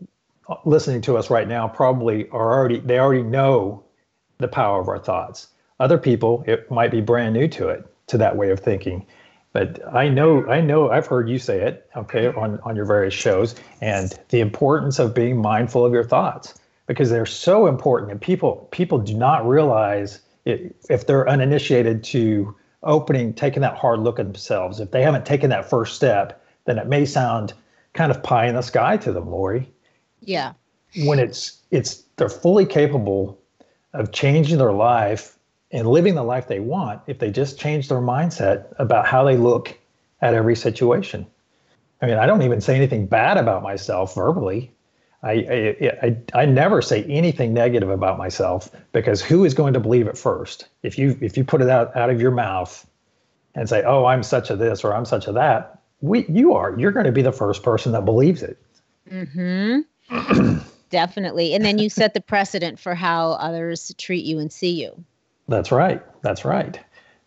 listening 0.65 1.01
to 1.01 1.17
us 1.17 1.29
right 1.29 1.47
now 1.47 1.67
probably 1.67 2.27
are 2.29 2.53
already 2.53 2.79
they 2.79 2.99
already 2.99 3.23
know 3.23 3.83
the 4.39 4.47
power 4.47 4.81
of 4.81 4.89
our 4.89 4.99
thoughts. 4.99 5.47
Other 5.79 5.97
people, 5.97 6.43
it 6.47 6.69
might 6.69 6.91
be 6.91 7.01
brand 7.01 7.33
new 7.33 7.47
to 7.49 7.69
it, 7.69 7.85
to 8.07 8.17
that 8.17 8.35
way 8.35 8.49
of 8.49 8.59
thinking. 8.59 9.05
but 9.55 9.79
I 9.93 10.09
know, 10.09 10.45
I 10.47 10.59
know, 10.59 10.89
I've 10.89 11.07
heard 11.07 11.29
you 11.29 11.39
say 11.39 11.61
it, 11.61 11.89
okay, 11.95 12.27
on, 12.27 12.59
on 12.65 12.75
your 12.75 12.83
various 12.83 13.13
shows, 13.13 13.55
and 13.79 14.13
the 14.27 14.41
importance 14.41 14.99
of 14.99 15.15
being 15.15 15.37
mindful 15.41 15.85
of 15.85 15.93
your 15.93 16.03
thoughts 16.03 16.59
because 16.87 17.09
they're 17.09 17.25
so 17.25 17.67
important, 17.67 18.11
and 18.11 18.19
people 18.19 18.67
people 18.71 18.97
do 18.97 19.13
not 19.13 19.47
realize 19.47 20.19
it, 20.45 20.75
if 20.89 21.07
they're 21.07 21.27
uninitiated 21.27 22.03
to 22.05 22.55
opening, 22.83 23.33
taking 23.33 23.61
that 23.61 23.75
hard 23.75 23.99
look 23.99 24.19
at 24.19 24.25
themselves. 24.25 24.79
If 24.79 24.91
they 24.91 25.01
haven't 25.01 25.25
taken 25.25 25.49
that 25.49 25.69
first 25.69 25.95
step, 25.95 26.43
then 26.65 26.77
it 26.77 26.87
may 26.87 27.05
sound 27.05 27.53
kind 27.93 28.11
of 28.11 28.21
pie 28.23 28.47
in 28.47 28.55
the 28.55 28.61
sky 28.61 28.97
to 28.97 29.11
them, 29.11 29.29
Lori. 29.29 29.71
Yeah. 30.21 30.53
When 31.03 31.19
it's 31.19 31.61
it's 31.71 32.03
they're 32.15 32.29
fully 32.29 32.65
capable 32.65 33.39
of 33.93 34.11
changing 34.11 34.57
their 34.57 34.71
life 34.71 35.37
and 35.71 35.87
living 35.87 36.15
the 36.15 36.23
life 36.23 36.47
they 36.47 36.59
want 36.59 37.01
if 37.07 37.19
they 37.19 37.31
just 37.31 37.59
change 37.59 37.89
their 37.89 37.99
mindset 37.99 38.73
about 38.77 39.05
how 39.05 39.23
they 39.23 39.35
look 39.35 39.77
at 40.21 40.33
every 40.33 40.55
situation. 40.55 41.25
I 42.01 42.05
mean, 42.05 42.17
I 42.17 42.25
don't 42.25 42.43
even 42.43 42.61
say 42.61 42.75
anything 42.75 43.07
bad 43.07 43.37
about 43.37 43.63
myself 43.63 44.15
verbally. 44.15 44.71
I, 45.25 45.31
I, 45.31 45.91
I, 46.03 46.41
I, 46.41 46.45
never 46.45 46.83
say 46.83 47.03
anything 47.05 47.51
negative 47.51 47.89
about 47.89 48.19
myself 48.19 48.69
because 48.91 49.23
who 49.23 49.43
is 49.43 49.55
going 49.55 49.73
to 49.73 49.79
believe 49.79 50.07
it 50.07 50.17
first? 50.17 50.67
If 50.83 50.99
you 50.99 51.17
if 51.19 51.35
you 51.35 51.43
put 51.43 51.63
it 51.63 51.69
out, 51.69 51.95
out 51.97 52.11
of 52.11 52.21
your 52.21 52.29
mouth 52.29 52.87
and 53.55 53.67
say, 53.67 53.83
"Oh, 53.83 54.05
I'm 54.05 54.21
such 54.21 54.51
a 54.51 54.55
this" 54.55 54.83
or 54.83 54.93
"I'm 54.93 55.03
such 55.03 55.27
a 55.27 55.31
that," 55.31 55.81
we 56.01 56.27
you 56.27 56.53
are 56.53 56.77
you're 56.77 56.91
going 56.91 57.07
to 57.07 57.11
be 57.11 57.23
the 57.23 57.31
first 57.31 57.63
person 57.63 57.91
that 57.93 58.05
believes 58.05 58.43
it. 58.43 58.61
Mm-hmm. 59.11 60.59
Definitely, 60.91 61.55
and 61.55 61.65
then 61.65 61.79
you 61.79 61.89
set 61.89 62.13
the 62.13 62.21
precedent 62.21 62.79
for 62.79 62.93
how 62.93 63.31
others 63.31 63.93
treat 63.97 64.25
you 64.25 64.37
and 64.37 64.53
see 64.53 64.79
you. 64.79 65.03
That's 65.47 65.71
right. 65.71 66.03
That's 66.21 66.45
right. 66.45 66.79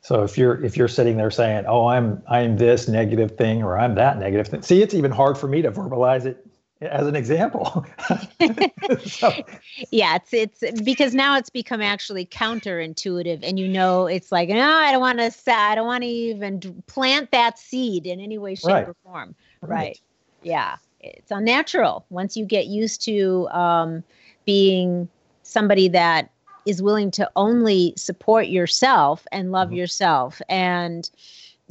So 0.02 0.22
if 0.22 0.38
you're 0.38 0.64
if 0.64 0.76
you're 0.76 0.86
sitting 0.86 1.16
there 1.16 1.32
saying, 1.32 1.64
"Oh, 1.66 1.88
I'm 1.88 2.22
I'm 2.28 2.58
this 2.58 2.86
negative 2.86 3.36
thing 3.36 3.64
or 3.64 3.76
I'm 3.76 3.96
that 3.96 4.18
negative 4.18 4.46
thing," 4.46 4.62
see, 4.62 4.82
it's 4.82 4.94
even 4.94 5.10
hard 5.10 5.36
for 5.36 5.48
me 5.48 5.62
to 5.62 5.72
verbalize 5.72 6.26
it 6.26 6.47
as 6.80 7.06
an 7.06 7.16
example. 7.16 7.86
so. 9.06 9.32
Yeah, 9.90 10.18
it's 10.32 10.62
it's 10.62 10.82
because 10.82 11.14
now 11.14 11.36
it's 11.36 11.50
become 11.50 11.80
actually 11.80 12.26
counterintuitive, 12.26 13.40
and 13.42 13.58
you 13.58 13.68
know, 13.68 14.06
it's 14.06 14.32
like, 14.32 14.48
no, 14.48 14.68
I 14.68 14.90
don't 14.90 15.00
want 15.00 15.18
to 15.18 15.30
say, 15.30 15.52
I 15.52 15.74
don't 15.74 15.86
want 15.86 16.02
to 16.02 16.08
even 16.08 16.82
plant 16.86 17.30
that 17.30 17.58
seed 17.58 18.06
in 18.06 18.20
any 18.20 18.38
way, 18.38 18.54
shape, 18.56 18.66
right. 18.66 18.88
or 18.88 18.96
form. 19.04 19.34
Right. 19.60 19.70
right. 19.70 20.00
Yeah, 20.42 20.76
it's 21.00 21.30
unnatural 21.30 22.04
once 22.10 22.36
you 22.36 22.44
get 22.44 22.66
used 22.66 23.02
to 23.02 23.48
um, 23.50 24.02
being 24.44 25.08
somebody 25.42 25.88
that 25.88 26.30
is 26.66 26.82
willing 26.82 27.10
to 27.12 27.30
only 27.36 27.94
support 27.96 28.48
yourself 28.48 29.26
and 29.32 29.52
love 29.52 29.68
mm-hmm. 29.68 29.78
yourself 29.78 30.42
and 30.48 31.08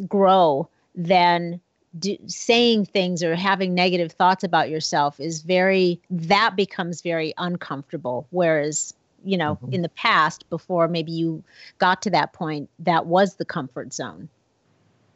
grow, 0.08 0.68
then 0.96 1.62
do, 1.98 2.18
saying 2.28 2.86
things 2.86 3.24
or 3.24 3.36
having 3.36 3.74
negative 3.74 4.12
thoughts 4.12 4.44
about 4.44 4.70
yourself 4.70 5.20
is 5.20 5.42
very, 5.42 6.02
that 6.10 6.56
becomes 6.56 7.02
very 7.02 7.34
uncomfortable. 7.38 8.28
Whereas, 8.32 8.94
you 9.24 9.38
know, 9.38 9.56
mm-hmm. 9.56 9.74
in 9.74 9.82
the 9.82 9.90
past, 9.90 10.50
before 10.50 10.88
maybe 10.88 11.12
you 11.12 11.44
got 11.78 12.02
to 12.04 12.10
that 12.12 12.34
point, 12.34 12.70
that 12.80 13.06
was 13.06 13.36
the 13.36 13.46
comfort 13.46 13.94
zone. 13.94 14.30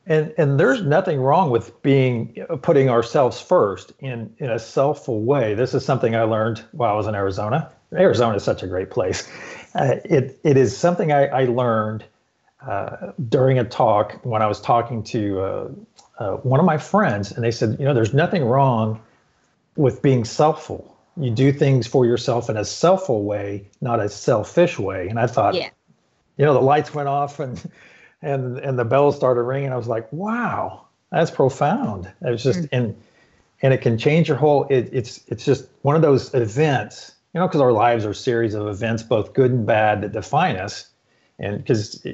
And, 0.08 0.34
and 0.38 0.60
there's 0.60 0.82
nothing 0.82 1.20
wrong 1.20 1.52
with 1.52 1.80
being 1.84 2.34
putting 2.64 2.90
ourselves 2.90 3.40
first 3.40 3.94
in, 4.00 4.34
in 4.40 4.50
a 4.50 4.56
selfful 4.56 5.22
way. 5.22 5.54
This 5.54 5.76
is 5.76 5.86
something 5.86 6.16
I 6.16 6.24
learned 6.24 6.64
while 6.72 6.94
I 6.94 6.96
was 6.96 7.06
in 7.06 7.14
Arizona. 7.14 7.72
Arizona 7.94 8.36
is 8.36 8.44
such 8.44 8.64
a 8.64 8.68
great 8.68 8.90
place. 8.90 9.30
Uh, 9.74 9.96
it, 10.04 10.38
it 10.44 10.58
is 10.58 10.76
something 10.76 11.14
I, 11.14 11.28
I 11.28 11.46
learned 11.46 12.04
uh, 12.68 13.14
during 13.30 13.58
a 13.58 13.64
talk 13.64 14.20
when 14.24 14.42
I 14.42 14.48
was 14.48 14.60
talking 14.60 15.02
to 15.04 15.40
uh, 15.40 15.68
uh, 16.22 16.36
one 16.38 16.60
of 16.60 16.66
my 16.66 16.78
friends, 16.78 17.32
and 17.32 17.44
they 17.44 17.50
said, 17.50 17.78
you 17.80 17.86
know, 17.86 17.96
there's 17.96 18.14
nothing 18.14 18.46
wrong 18.46 19.02
with 19.76 20.04
being 20.04 20.22
selfful. 20.22 20.86
You 21.18 21.32
do 21.32 21.52
things 21.52 21.88
for 21.88 22.06
yourself 22.06 22.48
in 22.50 22.58
a 22.58 22.62
selfful 22.62 23.24
way, 23.24 23.68
not 23.82 24.00
a 24.00 24.08
selfish 24.08 24.78
way. 24.78 25.08
And 25.08 25.20
I 25.20 25.26
thought, 25.26 25.56
yeah. 25.56 25.70
you 26.38 26.46
know, 26.46 26.54
the 26.54 26.62
lights 26.62 26.94
went 26.94 27.10
off 27.10 27.40
and 27.40 27.60
and 28.22 28.60
and 28.60 28.78
the 28.78 28.86
bells 28.86 29.16
started 29.16 29.42
ringing. 29.42 29.74
I 29.74 29.78
was 29.78 29.88
like, 29.88 30.12
wow, 30.14 30.86
that's 31.12 31.32
profound. 31.32 32.06
It 32.22 32.30
was 32.30 32.44
just 32.44 32.60
mm. 32.60 32.70
and 32.72 32.96
and 33.64 33.74
it 33.74 33.82
can 33.82 33.98
change 33.98 34.28
your 34.28 34.38
whole. 34.38 34.68
It, 34.70 34.90
it's 34.94 35.26
it's 35.28 35.44
just 35.44 35.68
one 35.82 35.96
of 35.96 36.04
those 36.04 36.34
events 36.36 37.16
you 37.34 37.40
know, 37.40 37.48
because 37.48 37.62
our 37.62 37.72
lives 37.72 38.06
are 38.06 38.12
a 38.12 38.16
series 38.16 38.54
of 38.54 38.68
events, 38.68 39.04
both 39.04 39.34
good 39.34 39.52
and 39.52 39.66
bad, 39.66 40.02
that 40.02 40.12
define 40.12 40.58
us. 40.58 40.90
And 41.40 41.58
because 41.58 42.06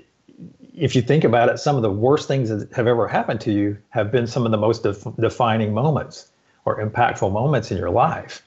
if 0.78 0.96
you 0.96 1.02
think 1.02 1.24
about 1.24 1.50
it, 1.50 1.58
some 1.58 1.76
of 1.76 1.82
the 1.82 1.92
worst 1.92 2.28
things 2.28 2.50
that 2.50 2.72
have 2.74 2.88
ever 2.88 3.08
happened 3.08 3.42
to 3.42 3.52
you 3.52 3.78
have 3.90 4.12
been 4.12 4.28
some 4.28 4.46
of 4.46 4.52
the 4.52 4.58
most 4.58 4.84
def- 4.84 5.08
defining 5.20 5.74
moments 5.74 6.30
or 6.66 6.80
impactful 6.80 7.32
moments 7.32 7.72
in 7.72 7.78
your 7.78 7.90
life. 7.90 8.46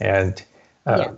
And 0.00 0.42
uh, 0.86 0.96
yeah. 0.98 1.12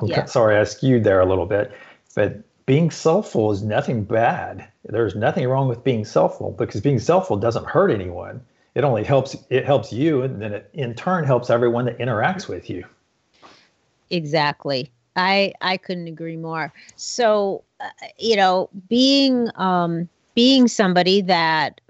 I'm 0.00 0.08
yeah. 0.08 0.24
sorry, 0.24 0.56
I 0.56 0.64
skewed 0.64 1.04
there 1.04 1.20
a 1.20 1.26
little 1.26 1.46
bit, 1.46 1.72
but 2.14 2.42
being 2.66 2.88
selfful 2.88 3.52
is 3.52 3.62
nothing 3.62 4.04
bad. 4.04 4.66
There's 4.84 5.14
nothing 5.14 5.46
wrong 5.48 5.68
with 5.68 5.84
being 5.84 6.02
selfful 6.02 6.56
because 6.56 6.80
being 6.80 6.96
selfful 6.96 7.40
doesn't 7.40 7.66
hurt 7.66 7.90
anyone. 7.90 8.40
It 8.74 8.84
only 8.84 9.04
helps 9.04 9.36
it 9.50 9.64
helps 9.66 9.92
you, 9.92 10.22
and 10.22 10.40
then 10.40 10.54
it 10.54 10.70
in 10.72 10.94
turn 10.94 11.24
helps 11.24 11.50
everyone 11.50 11.84
that 11.84 11.98
interacts 11.98 12.48
with 12.48 12.70
you. 12.70 12.84
Exactly. 14.10 14.90
I 15.14 15.52
I 15.60 15.76
couldn't 15.76 16.08
agree 16.08 16.38
more. 16.38 16.72
So, 16.96 17.64
you 18.18 18.36
know, 18.36 18.68
being 18.88 19.48
um 19.56 20.08
being 20.34 20.68
somebody 20.68 21.20
that 21.22 21.80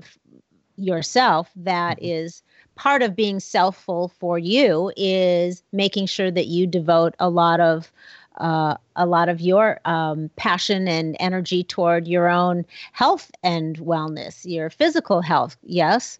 yourself 0.77 1.51
that 1.57 1.97
mm-hmm. 1.99 2.07
is 2.07 2.43
part 2.75 3.03
of 3.03 3.15
being 3.15 3.39
selfful 3.39 4.11
for 4.19 4.39
you 4.39 4.93
is 4.97 5.63
making 5.73 6.07
sure 6.07 6.31
that 6.31 6.47
you 6.47 6.67
devote 6.67 7.15
a 7.19 7.29
lot 7.29 7.61
of 7.61 7.93
uh, 8.39 8.77
a 8.97 9.05
lot 9.05 9.29
of 9.29 9.41
your 9.41 9.79
um, 9.85 10.31
passion 10.37 10.89
and 10.89 11.17
energy 11.21 11.63
toward 11.63 12.09
your 12.09 12.29
own 12.29 12.65
health 12.93 13.31
and 13.43 13.77
wellness, 13.79 14.41
your 14.45 14.71
physical 14.71 15.21
health. 15.21 15.57
Yes. 15.63 16.19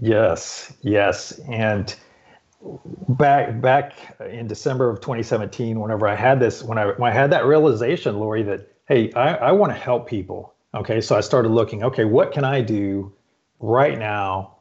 Yes. 0.00 0.72
Yes. 0.82 1.38
And 1.48 1.94
back 3.08 3.60
back 3.60 4.16
in 4.20 4.46
December 4.46 4.88
of 4.88 5.00
2017, 5.00 5.80
whenever 5.80 6.08
I 6.08 6.14
had 6.14 6.40
this, 6.40 6.62
when 6.62 6.78
I 6.78 6.86
when 6.86 7.10
I 7.10 7.14
had 7.14 7.32
that 7.32 7.44
realization, 7.44 8.18
Lori, 8.18 8.42
that 8.44 8.72
hey, 8.88 9.12
I, 9.12 9.34
I 9.34 9.52
want 9.52 9.72
to 9.72 9.78
help 9.78 10.08
people. 10.08 10.54
Okay, 10.74 11.00
so 11.00 11.16
I 11.16 11.20
started 11.20 11.50
looking. 11.50 11.84
Okay, 11.84 12.04
what 12.04 12.32
can 12.32 12.44
I 12.44 12.60
do 12.60 13.12
right 13.60 13.98
now 13.98 14.56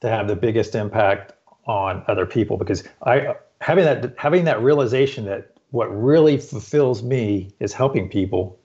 to 0.00 0.08
have 0.08 0.28
the 0.28 0.36
biggest 0.36 0.74
impact 0.74 1.32
on 1.66 2.02
other 2.08 2.26
people? 2.26 2.56
Because 2.56 2.84
I 3.04 3.34
having 3.60 3.84
that 3.84 4.14
having 4.18 4.44
that 4.44 4.62
realization 4.62 5.24
that 5.26 5.56
what 5.70 5.86
really 5.86 6.38
fulfills 6.38 7.02
me 7.02 7.50
is 7.60 7.72
helping 7.72 8.08
people. 8.08 8.58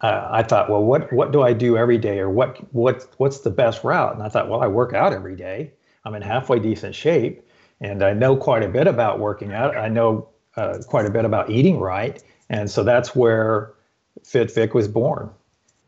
Uh, 0.00 0.28
I 0.30 0.42
thought, 0.42 0.68
well, 0.70 0.82
what 0.82 1.12
what 1.12 1.32
do 1.32 1.42
I 1.42 1.52
do 1.52 1.76
every 1.76 1.98
day, 1.98 2.18
or 2.18 2.30
what 2.30 2.58
what 2.74 3.06
what's 3.18 3.40
the 3.40 3.50
best 3.50 3.84
route? 3.84 4.14
And 4.14 4.22
I 4.22 4.28
thought, 4.28 4.48
well, 4.48 4.60
I 4.60 4.66
work 4.66 4.94
out 4.94 5.12
every 5.12 5.36
day. 5.36 5.72
I'm 6.04 6.14
in 6.14 6.22
halfway 6.22 6.58
decent 6.58 6.94
shape 6.94 7.44
and 7.80 8.02
I 8.02 8.12
know 8.12 8.36
quite 8.36 8.62
a 8.62 8.68
bit 8.68 8.86
about 8.86 9.18
working 9.18 9.52
out. 9.52 9.76
I 9.76 9.88
know 9.88 10.28
uh, 10.56 10.78
quite 10.86 11.06
a 11.06 11.10
bit 11.10 11.24
about 11.24 11.50
eating 11.50 11.78
right, 11.78 12.22
and 12.48 12.70
so 12.70 12.84
that's 12.84 13.14
where 13.14 13.73
FitVic 14.22 14.74
was 14.74 14.88
born. 14.88 15.30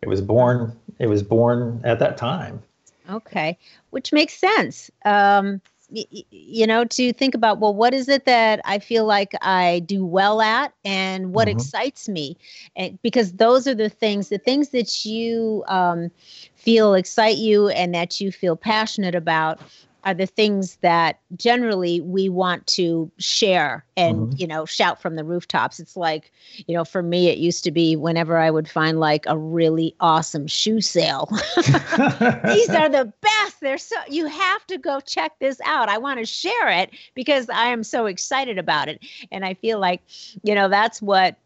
It 0.02 0.08
was 0.08 0.20
born. 0.20 0.76
It 0.98 1.06
was 1.06 1.22
born 1.22 1.80
at 1.84 1.98
that 1.98 2.16
time. 2.16 2.62
Okay, 3.08 3.56
which 3.90 4.12
makes 4.12 4.34
sense. 4.34 4.90
Um, 5.04 5.60
y- 5.90 6.04
you 6.30 6.66
know, 6.66 6.84
to 6.84 7.12
think 7.12 7.34
about 7.34 7.60
well, 7.60 7.74
what 7.74 7.94
is 7.94 8.08
it 8.08 8.24
that 8.24 8.60
I 8.64 8.78
feel 8.78 9.04
like 9.04 9.32
I 9.42 9.80
do 9.86 10.04
well 10.04 10.40
at, 10.40 10.72
and 10.84 11.32
what 11.32 11.48
mm-hmm. 11.48 11.58
excites 11.58 12.08
me, 12.08 12.36
and 12.74 13.00
because 13.02 13.32
those 13.34 13.66
are 13.66 13.74
the 13.74 13.88
things, 13.88 14.28
the 14.28 14.38
things 14.38 14.70
that 14.70 15.04
you 15.04 15.64
um, 15.68 16.10
feel 16.56 16.94
excite 16.94 17.36
you 17.36 17.68
and 17.68 17.94
that 17.94 18.20
you 18.20 18.32
feel 18.32 18.56
passionate 18.56 19.14
about 19.14 19.60
are 20.06 20.14
the 20.14 20.24
things 20.24 20.76
that 20.82 21.18
generally 21.36 22.00
we 22.00 22.28
want 22.28 22.64
to 22.68 23.10
share 23.18 23.84
and 23.96 24.28
mm-hmm. 24.28 24.36
you 24.38 24.46
know 24.46 24.64
shout 24.64 25.02
from 25.02 25.16
the 25.16 25.24
rooftops. 25.24 25.80
It's 25.80 25.96
like 25.96 26.32
you 26.66 26.74
know 26.74 26.84
for 26.84 27.02
me 27.02 27.28
it 27.28 27.38
used 27.38 27.64
to 27.64 27.72
be 27.72 27.96
whenever 27.96 28.38
i 28.38 28.50
would 28.50 28.70
find 28.70 29.00
like 29.00 29.24
a 29.26 29.36
really 29.36 29.94
awesome 30.00 30.46
shoe 30.46 30.80
sale. 30.80 31.28
These 31.56 32.70
are 32.70 32.88
the 32.88 33.12
best. 33.20 33.60
They're 33.60 33.78
so 33.78 33.96
you 34.08 34.26
have 34.26 34.66
to 34.68 34.78
go 34.78 35.00
check 35.00 35.32
this 35.40 35.60
out. 35.64 35.88
I 35.88 35.98
want 35.98 36.20
to 36.20 36.24
share 36.24 36.68
it 36.68 36.90
because 37.14 37.50
i 37.50 37.66
am 37.66 37.82
so 37.82 38.06
excited 38.06 38.58
about 38.58 38.88
it. 38.88 39.04
And 39.32 39.44
i 39.44 39.54
feel 39.54 39.80
like 39.80 40.02
you 40.44 40.54
know 40.54 40.68
that's 40.68 41.02
what 41.02 41.36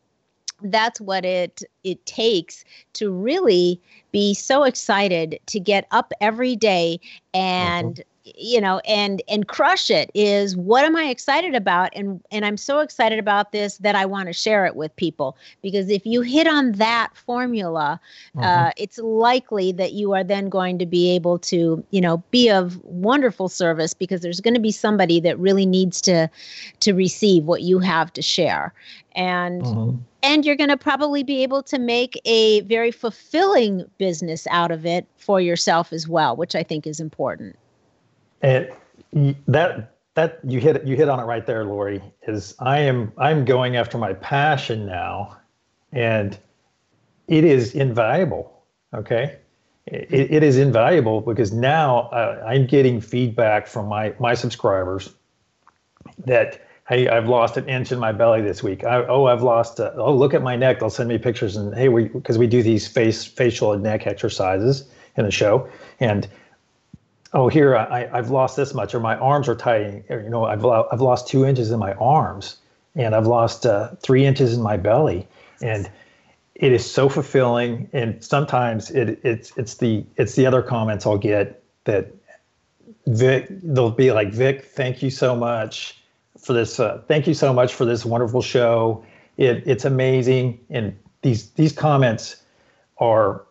that's 0.65 1.01
what 1.01 1.25
it 1.25 1.63
it 1.83 2.05
takes 2.05 2.63
to 2.93 3.11
really 3.11 3.81
be 4.13 4.35
so 4.35 4.65
excited 4.65 5.41
to 5.47 5.59
get 5.59 5.87
up 5.93 6.13
every 6.21 6.55
day 6.55 7.01
and 7.33 7.95
mm-hmm 7.95 8.03
you 8.37 8.61
know 8.61 8.81
and 8.81 9.23
and 9.29 9.49
crush 9.49 9.91
it 9.91 10.11
is 10.15 10.57
what 10.57 10.85
am 10.85 10.97
i 10.97 11.05
excited 11.05 11.55
about 11.55 11.91
and 11.95 12.23
and 12.31 12.45
i'm 12.45 12.57
so 12.57 12.81
excited 12.81 13.19
about 13.19 13.53
this 13.53 13.79
that 13.79 13.95
i 13.95 14.05
want 14.05 14.27
to 14.27 14.33
share 14.33 14.67
it 14.67 14.77
with 14.77 14.95
people 14.97 15.37
because 15.63 15.89
if 15.89 16.05
you 16.07 16.21
hit 16.21 16.47
on 16.47 16.73
that 16.73 17.11
formula 17.15 18.01
uh, 18.37 18.41
mm-hmm. 18.41 18.67
uh, 18.67 18.71
it's 18.77 18.99
likely 18.99 19.73
that 19.73 19.93
you 19.93 20.13
are 20.13 20.25
then 20.25 20.49
going 20.49 20.79
to 20.79 20.87
be 20.87 21.11
able 21.15 21.39
to 21.39 21.85
you 21.91 22.01
know 22.01 22.19
be 22.31 22.51
of 22.51 22.83
wonderful 22.85 23.49
service 23.49 23.95
because 23.95 24.21
there's 24.21 24.41
going 24.41 24.55
to 24.55 24.61
be 24.61 24.73
somebody 24.73 25.21
that 25.21 25.39
really 25.39 25.67
needs 25.67 26.01
to 26.01 26.29
to 26.81 26.93
receive 26.93 27.45
what 27.45 27.63
you 27.63 27.79
have 27.79 28.13
to 28.13 28.23
share 28.23 28.73
and 29.15 29.63
mm-hmm. 29.63 29.97
and 30.23 30.45
you're 30.45 30.57
going 30.57 30.71
to 30.71 30.77
probably 30.77 31.23
be 31.23 31.43
able 31.43 31.63
to 31.63 31.79
make 31.79 32.21
a 32.25 32.61
very 32.63 32.91
fulfilling 32.91 33.85
business 33.99 34.47
out 34.51 34.71
of 34.71 34.87
it 34.87 35.07
for 35.17 35.41
yourself 35.41 35.93
as 35.93 36.07
well 36.09 36.37
which 36.37 36.55
i 36.55 36.63
think 36.63 36.87
is 36.87 37.01
important 37.01 37.57
and 38.43 38.69
that 39.47 39.97
that 40.15 40.41
you 40.45 40.61
hit 40.61 40.85
you 40.87 40.97
hit 40.97 41.09
on 41.09 41.21
it 41.21 41.25
right 41.25 41.47
there 41.47 41.65
lori 41.65 42.03
is 42.27 42.55
i 42.59 42.79
am 42.79 43.13
i'm 43.19 43.45
going 43.45 43.77
after 43.77 43.99
my 43.99 44.13
passion 44.15 44.87
now 44.87 45.37
and 45.93 46.39
it 47.29 47.45
is 47.45 47.75
invaluable 47.75 48.63
okay 48.95 49.39
it, 49.87 50.31
it 50.31 50.43
is 50.43 50.57
invaluable 50.57 51.21
because 51.21 51.53
now 51.53 52.09
uh, 52.11 52.43
i'm 52.47 52.67
getting 52.67 53.01
feedback 53.01 53.67
from 53.67 53.87
my 53.87 54.15
my 54.19 54.35
subscribers 54.35 55.15
that 56.27 56.61
hey, 56.91 57.09
I've 57.09 57.29
lost 57.29 57.57
an 57.57 57.69
inch 57.69 57.93
in 57.93 58.01
my 58.01 58.11
belly 58.11 58.43
this 58.43 58.65
week. 58.65 58.83
I, 58.85 59.05
oh, 59.07 59.27
I've 59.27 59.45
lost. 59.45 59.79
A, 59.79 59.95
oh, 59.95 60.15
look 60.15 60.35
at 60.35 60.43
my 60.43 60.57
neck. 60.57 60.81
They'll 60.81 60.91
send 60.91 61.09
me 61.09 61.19
pictures 61.19 61.57
and 61.57 61.75
hey, 61.75 61.89
we 61.89 62.09
because 62.09 62.37
we 62.37 62.47
do 62.47 62.63
these 62.63 62.87
face 62.87 63.25
facial 63.25 63.73
and 63.73 63.83
neck 63.83 64.07
exercises 64.07 64.91
in 65.17 65.25
the 65.25 65.31
show, 65.31 65.69
and 66.01 66.29
oh, 67.33 67.49
here 67.49 67.77
I, 67.77 68.09
I've 68.13 68.31
lost 68.31 68.57
this 68.57 68.75
much, 68.75 68.95
or 68.95 69.01
my 69.01 69.17
arms 69.17 69.49
are 69.49 69.55
tight. 69.55 70.05
Or, 70.09 70.21
you 70.21 70.31
know, 70.31 70.45
I've 70.45 70.65
I've 70.65 71.01
lost 71.01 71.29
two 71.29 71.45
inches 71.45 71.71
in 71.71 71.79
my 71.79 71.95
arms, 71.95 72.57
and 72.95 73.15
I've 73.15 73.27
lost 73.27 73.67
uh, 73.67 73.91
three 74.03 74.25
inches 74.25 74.55
in 74.55 74.63
my 74.63 74.77
belly, 74.77 75.27
and 75.63 75.91
it 76.55 76.73
is 76.73 76.91
so 76.91 77.09
fulfilling. 77.09 77.89
And 77.93 78.23
sometimes 78.23 78.91
it 78.91 79.21
it's 79.23 79.57
it's 79.57 79.77
the 79.77 80.05
it's 80.17 80.35
the 80.35 80.47
other 80.47 80.63
comments 80.63 81.07
I'll 81.07 81.19
get 81.19 81.63
that 81.85 82.13
Vic 83.07 83.47
they'll 83.49 83.91
be 83.91 84.13
like 84.13 84.33
Vic, 84.33 84.65
thank 84.65 85.03
you 85.03 85.11
so 85.11 85.35
much 85.35 85.99
for 86.39 86.53
this. 86.53 86.79
Uh, 86.79 87.03
thank 87.07 87.27
you 87.27 87.35
so 87.35 87.53
much 87.53 87.75
for 87.75 87.85
this 87.85 88.05
wonderful 88.05 88.43
show. 88.43 89.05
It, 89.37 89.63
it's 89.67 89.85
amazing, 89.85 90.61
and 90.69 90.97
these 91.23 91.51
these 91.51 91.73
comments 91.73 92.43
are 92.99 93.45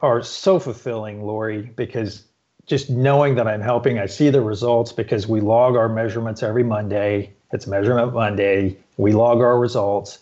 are 0.00 0.22
so 0.22 0.58
fulfilling, 0.58 1.24
Lori, 1.24 1.62
because 1.62 2.24
just 2.72 2.88
knowing 2.88 3.34
that 3.34 3.46
I'm 3.46 3.60
helping, 3.60 3.98
I 3.98 4.06
see 4.06 4.30
the 4.30 4.40
results 4.40 4.92
because 4.92 5.28
we 5.28 5.42
log 5.42 5.76
our 5.76 5.90
measurements 5.90 6.42
every 6.42 6.62
Monday. 6.62 7.30
It's 7.52 7.66
Measurement 7.66 8.14
Monday. 8.14 8.78
We 8.96 9.12
log 9.12 9.42
our 9.42 9.58
results 9.58 10.20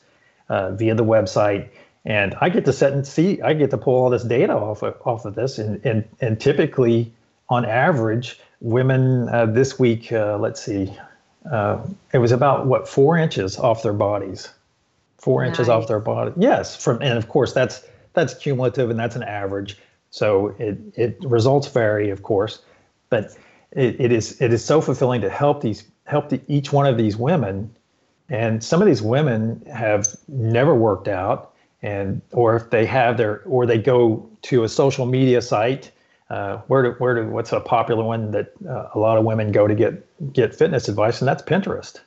uh, 0.49 0.73
via 0.73 0.97
the 0.97 1.05
website, 1.05 1.69
and 2.05 2.35
I 2.41 2.49
get 2.49 2.65
to 2.65 2.73
set 2.73 2.93
and 2.93 3.07
see. 3.07 3.41
I 3.41 3.53
get 3.53 3.71
to 3.71 3.79
pull 3.79 3.95
all 3.95 4.11
this 4.11 4.25
data 4.25 4.53
off 4.53 4.83
of, 4.83 4.97
off 5.05 5.27
of 5.27 5.37
this, 5.37 5.59
and 5.59 5.81
and 5.87 6.09
and 6.21 6.41
typically, 6.41 7.13
on 7.49 7.65
average, 7.65 8.41
women 8.61 9.29
uh, 9.29 9.47
this 9.47 9.79
week. 9.79 10.11
Uh, 10.11 10.37
let's 10.37 10.61
see, 10.61 10.93
uh, 11.53 11.81
it 12.13 12.19
was 12.19 12.33
about 12.33 12.67
what 12.67 12.89
four 12.89 13.17
inches 13.17 13.59
off 13.59 13.85
their 13.85 13.93
bodies, 13.93 14.49
four 15.19 15.45
nice. 15.45 15.51
inches 15.51 15.69
off 15.69 15.87
their 15.87 16.01
body. 16.01 16.33
Yes, 16.37 16.75
from 16.75 17.01
and 17.01 17.17
of 17.17 17.29
course 17.29 17.53
that's 17.53 17.85
that's 18.13 18.35
cumulative 18.35 18.91
and 18.91 18.99
that's 18.99 19.15
an 19.15 19.23
average. 19.23 19.79
So 20.11 20.55
it 20.59 20.79
it 20.95 21.19
results 21.23 21.69
vary, 21.69 22.11
of 22.11 22.23
course, 22.23 22.63
but 23.09 23.37
it, 23.73 24.01
it 24.01 24.13
is 24.13 24.41
it 24.41 24.53
is 24.53 24.65
so 24.65 24.81
fulfilling 24.81 25.21
to 25.21 25.31
help 25.31 25.63
these 25.63 25.85
help 26.05 26.29
the, 26.29 26.41
each 26.49 26.73
one 26.73 26.87
of 26.87 26.97
these 26.97 27.17
women, 27.17 27.75
and 28.29 28.63
some 28.63 28.83
of 28.83 28.87
these 28.87 29.03
women 29.03 29.63
have 29.73 30.09
never 30.29 30.75
worked 30.75 31.09
out, 31.09 31.55
and 31.83 32.21
or 32.33 32.57
if 32.57 32.71
they 32.71 32.87
have 32.87 33.17
their 33.17 33.43
or 33.45 33.67
they 33.67 33.79
go 33.79 34.29
to 34.43 34.65
a 34.65 34.69
social 34.69 35.07
media 35.07 35.41
site 35.41 35.93
uh, 36.31 36.59
where 36.69 36.83
do 36.83 36.91
where 36.99 37.15
do 37.15 37.29
what's 37.29 37.53
a 37.53 37.61
popular 37.61 38.05
one 38.05 38.31
that 38.31 38.53
uh, 38.69 38.89
a 38.95 38.99
lot 38.99 39.19
of 39.19 39.25
women 39.25 39.51
go 39.51 39.67
to 39.67 39.75
get 39.75 40.33
get 40.33 40.55
fitness 40.55 40.89
advice, 40.89 41.21
and 41.21 41.29
that's 41.29 41.43
Pinterest. 41.43 41.99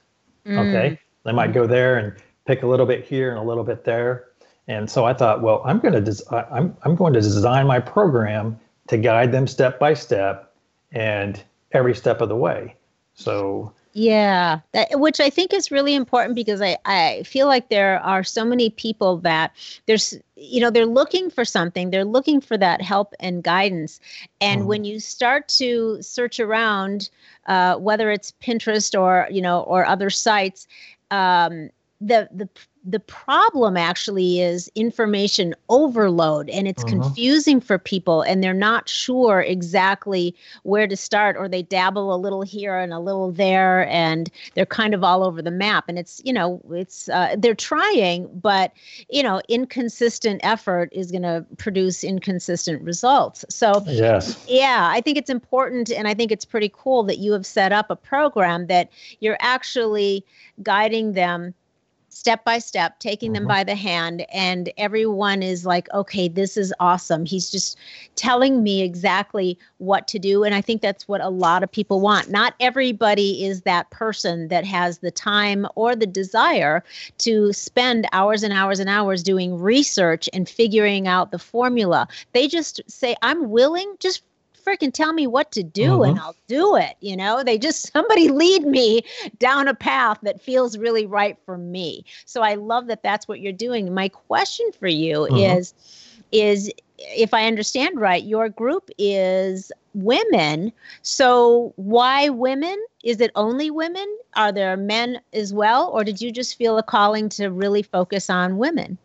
Mm. 0.46 0.58
Okay, 0.60 1.00
they 1.24 1.32
might 1.34 1.54
go 1.54 1.68
there 1.68 1.98
and 1.98 2.16
pick 2.46 2.64
a 2.64 2.68
little 2.68 2.86
bit 2.86 3.06
here 3.06 3.30
and 3.30 3.40
a 3.40 3.44
little 3.44 3.64
bit 3.64 3.84
there, 3.84 4.30
and 4.68 4.90
so 4.90 5.06
I 5.06 5.14
thought, 5.14 5.42
well, 5.42 5.62
I'm 5.66 5.80
going 5.80 5.94
to 5.94 6.02
des- 6.02 6.24
I'm 6.32 6.76
I'm 6.84 6.96
going 6.96 7.14
to 7.14 7.22
design 7.22 7.68
my 7.68 7.80
program 7.80 8.60
to 8.88 8.98
guide 8.98 9.32
them 9.32 9.48
step 9.48 9.80
by 9.80 9.94
step 9.94 10.54
and 10.92 11.42
every 11.72 11.96
step 11.96 12.22
of 12.22 12.30
the 12.30 12.36
way. 12.36 12.76
So 13.16 13.74
yeah, 13.94 14.60
that, 14.72 15.00
which 15.00 15.20
I 15.20 15.30
think 15.30 15.54
is 15.54 15.70
really 15.70 15.94
important 15.94 16.34
because 16.36 16.62
I, 16.62 16.78
I 16.86 17.22
feel 17.24 17.46
like 17.46 17.70
there 17.70 18.00
are 18.00 18.24
so 18.24 18.44
many 18.44 18.72
people 18.72 19.18
that 19.18 19.52
there's, 19.86 20.16
you 20.36 20.62
know, 20.62 20.72
they're 20.72 20.88
looking 20.88 21.30
for 21.30 21.46
something, 21.46 21.92
they're 21.92 22.04
looking 22.04 22.42
for 22.42 22.58
that 22.58 22.82
help 22.82 23.14
and 23.20 23.44
guidance. 23.44 24.00
And 24.42 24.64
mm. 24.64 24.66
when 24.66 24.84
you 24.84 25.00
start 25.00 25.48
to 25.60 26.02
search 26.02 26.40
around, 26.40 27.12
uh, 27.46 27.76
whether 27.76 28.10
it's 28.10 28.34
Pinterest 28.42 29.00
or, 29.00 29.28
you 29.30 29.44
know, 29.44 29.62
or 29.62 29.86
other 29.86 30.10
sites, 30.10 30.68
um, 31.12 31.70
the, 32.08 32.28
the 32.32 32.50
the 32.86 33.00
problem 33.00 33.78
actually 33.78 34.42
is 34.42 34.70
information 34.76 35.56
overload 35.70 36.50
and 36.50 36.68
it's 36.68 36.84
uh-huh. 36.84 37.02
confusing 37.02 37.62
for 37.62 37.78
people 37.78 38.22
and 38.22 38.44
they're 38.44 38.54
not 38.54 38.90
sure 38.90 39.40
exactly 39.42 40.36
where 40.64 40.86
to 40.86 40.98
start 40.98 41.38
or 41.38 41.48
they 41.48 41.62
dabble 41.62 42.14
a 42.14 42.18
little 42.18 42.42
here 42.42 42.78
and 42.78 42.92
a 42.92 43.00
little 43.00 43.32
there 43.32 43.88
and 43.88 44.30
they're 44.54 44.66
kind 44.66 44.94
of 44.94 45.04
all 45.04 45.24
over 45.24 45.42
the 45.42 45.52
map 45.52 45.86
and 45.88 45.98
it's 45.98 46.22
you 46.26 46.34
know 46.34 46.62
it's 46.72 47.08
uh, 47.10 47.36
they're 47.38 47.56
trying 47.56 48.28
but 48.40 48.74
you 49.10 49.24
know 49.24 49.42
inconsistent 49.48 50.42
effort 50.44 50.90
is 50.92 51.10
going 51.10 51.24
to 51.24 51.46
produce 51.58 52.04
inconsistent 52.04 52.82
results 52.82 53.46
so 53.50 53.82
yes 53.88 54.46
yeah 54.50 54.90
i 54.92 55.00
think 55.00 55.18
it's 55.18 55.30
important 55.30 55.90
and 55.90 56.08
i 56.08 56.14
think 56.14 56.32
it's 56.32 56.46
pretty 56.46 56.72
cool 56.74 57.04
that 57.04 57.20
you 57.20 57.32
have 57.32 57.46
set 57.46 57.72
up 57.72 57.90
a 57.90 57.96
program 57.96 58.68
that 58.68 58.90
you're 59.22 59.38
actually 59.40 60.26
guiding 60.62 61.14
them 61.14 61.54
step 62.14 62.46
by 62.46 62.60
step, 62.60 63.00
taking 63.00 63.34
them 63.34 63.44
mm-hmm. 63.44 63.50
by 63.50 63.64
the 63.64 63.76
hand. 63.76 64.26
And 64.32 64.72
everyone 64.78 65.42
is 65.42 65.66
like, 65.66 65.92
okay, 65.94 66.28
this 66.28 66.56
is 66.58 66.74
awesome. 66.80 67.26
He's 67.26 67.50
just 67.50 67.78
telling 68.16 68.62
me 68.62 68.82
exactly 68.82 69.58
what 69.80 70.08
to 70.10 70.20
do. 70.20 70.44
And 70.44 70.54
I 70.54 70.62
think 70.62 70.82
that's 70.82 71.08
what 71.08 71.22
a 71.22 71.30
lot 71.30 71.64
of 71.64 71.72
people 71.72 72.00
want. 72.00 72.30
Not 72.30 72.54
everybody 72.60 73.46
is 73.46 73.62
that 73.62 73.90
person 73.90 74.48
that 74.50 74.66
has 74.66 75.00
the 75.00 75.12
time 75.12 75.66
or 75.76 75.96
the 75.96 76.06
desire 76.06 76.84
to 77.20 77.52
spend 77.52 78.08
hours 78.12 78.44
and 78.44 78.54
hours 78.54 78.80
and 78.80 78.90
hours 78.90 79.24
doing 79.24 79.60
research 79.60 80.30
and 80.34 80.48
figuring 80.48 81.08
out 81.08 81.32
the 81.32 81.40
formula. 81.40 82.08
They 82.34 82.48
just 82.48 82.80
say, 82.88 83.16
I'm 83.22 83.50
willing, 83.50 83.96
just 84.00 84.22
freaking 84.64 84.94
tell 84.94 85.14
me 85.14 85.28
what 85.28 85.52
to 85.52 85.64
do 85.64 85.90
mm-hmm. 85.90 86.12
and 86.12 86.20
I'll 86.20 86.36
do 86.48 86.76
it. 86.76 86.96
You 87.02 87.16
know, 87.18 87.44
they 87.44 87.58
just 87.58 87.92
somebody 87.94 88.30
lead 88.30 88.64
me 88.64 89.04
down 89.40 89.68
a 89.68 89.74
path 89.74 90.20
that 90.24 90.42
feels 90.42 90.78
really 90.78 91.06
right 91.06 91.38
for 91.46 91.58
me. 91.58 92.06
So 92.26 92.42
I 92.42 92.56
love 92.56 92.88
that 92.88 93.04
that's 93.04 93.28
what 93.28 93.40
you're 93.40 93.52
doing. 93.52 93.94
My 93.94 94.10
question 94.10 94.70
for 94.80 94.88
you 94.88 95.28
mm-hmm. 95.30 95.38
is 95.38 95.74
is 96.32 96.72
if 96.98 97.34
I 97.34 97.46
understand 97.46 98.00
right, 98.00 98.24
your 98.24 98.50
group 98.50 98.90
is 98.98 99.72
women. 99.94 100.72
So 101.02 101.74
why 101.76 102.30
women? 102.30 102.84
Is 103.04 103.20
it 103.20 103.32
only 103.36 103.70
women? 103.70 104.08
Are 104.36 104.52
there 104.52 104.78
men 104.78 105.20
as 105.34 105.54
well? 105.54 105.90
Or 105.90 106.04
did 106.04 106.22
you 106.22 106.32
just 106.32 106.58
feel 106.58 106.78
a 106.78 106.84
calling 106.84 107.30
to 107.30 107.48
really 107.50 107.84
focus 107.84 108.30
on 108.30 108.58
women? 108.58 108.98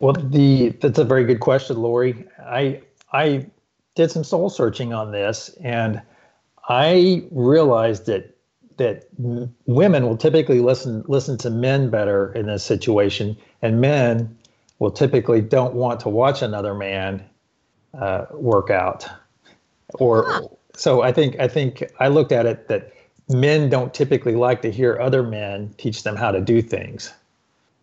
Well, 0.00 0.14
the 0.14 0.70
that's 0.80 0.98
a 0.98 1.04
very 1.04 1.24
good 1.24 1.40
question, 1.40 1.76
Lori. 1.76 2.26
I 2.44 2.80
I 3.12 3.46
did 3.94 4.10
some 4.10 4.24
soul 4.24 4.48
searching 4.48 4.92
on 4.92 5.12
this, 5.12 5.50
and 5.62 6.00
I 6.68 7.24
realized 7.30 8.06
that 8.06 8.36
that 8.78 9.04
women 9.66 10.06
will 10.06 10.16
typically 10.16 10.60
listen 10.60 11.04
listen 11.06 11.36
to 11.38 11.50
men 11.50 11.90
better 11.90 12.32
in 12.32 12.46
this 12.46 12.64
situation, 12.64 13.36
and 13.60 13.80
men 13.80 14.36
will 14.78 14.90
typically 14.90 15.40
don't 15.40 15.74
want 15.74 16.00
to 16.00 16.08
watch 16.08 16.42
another 16.42 16.74
man 16.74 17.22
uh, 17.94 18.26
work 18.32 18.70
out. 18.70 19.06
Or 19.94 20.24
huh. 20.26 20.48
so 20.74 21.02
I 21.02 21.12
think 21.12 21.38
I 21.38 21.48
think 21.48 21.84
I 22.00 22.08
looked 22.08 22.32
at 22.32 22.46
it 22.46 22.68
that 22.68 22.92
men 23.28 23.68
don't 23.68 23.92
typically 23.92 24.34
like 24.34 24.62
to 24.62 24.70
hear 24.70 24.98
other 25.00 25.22
men 25.22 25.74
teach 25.76 26.02
them 26.02 26.16
how 26.16 26.30
to 26.30 26.40
do 26.40 26.62
things. 26.62 27.12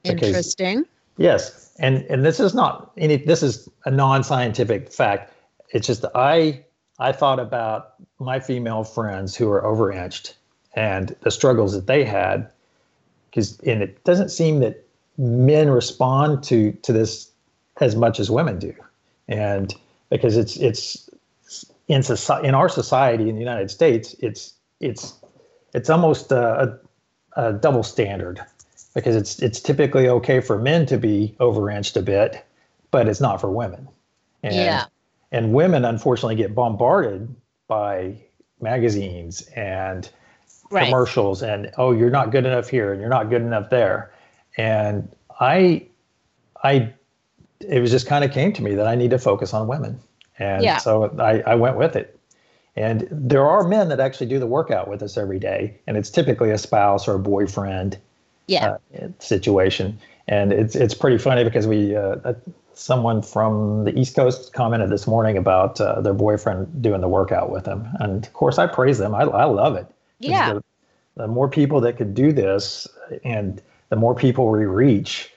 Interesting. 0.03 0.85
Yes, 1.17 1.73
and 1.79 2.03
and 2.09 2.25
this 2.25 2.39
is 2.39 2.53
not 2.53 2.91
any. 2.97 3.17
This 3.17 3.43
is 3.43 3.69
a 3.85 3.91
non-scientific 3.91 4.91
fact 4.91 5.33
it's 5.69 5.87
just 5.87 6.05
I 6.15 6.63
I 6.99 7.11
thought 7.11 7.39
about 7.39 7.93
my 8.19 8.39
female 8.39 8.83
friends 8.83 9.35
who 9.35 9.49
are 9.49 9.61
overinched 9.61 10.33
and 10.75 11.15
the 11.21 11.31
struggles 11.31 11.73
that 11.73 11.87
they 11.87 12.03
had 12.03 12.49
because 13.29 13.59
and 13.61 13.81
it 13.81 14.03
doesn't 14.03 14.29
seem 14.29 14.59
that 14.59 14.85
men 15.17 15.69
respond 15.69 16.43
to 16.45 16.71
to 16.83 16.93
this 16.93 17.31
as 17.81 17.95
much 17.95 18.19
as 18.19 18.29
women 18.29 18.59
do 18.59 18.73
and 19.27 19.75
because 20.09 20.37
it's 20.37 20.57
it's 20.57 21.09
in 21.89 22.03
society, 22.03 22.47
in 22.47 22.55
our 22.55 22.69
society 22.69 23.29
in 23.29 23.35
the 23.35 23.41
United 23.41 23.69
States, 23.69 24.15
it's 24.19 24.53
it's 24.79 25.13
it's 25.73 25.89
almost 25.89 26.31
a, 26.31 26.79
a, 27.35 27.47
a 27.47 27.53
double 27.53 27.83
standard 27.83 28.39
because 28.93 29.15
it's 29.15 29.39
it's 29.41 29.59
typically 29.59 30.07
okay 30.07 30.39
for 30.39 30.57
men 30.57 30.85
to 30.85 30.97
be 30.97 31.35
overinched 31.39 31.97
a 31.97 32.01
bit, 32.01 32.45
but 32.91 33.07
it's 33.07 33.19
not 33.19 33.41
for 33.41 33.49
women. 33.49 33.87
And, 34.43 34.55
yeah. 34.55 34.85
And 35.31 35.53
women 35.53 35.85
unfortunately 35.85 36.35
get 36.35 36.55
bombarded 36.55 37.33
by 37.67 38.15
magazines 38.61 39.41
and 39.55 40.09
right. 40.71 40.85
commercials 40.85 41.41
and 41.41 41.71
oh 41.77 41.91
you're 41.91 42.09
not 42.09 42.31
good 42.31 42.45
enough 42.45 42.67
here 42.67 42.91
and 42.91 42.99
you're 42.99 43.09
not 43.09 43.29
good 43.29 43.41
enough 43.41 43.69
there. 43.69 44.11
And 44.57 45.09
I 45.39 45.85
I 46.63 46.93
it 47.59 47.79
was 47.79 47.91
just 47.91 48.07
kind 48.07 48.23
of 48.23 48.31
came 48.31 48.53
to 48.53 48.63
me 48.63 48.75
that 48.75 48.87
I 48.87 48.95
need 48.95 49.11
to 49.11 49.19
focus 49.19 49.53
on 49.53 49.67
women. 49.67 49.99
And 50.37 50.63
yeah. 50.63 50.77
so 50.77 51.13
I, 51.19 51.41
I 51.41 51.55
went 51.55 51.77
with 51.77 51.95
it. 51.95 52.17
And 52.75 53.07
there 53.11 53.45
are 53.45 53.67
men 53.67 53.89
that 53.89 53.99
actually 53.99 54.27
do 54.27 54.39
the 54.39 54.47
workout 54.47 54.87
with 54.87 55.03
us 55.03 55.17
every 55.17 55.39
day, 55.39 55.77
and 55.85 55.97
it's 55.97 56.09
typically 56.09 56.49
a 56.51 56.57
spouse 56.57 57.07
or 57.09 57.15
a 57.15 57.19
boyfriend 57.19 57.97
yeah. 58.47 58.77
uh, 59.01 59.07
situation. 59.19 59.99
And 60.29 60.53
it's 60.53 60.75
it's 60.75 60.93
pretty 60.93 61.17
funny 61.17 61.43
because 61.43 61.67
we 61.67 61.95
uh, 61.95 62.17
uh, 62.23 62.33
someone 62.73 63.21
from 63.21 63.83
the 63.83 63.97
East 63.97 64.15
Coast 64.15 64.53
commented 64.53 64.89
this 64.89 65.07
morning 65.07 65.37
about 65.37 65.79
uh, 65.81 66.01
their 66.01 66.13
boyfriend 66.13 66.81
doing 66.81 67.01
the 67.01 67.07
workout 67.07 67.51
with 67.51 67.65
him, 67.65 67.87
and 67.99 68.25
of 68.25 68.33
course 68.33 68.57
I 68.57 68.67
praise 68.67 68.97
them. 68.97 69.13
I 69.15 69.23
I 69.23 69.45
love 69.45 69.75
it. 69.75 69.87
Yeah. 70.19 70.53
The, 70.53 70.63
the 71.15 71.27
more 71.27 71.49
people 71.49 71.81
that 71.81 71.97
could 71.97 72.13
do 72.13 72.31
this, 72.31 72.87
and 73.23 73.61
the 73.89 73.95
more 73.95 74.15
people 74.15 74.49
we 74.49 74.65
reach, 74.65 75.31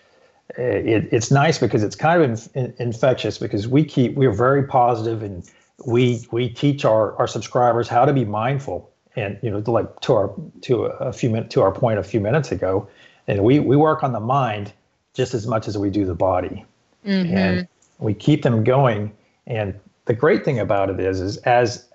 it, 0.56 1.08
it's 1.12 1.30
nice 1.30 1.58
because 1.58 1.82
it's 1.82 1.96
kind 1.96 2.22
of 2.22 2.50
in, 2.54 2.64
in, 2.64 2.74
infectious 2.78 3.38
because 3.38 3.66
we 3.66 3.84
keep 3.84 4.14
we're 4.14 4.32
very 4.32 4.64
positive 4.66 5.22
and 5.22 5.48
we 5.86 6.26
we 6.30 6.48
teach 6.48 6.84
our 6.84 7.16
our 7.16 7.26
subscribers 7.26 7.88
how 7.88 8.04
to 8.04 8.12
be 8.12 8.24
mindful 8.24 8.90
and 9.16 9.38
you 9.42 9.50
know 9.50 9.62
like 9.66 10.00
to 10.00 10.12
our 10.14 10.34
to 10.60 10.84
a 10.84 11.12
few 11.12 11.30
minutes 11.30 11.54
to 11.54 11.62
our 11.62 11.72
point 11.72 11.98
a 11.98 12.02
few 12.02 12.20
minutes 12.20 12.52
ago 12.52 12.86
and 13.26 13.42
we 13.42 13.58
we 13.58 13.76
work 13.76 14.02
on 14.02 14.12
the 14.12 14.20
mind 14.20 14.72
just 15.14 15.34
as 15.34 15.46
much 15.46 15.68
as 15.68 15.76
we 15.78 15.90
do 15.90 16.04
the 16.04 16.14
body 16.14 16.64
mm-hmm. 17.04 17.36
and 17.36 17.68
we 17.98 18.14
keep 18.14 18.42
them 18.42 18.64
going. 18.64 19.12
And 19.46 19.78
the 20.06 20.14
great 20.14 20.44
thing 20.44 20.58
about 20.58 20.90
it 20.90 21.00
is 21.00 21.20
is 21.20 21.36
as 21.38 21.88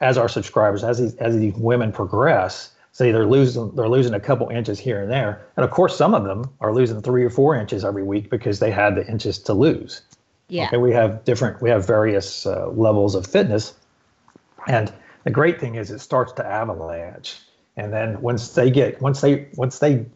as 0.00 0.16
our 0.16 0.28
subscribers 0.28 0.84
as 0.84 0.98
these 0.98 1.14
as 1.16 1.36
these 1.36 1.54
women 1.54 1.92
progress 1.92 2.72
say 2.92 3.12
they're 3.12 3.26
losing 3.26 3.74
they're 3.74 3.88
losing 3.88 4.14
a 4.14 4.20
couple 4.20 4.48
inches 4.48 4.78
here 4.78 5.02
and 5.02 5.10
there. 5.10 5.46
And 5.56 5.64
of 5.64 5.70
course 5.70 5.96
some 5.96 6.14
of 6.14 6.24
them 6.24 6.50
are 6.60 6.72
losing 6.72 7.02
three 7.02 7.24
or 7.24 7.30
four 7.30 7.56
inches 7.56 7.84
every 7.84 8.02
week 8.02 8.30
because 8.30 8.58
they 8.58 8.70
had 8.70 8.96
the 8.96 9.06
inches 9.06 9.38
to 9.40 9.54
lose. 9.54 10.02
Yeah. 10.48 10.66
Okay 10.66 10.76
we 10.78 10.92
have 10.92 11.24
different 11.24 11.60
we 11.60 11.70
have 11.70 11.86
various 11.86 12.46
uh, 12.46 12.68
levels 12.68 13.14
of 13.14 13.26
fitness. 13.26 13.74
And 14.66 14.92
the 15.24 15.30
great 15.30 15.60
thing 15.60 15.74
is 15.76 15.90
it 15.90 16.00
starts 16.00 16.32
to 16.32 16.46
avalanche. 16.46 17.38
And 17.76 17.92
then 17.92 18.20
once 18.20 18.50
they 18.50 18.70
get 18.70 19.00
once 19.00 19.20
they 19.20 19.48
once 19.54 19.78
they 19.78 20.06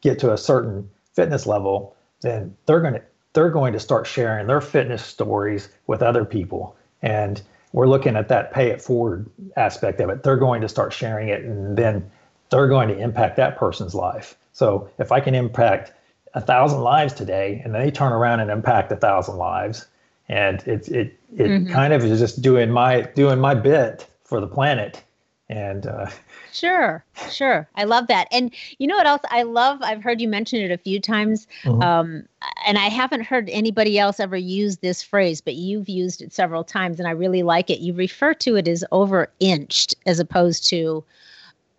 get 0.00 0.18
to 0.20 0.32
a 0.32 0.38
certain 0.38 0.88
fitness 1.12 1.46
level 1.46 1.96
then 2.20 2.56
they're 2.66 2.80
going 2.80 2.94
to 2.94 3.02
they're 3.34 3.50
going 3.50 3.72
to 3.74 3.80
start 3.80 4.06
sharing 4.06 4.46
their 4.46 4.60
fitness 4.60 5.04
stories 5.04 5.68
with 5.86 6.02
other 6.02 6.24
people. 6.24 6.74
And 7.02 7.42
we're 7.72 7.88
looking 7.88 8.16
at 8.16 8.28
that 8.28 8.52
pay 8.52 8.70
it 8.70 8.80
forward 8.80 9.28
aspect 9.56 10.00
of 10.00 10.08
it. 10.08 10.22
They're 10.22 10.36
going 10.36 10.62
to 10.62 10.68
start 10.68 10.92
sharing 10.92 11.28
it 11.28 11.44
and 11.44 11.76
then 11.76 12.10
they're 12.50 12.68
going 12.68 12.88
to 12.88 12.98
impact 12.98 13.36
that 13.36 13.58
person's 13.58 13.94
life. 13.94 14.36
So 14.52 14.88
if 14.98 15.12
i 15.12 15.20
can 15.20 15.34
impact 15.34 15.92
a 16.34 16.40
thousand 16.40 16.80
lives 16.80 17.12
today 17.12 17.60
and 17.64 17.74
they 17.74 17.90
turn 17.90 18.12
around 18.12 18.40
and 18.40 18.50
impact 18.50 18.90
a 18.92 18.96
thousand 18.96 19.36
lives 19.36 19.86
and 20.28 20.62
it 20.66 20.88
it 20.88 21.18
it 21.36 21.48
mm-hmm. 21.48 21.72
kind 21.72 21.92
of 21.92 22.04
is 22.04 22.18
just 22.18 22.42
doing 22.42 22.70
my 22.70 23.02
doing 23.14 23.38
my 23.38 23.54
bit 23.54 24.06
for 24.24 24.40
the 24.40 24.46
planet 24.46 25.02
and 25.48 25.86
uh, 25.86 26.06
sure 26.52 27.04
sure. 27.30 27.68
I 27.74 27.84
love 27.84 28.06
that. 28.08 28.28
And 28.32 28.52
you 28.78 28.86
know 28.86 28.96
what 28.96 29.06
else? 29.06 29.22
I 29.30 29.42
love 29.42 29.78
i've 29.82 30.02
heard 30.02 30.20
you 30.20 30.28
mention 30.28 30.60
it 30.60 30.70
a 30.70 30.78
few 30.78 31.00
times 31.00 31.46
mm-hmm. 31.62 31.82
um, 31.82 32.24
and 32.66 32.78
i 32.78 32.88
haven't 32.88 33.22
heard 33.22 33.48
anybody 33.50 33.98
else 33.98 34.20
ever 34.20 34.36
use 34.36 34.78
this 34.78 35.02
phrase 35.02 35.40
but 35.40 35.54
you've 35.54 35.88
used 35.88 36.22
it 36.22 36.32
several 36.32 36.64
times 36.64 36.98
and 36.98 37.08
i 37.08 37.10
really 37.10 37.42
like 37.42 37.70
it. 37.70 37.80
You 37.80 37.92
refer 37.92 38.34
to 38.34 38.56
it 38.56 38.68
as 38.68 38.84
over 38.92 39.30
inched 39.40 39.94
as 40.06 40.18
opposed 40.18 40.68
to 40.70 41.04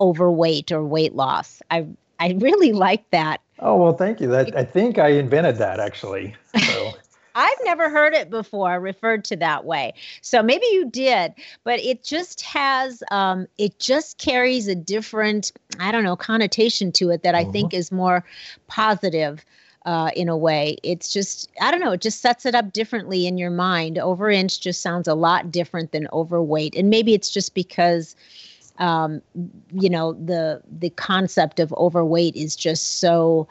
overweight 0.01 0.71
or 0.71 0.83
weight 0.83 1.15
loss. 1.15 1.61
I 1.71 1.85
i 2.19 2.37
really 2.39 2.71
like 2.73 3.09
that. 3.11 3.41
Oh 3.59 3.75
well 3.77 3.93
thank 3.93 4.19
you. 4.21 4.27
That 4.27 4.55
i 4.55 4.63
think 4.63 4.97
i 4.99 5.09
invented 5.09 5.57
that 5.57 5.79
actually. 5.79 6.35
So 6.65 6.84
I've 7.35 7.57
never 7.65 7.89
heard 7.89 8.13
it 8.13 8.29
before 8.29 8.79
referred 8.79 9.25
to 9.25 9.35
that 9.37 9.65
way. 9.65 9.93
So 10.21 10.41
maybe 10.41 10.65
you 10.71 10.89
did, 10.89 11.33
but 11.65 11.79
it 11.81 12.03
just 12.03 12.41
has, 12.41 13.03
um, 13.11 13.47
it 13.57 13.77
just 13.77 14.17
carries 14.17 14.67
a 14.67 14.75
different, 14.75 15.51
I 15.79 15.91
don't 15.91 16.05
know, 16.05 16.15
connotation 16.15 16.91
to 16.93 17.09
it 17.11 17.23
that 17.23 17.35
I 17.35 17.43
mm-hmm. 17.43 17.51
think 17.51 17.73
is 17.73 17.91
more 17.91 18.23
positive. 18.67 19.45
Uh, 19.85 20.09
in 20.15 20.27
a 20.29 20.35
way, 20.35 20.75
it's 20.81 21.13
just 21.13 21.47
I 21.61 21.69
don't 21.69 21.79
know. 21.79 21.91
It 21.91 22.01
just 22.01 22.19
sets 22.19 22.47
it 22.47 22.55
up 22.55 22.73
differently 22.73 23.27
in 23.27 23.37
your 23.37 23.51
mind. 23.51 23.99
Over 23.99 24.31
inch 24.31 24.59
just 24.59 24.81
sounds 24.81 25.07
a 25.07 25.13
lot 25.13 25.51
different 25.51 25.91
than 25.91 26.07
overweight, 26.11 26.75
and 26.75 26.89
maybe 26.89 27.13
it's 27.13 27.29
just 27.29 27.53
because 27.53 28.15
um, 28.79 29.21
you 29.71 29.89
know 29.91 30.13
the 30.13 30.63
the 30.79 30.89
concept 30.89 31.59
of 31.59 31.71
overweight 31.73 32.35
is 32.35 32.55
just 32.55 32.99
so 32.99 33.47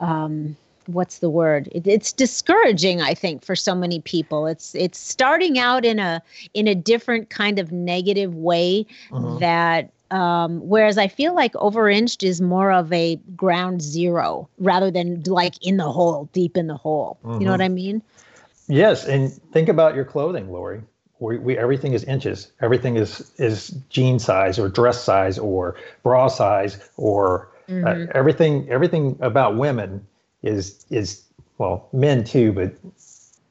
um, 0.00 0.56
what's 0.88 1.18
the 1.18 1.30
word 1.30 1.68
it, 1.72 1.86
it's 1.86 2.12
discouraging 2.12 3.00
i 3.00 3.14
think 3.14 3.44
for 3.44 3.54
so 3.54 3.74
many 3.74 4.00
people 4.00 4.46
it's 4.46 4.74
it's 4.74 4.98
starting 4.98 5.58
out 5.58 5.84
in 5.84 5.98
a 5.98 6.22
in 6.54 6.66
a 6.66 6.74
different 6.74 7.28
kind 7.30 7.58
of 7.58 7.70
negative 7.70 8.34
way 8.34 8.86
uh-huh. 9.12 9.38
that 9.38 9.92
um, 10.10 10.66
whereas 10.66 10.96
I 10.96 11.08
feel 11.08 11.34
like 11.34 11.52
overinched 11.52 12.22
is 12.22 12.40
more 12.40 12.72
of 12.72 12.90
a 12.92 13.16
ground 13.36 13.82
zero 13.82 14.48
rather 14.58 14.90
than 14.90 15.22
like 15.26 15.54
in 15.60 15.76
the 15.76 15.90
hole, 15.90 16.30
deep 16.32 16.56
in 16.56 16.66
the 16.66 16.76
hole. 16.76 17.18
You 17.24 17.40
know 17.40 17.50
what 17.50 17.60
mm-hmm. 17.60 17.62
I 17.62 17.68
mean? 17.68 18.02
Yes, 18.68 19.04
and 19.06 19.32
think 19.52 19.68
about 19.68 19.94
your 19.94 20.04
clothing, 20.04 20.50
Lori. 20.50 20.82
We, 21.20 21.38
we 21.38 21.58
everything 21.58 21.94
is 21.94 22.04
inches. 22.04 22.52
Everything 22.60 22.96
is 22.96 23.32
is 23.38 23.70
jean 23.90 24.18
size 24.18 24.58
or 24.58 24.68
dress 24.68 25.02
size 25.02 25.38
or 25.38 25.76
bra 26.02 26.28
size 26.28 26.78
or 26.96 27.50
uh, 27.68 27.72
mm-hmm. 27.72 27.86
uh, 27.86 28.12
everything. 28.14 28.68
Everything 28.70 29.18
about 29.20 29.56
women 29.56 30.06
is 30.42 30.84
is 30.90 31.22
well 31.58 31.88
men 31.92 32.24
too, 32.24 32.52
but 32.52 32.74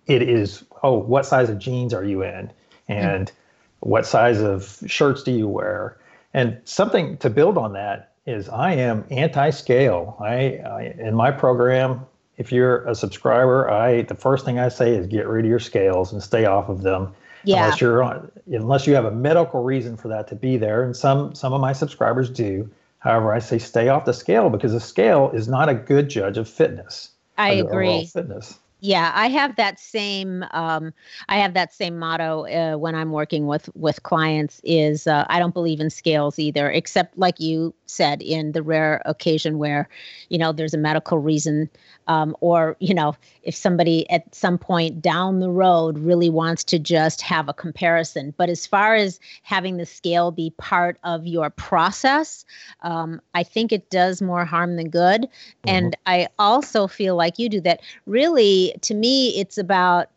it 0.06 0.22
is 0.22 0.64
oh 0.84 0.98
what 0.98 1.26
size 1.26 1.50
of 1.50 1.60
jeans 1.60 1.94
are 1.94 2.04
you 2.04 2.24
in 2.24 2.52
and 2.88 3.28
mm-hmm. 3.28 3.90
what 3.90 4.06
size 4.06 4.42
of 4.42 4.82
shirts 4.88 5.24
do 5.24 5.32
you 5.32 5.48
wear 5.48 5.98
and 6.34 6.60
something 6.66 7.18
to 7.18 7.30
build 7.30 7.58
on 7.58 7.74
that 7.74 8.12
is 8.26 8.50
I 8.50 8.74
am 8.74 9.06
anti-scale. 9.10 10.18
I, 10.20 10.58
I 10.58 10.96
in 11.00 11.16
my 11.16 11.32
program 11.32 12.06
if 12.38 12.52
you're 12.52 12.86
a 12.86 12.94
subscriber, 12.94 13.70
I 13.70 14.04
the 14.04 14.16
first 14.16 14.46
thing 14.46 14.60
I 14.60 14.70
say 14.70 14.96
is 14.96 15.08
get 15.08 15.28
rid 15.28 15.46
of 15.46 15.50
your 15.50 15.60
scales 15.60 16.14
and 16.14 16.22
stay 16.22 16.46
off 16.46 16.70
of 16.70 16.84
them. 16.84 17.14
Yeah. 17.44 17.64
Unless 17.64 17.82
you're 17.82 18.04
on, 18.04 18.32
unless 18.52 18.86
you 18.86 18.94
have 18.96 19.06
a 19.06 19.12
medical 19.12 19.64
reason 19.64 19.96
for 19.98 20.10
that 20.10 20.28
to 20.28 20.36
be 20.36 20.58
there, 20.58 20.84
and 20.84 20.96
some 20.96 21.34
some 21.34 21.54
of 21.54 21.62
my 21.62 21.74
subscribers 21.74 22.30
do. 22.30 22.70
However, 23.00 23.34
I 23.34 23.40
say 23.40 23.58
stay 23.60 23.90
off 23.90 24.06
the 24.06 24.14
scale 24.14 24.50
because 24.50 24.74
the 24.74 24.80
scale 24.80 25.32
is 25.32 25.48
not 25.48 25.70
a 25.70 25.76
good 25.76 26.10
judge 26.10 26.38
of 26.38 26.50
fitness. 26.50 27.12
I 27.38 27.52
agree. 27.52 28.06
Fitness. 28.06 28.58
Yeah, 28.80 29.12
I 29.16 29.28
have 29.30 29.56
that 29.56 29.80
same. 29.80 30.46
Um, 30.52 30.94
I 31.30 31.38
have 31.38 31.56
that 31.56 31.74
same 31.74 31.98
motto 31.98 32.46
uh, 32.46 32.78
when 32.78 32.94
I'm 32.94 33.12
working 33.12 33.48
with 33.48 33.70
with 33.76 34.04
clients. 34.04 34.62
Is 34.64 35.08
uh, 35.08 35.26
I 35.30 35.40
don't 35.40 35.54
believe 35.54 35.80
in 35.80 35.90
scales 35.90 36.38
either, 36.38 36.70
except 36.70 37.18
like 37.18 37.40
you 37.40 37.74
said, 37.88 38.22
in 38.22 38.52
the 38.52 38.62
rare 38.62 39.02
occasion 39.06 39.58
where, 39.58 39.90
you 40.30 40.38
know, 40.38 40.52
there's 40.52 40.76
a 40.76 40.78
medical 40.78 41.18
reason 41.18 41.70
um, 42.08 42.36
or 42.42 42.76
you 42.80 42.94
know 42.94 43.16
if 43.44 43.56
somebody 43.56 44.10
at 44.10 44.34
some 44.34 44.58
point 44.58 45.02
down 45.02 45.40
the 45.40 45.50
road 45.50 45.98
really 45.98 46.30
wants 46.30 46.64
to 46.64 46.80
just 46.80 47.22
have 47.22 47.48
a 47.50 47.54
comparison 47.54 48.34
but 48.38 48.50
as 48.50 48.66
far 48.66 48.96
as 48.96 49.20
having 49.44 49.78
the 49.78 49.86
scale 49.86 50.32
be 50.32 50.52
part 50.58 50.98
of 51.04 51.26
your 51.26 51.50
process 51.50 52.46
um, 52.82 53.22
i 53.34 53.44
think 53.44 53.72
it 53.72 53.90
does 53.90 54.22
more 54.22 54.46
harm 54.46 54.76
than 54.76 54.90
good 54.90 55.22
mm-hmm. 55.22 55.70
and 55.70 55.98
i 56.06 56.28
also 56.40 56.88
feel 56.88 57.16
like 57.16 57.38
you 57.38 57.50
do 57.50 57.62
that 57.62 57.82
really 58.06 58.67
to 58.82 58.94
me 58.94 59.30
it's 59.40 59.58
about 59.58 60.10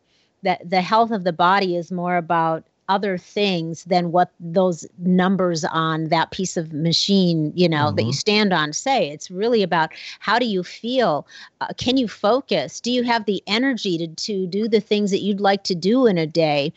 that 0.42 0.68
the 0.68 0.80
health 0.80 1.11
of 1.11 1.24
the 1.24 1.32
body 1.32 1.76
is 1.76 1.92
more 1.92 2.16
about 2.16 2.64
other 2.90 3.16
things 3.16 3.84
than 3.84 4.11
what 4.11 4.32
those 4.40 4.84
numbers 4.98 5.64
on 5.66 6.09
that 6.09 6.32
piece 6.32 6.57
of 6.57 6.72
machine 6.72 7.53
you 7.55 7.68
know 7.68 7.86
mm-hmm. 7.86 7.96
that 7.96 8.03
you 8.03 8.09
mm-hmm. 8.09 8.16
stand 8.16 8.53
on 8.53 8.72
say 8.72 9.09
it's 9.11 9.30
really 9.30 9.62
about 9.62 9.92
how 10.18 10.40
do 10.40 10.44
you 10.44 10.64
feel 10.64 11.24
uh, 11.61 11.68
can 11.76 11.96
you 11.96 12.09
focus 12.09 12.80
do 12.80 12.90
you 12.90 13.05
have 13.05 13.26
the 13.26 13.40
energy 13.46 13.96
to, 13.96 14.09
to 14.09 14.44
do 14.48 14.68
the 14.68 14.80
things 14.80 15.12
that 15.12 15.20
you'd 15.20 15.40
like 15.40 15.62
to 15.62 15.74
do 15.74 16.05
in 16.07 16.18
a 16.18 16.26
day 16.26 16.72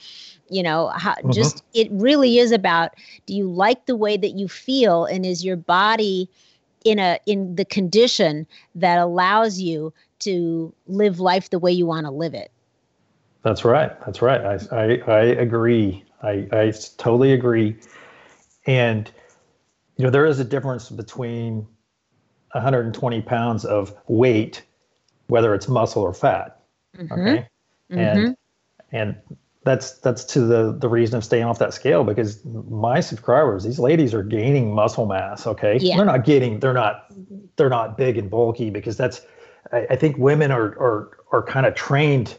you 0.49 0.61
know 0.61 0.89
how, 0.89 1.13
mm-hmm. 1.15 1.32
just 1.32 1.63
it 1.74 1.88
really 1.91 2.38
is 2.38 2.51
about 2.51 2.91
do 3.26 3.34
you 3.34 3.49
like 3.49 3.88
the 3.88 3.95
way 3.95 4.15
that 4.15 4.38
you 4.38 4.47
feel 4.47 5.05
and 5.05 5.26
is 5.26 5.43
your 5.43 5.57
body 5.57 6.30
in 6.86 6.99
a 6.99 7.17
in 7.26 7.55
the 7.55 7.65
condition 7.65 8.45
that 8.76 8.99
allows 8.99 9.59
you 9.59 9.91
to 10.24 10.74
live 10.88 11.19
life 11.19 11.49
the 11.49 11.59
way 11.59 11.71
you 11.71 11.86
want 11.86 12.05
to 12.05 12.11
live 12.11 12.34
it 12.34 12.51
That's 13.43 13.65
right. 13.65 13.91
That's 14.05 14.21
right. 14.21 14.41
I, 14.41 14.57
I, 14.71 15.01
I 15.05 15.21
agree. 15.21 16.03
I, 16.21 16.47
I 16.51 16.74
totally 16.97 17.34
agree. 17.34 17.76
And, 18.65 19.11
you 19.97 20.05
know, 20.05 20.09
there 20.09 20.26
is 20.26 20.39
a 20.39 20.45
difference 20.45 20.89
between 20.89 21.67
120 22.53 23.21
pounds 23.24 23.65
of 23.65 23.93
weight, 24.07 24.63
whether 25.28 25.53
it's 25.53 25.67
muscle 25.67 26.01
or 26.01 26.13
fat. 26.13 26.61
Mm-hmm. 26.97 27.13
Okay. 27.13 27.47
Mm-hmm. 27.91 27.99
And, 27.99 28.38
and 28.93 29.17
that's, 29.65 29.99
that's 29.99 30.24
to 30.26 30.39
the, 30.41 30.78
the 30.80 30.88
reason 30.88 31.17
of 31.17 31.26
staying 31.26 31.43
off 31.43 31.59
that 31.59 31.74
scale 31.74 32.05
because 32.05 32.43
my 32.45 33.01
subscribers, 33.01 33.65
these 33.65 33.80
ladies 33.80 34.13
are 34.13 34.24
gaining 34.24 34.74
muscle 34.74 35.05
mass. 35.05 35.45
Okay. 35.45 35.78
Yeah. 35.82 35.97
They're 35.97 36.05
not 36.05 36.24
getting, 36.24 36.61
they're 36.61 36.74
not, 36.74 37.11
they're 37.57 37.69
not 37.69 37.97
big 37.97 38.17
and 38.17 38.30
bulky 38.30 38.69
because 38.69 38.95
that's, 38.95 39.19
I, 39.74 39.88
I 39.89 39.95
think 39.95 40.17
women 40.17 40.51
are, 40.51 40.67
are, 40.80 41.17
are 41.32 41.43
kind 41.43 41.65
of 41.65 41.76
trained 41.76 42.38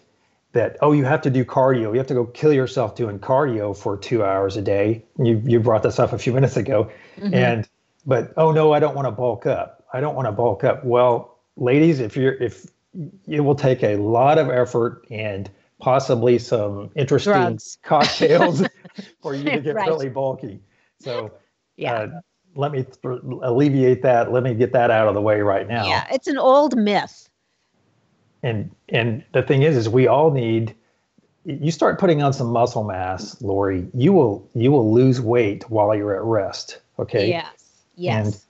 that 0.53 0.77
oh 0.81 0.93
you 0.93 1.05
have 1.05 1.21
to 1.23 1.31
do 1.31 1.45
cardio. 1.45 1.93
You 1.93 1.99
have 1.99 2.07
to 2.07 2.15
go 2.15 2.27
kill 2.27 2.53
yourself 2.53 2.95
doing 2.95 3.19
cardio 3.19 3.77
for 3.77 3.99
two 3.99 4.25
hours 4.25 4.57
a 4.57 4.63
day. 4.63 5.05
You 5.19 5.43
you 5.45 5.61
brought 5.61 5.83
this 5.83 5.99
up 5.99 6.13
a 6.13 6.19
few 6.19 6.33
minutes 6.39 6.57
ago. 6.57 6.91
Mm-hmm. 7.19 7.35
and 7.35 7.69
but 8.07 8.33
oh 8.37 8.51
no 8.53 8.73
i 8.73 8.81
don't 8.81 8.95
want 8.95 9.07
to 9.07 9.13
bulk 9.13 9.47
up. 9.47 9.85
I 9.93 10.01
don't 10.01 10.15
want 10.15 10.27
to 10.27 10.33
bulk 10.33 10.65
up. 10.65 10.85
Well 10.85 11.37
ladies 11.57 12.01
if 12.01 12.17
you're 12.17 12.35
if 12.35 12.67
it 13.27 13.41
will 13.41 13.57
take 13.57 13.83
a 13.83 13.97
lot 13.97 14.39
of 14.39 14.49
effort 14.49 15.05
and 15.11 15.51
possibly 15.81 16.39
some 16.39 16.91
interesting 16.95 17.33
Drugs. 17.33 17.79
cocktails 17.83 18.63
for 19.23 19.35
you 19.35 19.45
to 19.45 19.61
get 19.61 19.75
right. 19.75 19.89
really 19.89 20.09
bulky. 20.09 20.61
So 21.01 21.33
yeah. 21.77 21.95
uh, 21.95 22.21
let 22.55 22.73
me 22.73 22.85
th- 22.85 23.21
alleviate 23.43 24.03
that 24.03 24.33
let 24.33 24.43
me 24.43 24.55
get 24.55 24.73
that 24.73 24.91
out 24.91 25.09
of 25.09 25.15
the 25.15 25.23
way 25.23 25.41
right 25.41 25.69
now. 25.69 25.87
Yeah 25.87 26.07
it's 26.11 26.27
an 26.27 26.39
old 26.39 26.77
myth. 26.77 27.29
And 28.43 28.71
and 28.89 29.25
the 29.33 29.43
thing 29.43 29.63
is 29.63 29.77
is 29.77 29.89
we 29.89 30.07
all 30.07 30.31
need 30.31 30.75
you 31.45 31.71
start 31.71 31.99
putting 31.99 32.23
on 32.23 32.33
some 32.33 32.47
muscle 32.49 32.85
mass 32.85 33.41
lori 33.43 33.87
you 33.95 34.13
will 34.13 34.49
you 34.55 34.71
will 34.71 34.93
lose 34.93 35.21
weight 35.21 35.69
while 35.71 35.95
you're 35.95 36.15
at 36.15 36.23
rest 36.23 36.81
okay? 36.99 37.29
Yes 37.29 37.85
yes. 37.97 38.27
And 38.27 38.41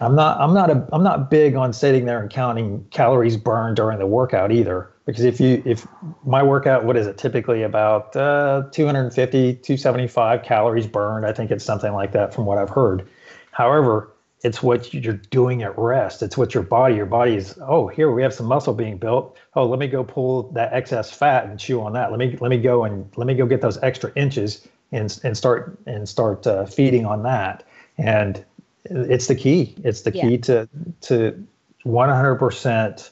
i'm 0.00 0.16
not 0.16 0.40
i'm 0.40 0.52
not 0.52 0.70
a 0.70 0.86
i'm 0.92 1.02
not 1.02 1.30
big 1.30 1.54
on 1.54 1.72
sitting 1.72 2.04
there 2.04 2.20
and 2.20 2.30
counting 2.30 2.84
calories 2.90 3.36
burned 3.36 3.76
during 3.76 3.98
the 3.98 4.06
workout 4.06 4.50
either 4.50 4.90
because 5.06 5.24
if 5.24 5.40
you 5.40 5.62
if 5.64 5.86
my 6.24 6.42
workout 6.42 6.84
what 6.84 6.96
is 6.96 7.06
it 7.06 7.16
typically 7.16 7.62
about 7.62 8.14
uh, 8.16 8.64
250 8.72 9.54
275 9.54 10.42
calories 10.42 10.86
burned 10.86 11.24
i 11.24 11.32
think 11.32 11.50
it's 11.50 11.64
something 11.64 11.92
like 11.92 12.12
that 12.12 12.34
from 12.34 12.44
what 12.44 12.58
i've 12.58 12.70
heard 12.70 13.08
however 13.54 14.10
it's 14.44 14.62
what 14.62 14.92
you're 14.92 15.14
doing 15.14 15.62
at 15.62 15.76
rest. 15.78 16.22
It's 16.22 16.36
what 16.36 16.52
your 16.52 16.62
body, 16.62 16.96
your 16.96 17.06
body 17.06 17.34
is, 17.34 17.58
oh, 17.62 17.88
here 17.88 18.12
we 18.12 18.22
have 18.22 18.34
some 18.34 18.44
muscle 18.44 18.74
being 18.74 18.98
built. 18.98 19.38
Oh, 19.54 19.64
let 19.64 19.78
me 19.78 19.88
go 19.88 20.04
pull 20.04 20.50
that 20.50 20.70
excess 20.74 21.10
fat 21.10 21.46
and 21.46 21.58
chew 21.58 21.80
on 21.80 21.94
that. 21.94 22.10
Let 22.10 22.18
me 22.18 22.36
let 22.40 22.50
me 22.50 22.58
go 22.58 22.84
and 22.84 23.10
let 23.16 23.26
me 23.26 23.34
go 23.34 23.46
get 23.46 23.62
those 23.62 23.82
extra 23.82 24.12
inches 24.14 24.68
and 24.92 25.18
and 25.24 25.34
start 25.34 25.78
and 25.86 26.06
start 26.06 26.46
uh, 26.46 26.66
feeding 26.66 27.06
on 27.06 27.22
that. 27.22 27.64
And 27.96 28.44
it's 28.84 29.28
the 29.28 29.34
key. 29.34 29.74
It's 29.82 30.02
the 30.02 30.12
yeah. 30.12 30.22
key 30.22 30.38
to 30.38 30.68
to 31.02 31.46
100% 31.86 33.10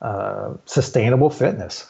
uh, 0.00 0.54
sustainable 0.66 1.30
fitness. 1.30 1.88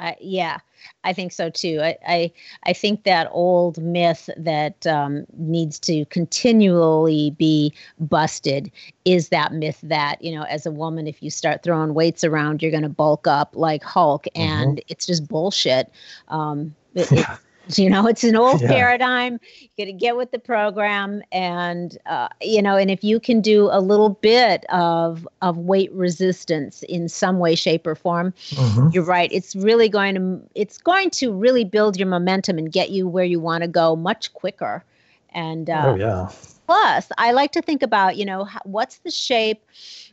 Uh, 0.00 0.12
yeah. 0.20 0.58
I 1.04 1.12
think 1.12 1.32
so 1.32 1.50
too. 1.50 1.80
I, 1.82 1.96
I, 2.06 2.32
I 2.64 2.72
think 2.72 3.04
that 3.04 3.28
old 3.30 3.78
myth 3.82 4.28
that 4.36 4.86
um, 4.86 5.26
needs 5.36 5.78
to 5.80 6.04
continually 6.06 7.30
be 7.30 7.72
busted 7.98 8.70
is 9.04 9.28
that 9.28 9.52
myth 9.52 9.80
that 9.82 10.22
you 10.22 10.34
know, 10.34 10.42
as 10.44 10.66
a 10.66 10.70
woman, 10.70 11.06
if 11.06 11.22
you 11.22 11.30
start 11.30 11.62
throwing 11.62 11.94
weights 11.94 12.24
around, 12.24 12.62
you're 12.62 12.70
going 12.70 12.82
to 12.82 12.88
bulk 12.88 13.26
up 13.26 13.54
like 13.54 13.82
Hulk, 13.82 14.26
mm-hmm. 14.34 14.42
and 14.42 14.82
it's 14.88 15.06
just 15.06 15.28
bullshit. 15.28 15.90
Um, 16.28 16.74
it, 16.94 17.10
it, 17.12 17.26
you 17.74 17.90
know 17.90 18.06
it's 18.06 18.22
an 18.24 18.36
old 18.36 18.60
yeah. 18.60 18.68
paradigm 18.68 19.40
you 19.60 19.68
got 19.76 19.84
to 19.84 19.92
get 19.92 20.16
with 20.16 20.30
the 20.30 20.38
program 20.38 21.22
and 21.32 21.98
uh, 22.06 22.28
you 22.40 22.62
know 22.62 22.76
and 22.76 22.90
if 22.90 23.02
you 23.02 23.18
can 23.18 23.40
do 23.40 23.68
a 23.72 23.80
little 23.80 24.10
bit 24.10 24.64
of 24.70 25.26
of 25.42 25.58
weight 25.58 25.92
resistance 25.92 26.82
in 26.84 27.08
some 27.08 27.38
way 27.38 27.54
shape 27.54 27.86
or 27.86 27.94
form 27.94 28.32
mm-hmm. 28.50 28.88
you're 28.92 29.04
right 29.04 29.30
it's 29.32 29.56
really 29.56 29.88
going 29.88 30.14
to 30.14 30.40
it's 30.54 30.78
going 30.78 31.10
to 31.10 31.32
really 31.32 31.64
build 31.64 31.96
your 31.96 32.08
momentum 32.08 32.58
and 32.58 32.70
get 32.72 32.90
you 32.90 33.08
where 33.08 33.24
you 33.24 33.40
want 33.40 33.62
to 33.62 33.68
go 33.68 33.96
much 33.96 34.32
quicker 34.34 34.84
and 35.30 35.68
uh, 35.68 35.82
oh 35.86 35.94
yeah 35.96 36.30
plus 36.66 37.10
i 37.18 37.32
like 37.32 37.52
to 37.52 37.62
think 37.62 37.82
about 37.82 38.16
you 38.16 38.24
know 38.24 38.48
what's 38.64 38.98
the 38.98 39.10
shape 39.10 39.64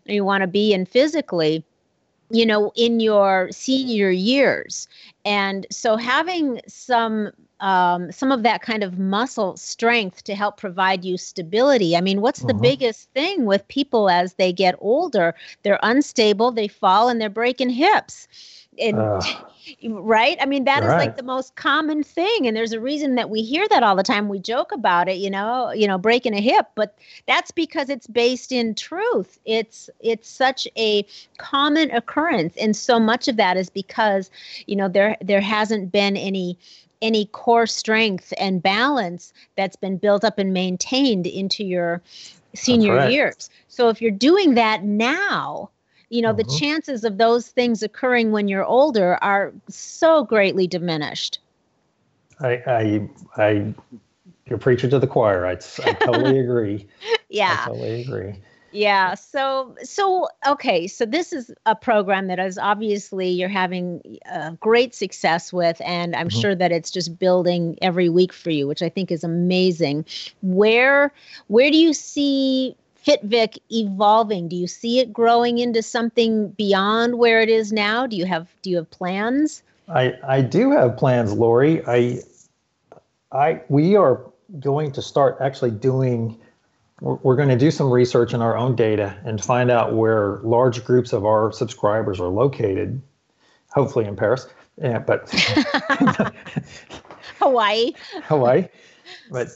you 0.06 0.24
want 0.26 0.41
to 0.41 0.47
be 0.47 0.74
in 0.74 0.86
physically 0.86 1.64
you 2.30 2.45
know 2.45 2.72
in 2.76 2.99
your 2.99 3.49
senior 3.51 4.10
years 4.10 4.88
and 5.24 5.68
so 5.70 5.95
having 5.95 6.60
some 6.68 7.32
um, 7.60 8.12
some 8.12 8.32
of 8.32 8.43
that 8.43 8.62
kind 8.62 8.84
of 8.84 8.99
muscle 8.99 9.56
strength 9.58 10.24
to 10.26 10.36
help 10.36 10.58
provide 10.58 11.06
you 11.06 11.18
stability. 11.18 11.95
I 11.95 12.01
mean, 12.01 12.22
what's 12.22 12.41
the 12.41 12.54
mm-hmm. 12.54 12.62
biggest 12.62 13.10
thing 13.12 13.45
with 13.45 13.68
people 13.68 14.10
as 14.10 14.34
they 14.34 14.51
get 14.51 14.76
older? 14.80 15.34
They're 15.64 15.80
unstable, 15.84 16.51
they 16.51 16.68
fall, 16.68 17.10
and 17.10 17.22
they're 17.22 17.30
breaking 17.30 17.70
hips. 17.70 18.28
And, 18.80 18.97
uh, 18.97 19.22
right? 19.88 20.38
I 20.41 20.45
mean, 20.45 20.66
that 20.66 20.84
is 20.84 20.89
right. 20.89 20.97
like 20.97 21.18
the 21.18 21.24
most 21.24 21.56
common 21.56 22.04
thing, 22.04 22.47
and 22.47 22.58
there's 22.58 22.74
a 22.74 22.80
reason 22.80 23.16
that 23.16 23.30
we 23.30 23.43
hear 23.43 23.68
that 23.70 23.84
all 23.84 23.95
the 23.95 24.04
time. 24.04 24.28
We 24.28 24.39
joke 24.39 24.72
about 24.72 25.08
it, 25.08 25.18
you 25.18 25.30
know, 25.30 25.72
you 25.72 25.88
know, 25.88 25.97
breaking 25.97 26.34
a 26.34 26.41
hip, 26.41 26.68
but 26.76 26.97
that's 27.28 27.51
because 27.51 27.89
it's 27.89 28.08
based 28.08 28.51
in 28.51 28.76
truth. 28.76 29.39
It's 29.45 29.89
it's 29.99 30.28
such 30.28 30.68
a 30.78 31.06
common 31.38 31.91
occurrence, 31.91 32.56
and 32.58 32.76
so 32.76 32.99
much 32.99 33.28
of 33.28 33.38
that 33.38 33.56
is 33.58 33.70
because 33.70 34.30
you 34.66 34.76
know 34.76 34.89
there 34.89 35.18
there 35.22 35.41
hasn't 35.41 35.91
been 35.91 36.18
any 36.18 36.58
any 37.04 37.26
core 37.28 37.68
strength 37.68 38.34
and 38.39 38.64
balance 38.64 39.34
that's 39.56 39.76
been 39.76 39.97
built 39.97 40.24
up 40.24 40.39
and 40.39 40.54
maintained 40.54 41.28
into 41.28 41.64
your 41.64 42.01
senior 42.56 43.08
years. 43.08 43.49
So 43.68 43.89
if 43.89 44.01
you're 44.01 44.12
doing 44.12 44.56
that 44.56 44.84
now, 44.84 45.70
you 46.10 46.22
know, 46.22 46.34
the 46.34 46.43
mm-hmm. 46.43 46.58
chances 46.58 47.04
of 47.04 47.18
those 47.18 47.49
things 47.49 47.84
occurring 47.84 48.32
when 48.32 48.47
you're 48.47 48.64
older 48.64 49.16
are 49.22 49.51
so 49.68 50.24
greatly 50.24 50.66
diminished. 50.68 51.39
I, 52.39 52.62
I, 52.66 53.10
I, 53.38 53.74
you're 54.45 54.60
preaching 54.60 54.89
to 54.91 54.99
the 54.99 55.08
choir. 55.08 55.45
I, 55.45 55.54
I 55.54 55.93
totally 55.93 56.39
agree. 56.43 56.88
yeah. 57.30 57.60
I 57.62 57.68
totally 57.68 58.01
agree. 58.01 58.36
Yeah. 58.74 59.13
So, 59.13 59.76
so, 59.84 60.28
okay. 60.47 60.88
So, 60.88 61.05
this 61.05 61.32
is 61.32 61.51
a 61.65 61.76
program 61.76 62.28
that 62.28 62.39
is 62.39 62.57
obviously 62.57 63.30
you're 63.30 63.47
having 63.47 64.19
uh, 64.32 64.51
great 64.59 64.95
success 64.95 65.53
with, 65.53 65.80
and 65.86 66.15
I'm 66.15 66.28
mm-hmm. 66.28 66.41
sure 66.41 66.55
that 66.55 66.71
it's 66.71 66.89
just 66.91 67.17
building 67.19 67.78
every 67.82 68.09
week 68.09 68.34
for 68.34 68.49
you, 68.49 68.67
which 68.67 68.82
I 68.82 68.89
think 68.89 69.11
is 69.11 69.24
amazing. 69.24 70.05
Where, 70.41 71.13
where 71.47 71.69
do 71.69 71.78
you 71.78 71.93
see 71.93 72.76
FitVic 73.05 73.59
evolving? 73.71 74.47
Do 74.47 74.55
you 74.55 74.67
see 74.67 74.99
it 74.99 75.13
growing 75.13 75.59
into 75.59 75.82
something 75.82 76.49
beyond 76.49 77.19
where 77.19 77.41
it 77.41 77.49
is 77.49 77.71
now? 77.71 78.07
Do 78.07 78.15
you 78.15 78.26
have, 78.26 78.47
do 78.61 78.69
you 78.69 78.78
have 78.78 78.89
plans? 78.89 79.61
I, 79.88 80.13
I 80.28 80.41
do 80.41 80.71
have 80.71 80.97
plans, 80.97 81.34
Lori. 81.34 81.86
I, 81.86 82.19
I, 83.32 83.61
we 83.69 83.95
are 83.95 84.21
going 84.59 84.91
to 84.93 85.01
start 85.01 85.38
actually 85.41 85.71
doing 85.71 86.39
we're 87.04 87.36
going 87.36 87.49
to 87.49 87.58
do 87.58 87.70
some 87.70 87.91
research 87.91 88.34
in 88.34 88.41
our 88.41 88.56
own 88.56 88.78
data 88.78 89.18
and 89.26 89.43
find 89.43 89.70
out 89.70 89.93
where 89.93 90.39
large 90.43 90.86
groups 90.86 91.12
of 91.12 91.26
our 91.26 91.51
subscribers 91.51 92.20
are 92.22 92.30
located, 92.30 93.01
hopefully 93.72 94.06
in 94.06 94.16
Paris, 94.16 94.47
yeah, 94.82 94.99
but 94.99 95.30
Hawaii. 97.39 97.91
Hawaii. 98.24 98.68
But 99.30 99.49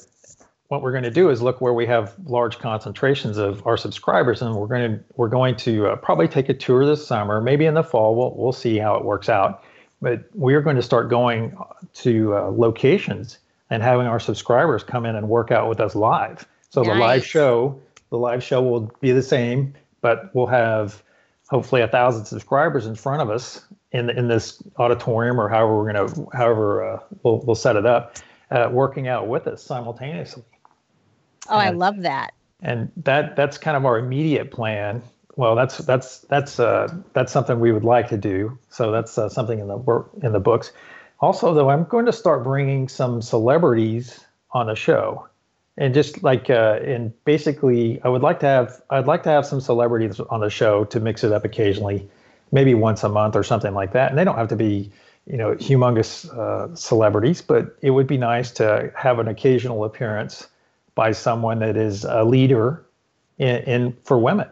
what 0.67 0.81
we're 0.81 0.91
going 0.91 1.05
to 1.05 1.11
do 1.11 1.29
is 1.29 1.41
look 1.41 1.61
where 1.61 1.73
we 1.73 1.85
have 1.85 2.15
large 2.25 2.59
concentrations 2.59 3.37
of 3.37 3.65
our 3.65 3.77
subscribers, 3.77 4.41
and 4.41 4.53
we're 4.53 4.67
going 4.67 4.91
to 4.91 5.03
we're 5.15 5.29
going 5.29 5.55
to 5.57 5.87
uh, 5.87 5.95
probably 5.95 6.27
take 6.27 6.49
a 6.49 6.53
tour 6.53 6.85
this 6.85 7.07
summer, 7.07 7.39
maybe 7.39 7.65
in 7.65 7.73
the 7.75 7.83
fall. 7.83 8.15
We'll 8.15 8.35
we'll 8.35 8.51
see 8.51 8.77
how 8.77 8.95
it 8.95 9.05
works 9.05 9.29
out. 9.29 9.63
But 10.01 10.25
we 10.35 10.53
are 10.53 10.61
going 10.61 10.75
to 10.75 10.81
start 10.81 11.09
going 11.09 11.57
to 11.93 12.35
uh, 12.35 12.41
locations 12.51 13.39
and 13.69 13.81
having 13.81 14.05
our 14.05 14.19
subscribers 14.19 14.83
come 14.83 15.05
in 15.05 15.15
and 15.15 15.29
work 15.29 15.49
out 15.49 15.69
with 15.69 15.79
us 15.79 15.95
live 15.95 16.45
so 16.77 16.83
nice. 16.83 16.93
the 16.93 16.99
live 16.99 17.25
show, 17.25 17.81
the 18.11 18.17
live 18.19 18.43
show 18.43 18.61
will 18.61 18.91
be 19.01 19.11
the 19.11 19.23
same, 19.23 19.73
but 20.01 20.29
we'll 20.35 20.45
have 20.45 21.01
hopefully 21.47 21.81
a 21.81 21.87
thousand 21.87 22.25
subscribers 22.25 22.85
in 22.85 22.93
front 22.93 23.19
of 23.19 23.31
us 23.31 23.65
in 23.93 24.11
in 24.11 24.27
this 24.27 24.61
auditorium 24.77 25.39
or 25.39 25.49
however 25.49 25.75
we're 25.75 25.91
gonna 25.91 26.27
however 26.37 26.83
uh, 26.83 26.99
we'll 27.23 27.39
we'll 27.39 27.55
set 27.55 27.77
it 27.77 27.87
up, 27.87 28.17
uh, 28.51 28.69
working 28.71 29.07
out 29.07 29.27
with 29.27 29.47
us 29.47 29.63
simultaneously. 29.63 30.43
Oh, 31.49 31.57
and, 31.57 31.61
I 31.61 31.71
love 31.71 32.01
that. 32.03 32.33
And 32.61 32.91
that 32.97 33.35
that's 33.35 33.57
kind 33.57 33.75
of 33.75 33.83
our 33.83 33.97
immediate 33.97 34.51
plan. 34.51 35.01
Well, 35.35 35.55
that's 35.55 35.79
that's 35.79 36.19
that's 36.19 36.59
uh, 36.59 36.93
that's 37.13 37.31
something 37.31 37.59
we 37.59 37.71
would 37.71 37.85
like 37.85 38.09
to 38.09 38.17
do. 38.17 38.55
So 38.69 38.91
that's 38.91 39.17
uh, 39.17 39.29
something 39.29 39.57
in 39.57 39.67
the 39.67 39.77
work 39.77 40.11
in 40.21 40.31
the 40.31 40.39
books. 40.39 40.71
Also, 41.21 41.55
though, 41.55 41.71
I'm 41.71 41.85
going 41.85 42.05
to 42.05 42.13
start 42.13 42.43
bringing 42.43 42.87
some 42.87 43.23
celebrities 43.23 44.23
on 44.51 44.67
the 44.67 44.75
show 44.75 45.27
and 45.77 45.93
just 45.93 46.23
like 46.23 46.49
uh, 46.49 46.79
and 46.83 47.13
basically 47.25 48.01
i 48.03 48.09
would 48.09 48.21
like 48.21 48.39
to 48.39 48.45
have 48.45 48.81
i'd 48.91 49.07
like 49.07 49.23
to 49.23 49.29
have 49.29 49.45
some 49.45 49.61
celebrities 49.61 50.19
on 50.19 50.39
the 50.39 50.49
show 50.49 50.83
to 50.85 50.99
mix 50.99 51.23
it 51.23 51.31
up 51.31 51.45
occasionally 51.45 52.07
maybe 52.51 52.73
once 52.73 53.03
a 53.03 53.09
month 53.09 53.35
or 53.35 53.43
something 53.43 53.73
like 53.73 53.93
that 53.93 54.09
and 54.09 54.17
they 54.17 54.23
don't 54.23 54.37
have 54.37 54.47
to 54.47 54.55
be 54.55 54.91
you 55.27 55.35
know, 55.35 55.55
humongous 55.55 56.29
uh, 56.37 56.73
celebrities, 56.73 57.41
but 57.41 57.77
it 57.81 57.91
would 57.91 58.07
be 58.07 58.17
nice 58.17 58.49
to 58.51 58.91
have 58.95 59.19
an 59.19 59.27
occasional 59.27 59.83
appearance 59.83 60.47
by 60.95 61.11
someone 61.11 61.59
that 61.59 61.75
is 61.75 62.05
a 62.05 62.23
leader 62.23 62.85
in, 63.37 63.57
in 63.63 63.97
for 64.03 64.17
women. 64.17 64.47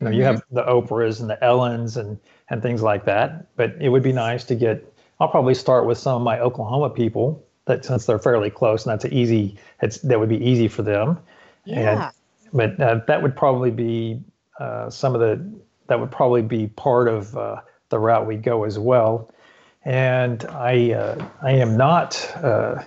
You 0.00 0.04
know, 0.04 0.10
mm-hmm. 0.10 0.18
you 0.18 0.24
have 0.24 0.42
the 0.52 0.62
Oprahs 0.64 1.20
and 1.20 1.30
the 1.30 1.38
Ellens 1.42 1.96
and 1.96 2.18
and 2.50 2.62
things 2.62 2.82
like 2.82 3.04
that. 3.06 3.54
But 3.56 3.76
it 3.80 3.88
would 3.88 4.02
be 4.02 4.12
nice 4.12 4.44
to 4.44 4.54
get. 4.54 4.92
I'll 5.18 5.28
probably 5.28 5.54
start 5.54 5.86
with 5.86 5.98
some 5.98 6.16
of 6.16 6.22
my 6.22 6.38
Oklahoma 6.38 6.90
people 6.90 7.44
that 7.68 7.84
since 7.84 8.06
they're 8.06 8.18
fairly 8.18 8.50
close 8.50 8.84
and 8.84 8.92
that's 8.92 9.04
an 9.04 9.12
easy. 9.12 9.56
It's 9.80 9.98
that 9.98 10.18
would 10.18 10.28
be 10.28 10.44
easy 10.44 10.66
for 10.66 10.82
them. 10.82 11.18
Yeah. 11.64 12.10
And, 12.10 12.12
but 12.52 12.80
uh, 12.80 13.00
that 13.06 13.22
would 13.22 13.36
probably 13.36 13.70
be 13.70 14.20
uh, 14.58 14.90
some 14.90 15.14
of 15.14 15.20
the. 15.20 15.40
That 15.86 16.00
would 16.00 16.10
probably 16.10 16.42
be 16.42 16.66
part 16.66 17.08
of 17.08 17.36
uh, 17.36 17.60
the 17.88 17.98
route 17.98 18.26
we 18.26 18.36
go 18.36 18.64
as 18.64 18.78
well. 18.78 19.30
And 19.84 20.44
I 20.46 20.92
uh, 20.92 21.28
I 21.42 21.52
am 21.52 21.76
not 21.76 22.30
uh, 22.36 22.82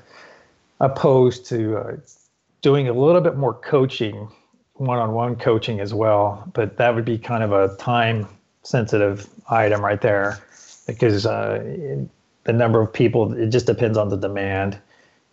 opposed 0.80 1.46
to 1.48 1.78
uh, 1.78 1.98
doing 2.62 2.90
a 2.90 2.94
little 2.94 3.22
bit 3.22 3.38
more 3.38 3.54
coaching 3.54 4.30
one-on-one 4.76 5.36
coaching 5.36 5.80
as 5.80 5.94
well 5.94 6.50
but 6.56 6.78
that 6.78 6.96
would 6.96 7.06
be 7.06 7.16
kind 7.16 7.44
of 7.44 7.52
a 7.52 7.76
time 7.78 8.28
sensitive 8.64 9.30
item 9.48 9.86
right 9.86 10.02
there 10.02 10.40
because 10.88 11.28
uh, 11.28 12.04
the 12.44 12.54
number 12.54 12.82
of 12.82 12.92
people 12.92 13.34
it 13.34 13.50
just 13.50 13.66
depends 13.66 13.98
on 13.98 14.10
the 14.10 14.18
demand. 14.18 14.80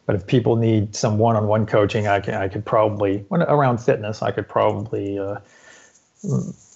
But 0.06 0.16
if 0.16 0.26
people 0.26 0.56
need 0.56 0.96
some 0.96 1.18
one-on-one 1.18 1.66
coaching 1.66 2.06
i 2.08 2.18
can 2.18 2.32
i 2.32 2.48
could 2.48 2.64
probably 2.64 3.26
when, 3.28 3.42
around 3.42 3.76
fitness 3.76 4.22
i 4.22 4.30
could 4.30 4.48
probably 4.48 5.18
uh, 5.18 5.36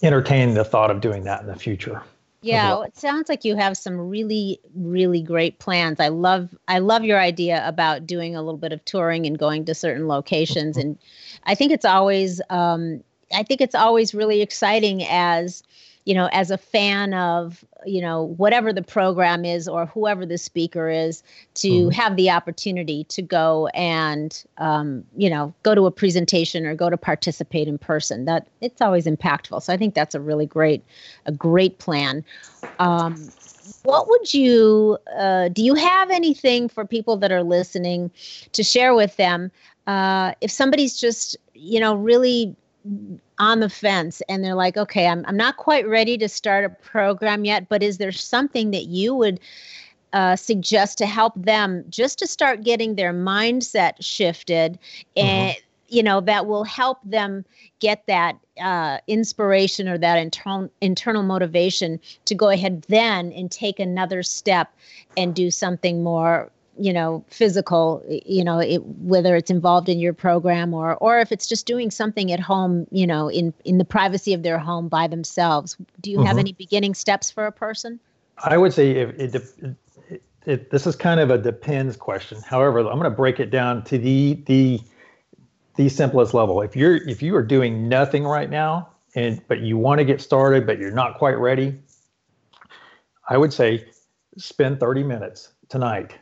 entertain 0.03 0.53
the 0.53 0.63
thought 0.63 0.91
of 0.91 1.01
doing 1.01 1.23
that 1.23 1.41
in 1.41 1.47
the 1.47 1.55
future 1.55 2.03
yeah 2.43 2.69
well. 2.69 2.83
it 2.83 2.95
sounds 2.95 3.29
like 3.29 3.43
you 3.43 3.55
have 3.55 3.75
some 3.75 3.97
really 3.97 4.59
really 4.75 5.21
great 5.21 5.57
plans. 5.57 5.99
I 5.99 6.09
love 6.09 6.55
i 6.67 6.77
love 6.77 7.03
your 7.03 7.19
idea 7.19 7.67
about 7.67 8.05
doing 8.05 8.35
a 8.35 8.43
little 8.43 8.59
bit 8.59 8.71
of 8.71 8.85
touring 8.85 9.25
and 9.25 9.37
going 9.37 9.65
to 9.65 9.73
certain 9.73 10.07
locations. 10.07 10.77
And 10.83 10.99
i 11.45 11.55
think 11.55 11.71
it's 11.71 11.85
always 11.85 12.39
um, 12.51 13.03
i 13.33 13.41
think 13.41 13.61
it's 13.61 13.73
always 13.73 14.13
really 14.13 14.43
exciting 14.43 15.03
as 15.09 15.63
you 16.05 16.13
know, 16.13 16.29
as 16.31 16.51
a 16.51 16.57
fan 16.57 17.13
of, 17.13 17.63
you 17.85 18.01
know, 18.01 18.23
whatever 18.37 18.73
the 18.73 18.81
program 18.81 19.45
is 19.45 19.67
or 19.67 19.85
whoever 19.85 20.25
the 20.25 20.37
speaker 20.37 20.89
is, 20.89 21.23
to 21.55 21.69
mm-hmm. 21.69 21.89
have 21.89 22.15
the 22.15 22.29
opportunity 22.29 23.05
to 23.05 23.21
go 23.21 23.67
and, 23.67 24.43
um, 24.57 25.03
you 25.15 25.29
know, 25.29 25.53
go 25.63 25.73
to 25.73 25.85
a 25.85 25.91
presentation 25.91 26.65
or 26.65 26.75
go 26.75 26.89
to 26.89 26.97
participate 26.97 27.67
in 27.67 27.77
person. 27.77 28.25
That 28.25 28.47
it's 28.61 28.81
always 28.81 29.05
impactful. 29.05 29.61
So 29.61 29.73
I 29.73 29.77
think 29.77 29.93
that's 29.93 30.15
a 30.15 30.19
really 30.19 30.45
great, 30.45 30.83
a 31.25 31.31
great 31.31 31.79
plan. 31.79 32.25
Um, 32.79 33.29
what 33.83 34.09
would 34.09 34.33
you 34.33 34.97
uh, 35.17 35.47
do 35.49 35.63
you 35.63 35.73
have 35.75 36.09
anything 36.09 36.67
for 36.67 36.85
people 36.85 37.17
that 37.17 37.31
are 37.31 37.43
listening 37.43 38.11
to 38.51 38.63
share 38.63 38.93
with 38.93 39.15
them 39.15 39.51
uh, 39.87 40.33
if 40.41 40.51
somebody's 40.51 40.99
just 40.99 41.37
you 41.53 41.79
know 41.79 41.95
really 41.95 42.55
on 43.39 43.59
the 43.59 43.69
fence 43.69 44.21
and 44.27 44.43
they're 44.43 44.55
like, 44.55 44.77
okay, 44.77 45.07
I'm, 45.07 45.25
I'm 45.27 45.37
not 45.37 45.57
quite 45.57 45.87
ready 45.87 46.17
to 46.17 46.27
start 46.27 46.65
a 46.65 46.69
program 46.69 47.45
yet, 47.45 47.69
but 47.69 47.81
is 47.81 47.97
there 47.97 48.11
something 48.11 48.71
that 48.71 48.85
you 48.85 49.15
would 49.15 49.39
uh, 50.11 50.35
suggest 50.35 50.97
to 50.99 51.05
help 51.05 51.33
them 51.35 51.83
just 51.89 52.19
to 52.19 52.27
start 52.27 52.63
getting 52.63 52.95
their 52.95 53.13
mindset 53.13 53.93
shifted 53.99 54.77
mm-hmm. 55.17 55.27
and, 55.27 55.57
you 55.87 56.03
know, 56.03 56.21
that 56.21 56.45
will 56.45 56.63
help 56.63 56.99
them 57.03 57.45
get 57.79 58.05
that 58.07 58.37
uh, 58.61 58.99
inspiration 59.07 59.87
or 59.87 59.97
that 59.97 60.17
internal 60.17 60.69
internal 60.81 61.23
motivation 61.23 61.99
to 62.25 62.35
go 62.35 62.49
ahead 62.49 62.83
then 62.87 63.31
and 63.33 63.51
take 63.51 63.79
another 63.79 64.21
step 64.21 64.71
and 65.17 65.33
do 65.33 65.49
something 65.49 66.03
more 66.03 66.51
you 66.77 66.91
know 66.91 67.23
physical 67.27 68.03
you 68.07 68.43
know 68.43 68.59
it, 68.59 68.83
whether 68.83 69.35
it's 69.35 69.51
involved 69.51 69.89
in 69.89 69.99
your 69.99 70.13
program 70.13 70.73
or 70.73 70.95
or 70.95 71.19
if 71.19 71.31
it's 71.31 71.47
just 71.47 71.65
doing 71.65 71.91
something 71.91 72.31
at 72.31 72.39
home 72.39 72.87
you 72.91 73.05
know 73.05 73.29
in 73.29 73.53
in 73.65 73.77
the 73.77 73.85
privacy 73.85 74.33
of 74.33 74.43
their 74.43 74.57
home 74.57 74.87
by 74.87 75.07
themselves. 75.07 75.77
Do 76.01 76.11
you 76.11 76.17
mm-hmm. 76.17 76.27
have 76.27 76.37
any 76.37 76.53
beginning 76.53 76.93
steps 76.93 77.29
for 77.29 77.45
a 77.45 77.51
person? 77.51 77.99
I 78.39 78.57
would 78.57 78.73
say 78.73 78.91
if 78.91 79.09
it, 79.19 79.35
it, 79.35 80.19
it, 80.45 80.71
this 80.71 80.87
is 80.87 80.95
kind 80.95 81.19
of 81.19 81.29
a 81.29 81.37
depends 81.37 81.95
question. 81.95 82.41
However 82.41 82.79
i'm 82.79 82.99
going 82.99 83.03
to 83.03 83.09
break 83.09 83.39
it 83.39 83.49
down 83.49 83.83
to 83.85 83.97
the 83.97 84.41
the 84.45 84.81
the 85.75 85.89
simplest 85.89 86.33
level. 86.33 86.61
If 86.61 86.75
you're 86.75 86.97
if 87.07 87.21
you 87.21 87.35
are 87.35 87.43
doing 87.43 87.87
nothing 87.89 88.23
right 88.23 88.49
now 88.49 88.89
and 89.15 89.41
but 89.47 89.61
you 89.61 89.77
want 89.77 89.99
to 89.99 90.05
get 90.05 90.21
started 90.21 90.65
but 90.65 90.79
you're 90.79 90.91
not 90.91 91.17
quite 91.17 91.37
ready 91.37 91.77
i 93.29 93.37
would 93.37 93.53
say 93.53 93.85
spend 94.37 94.79
30 94.79 95.03
minutes 95.03 95.53
tonight 95.69 96.15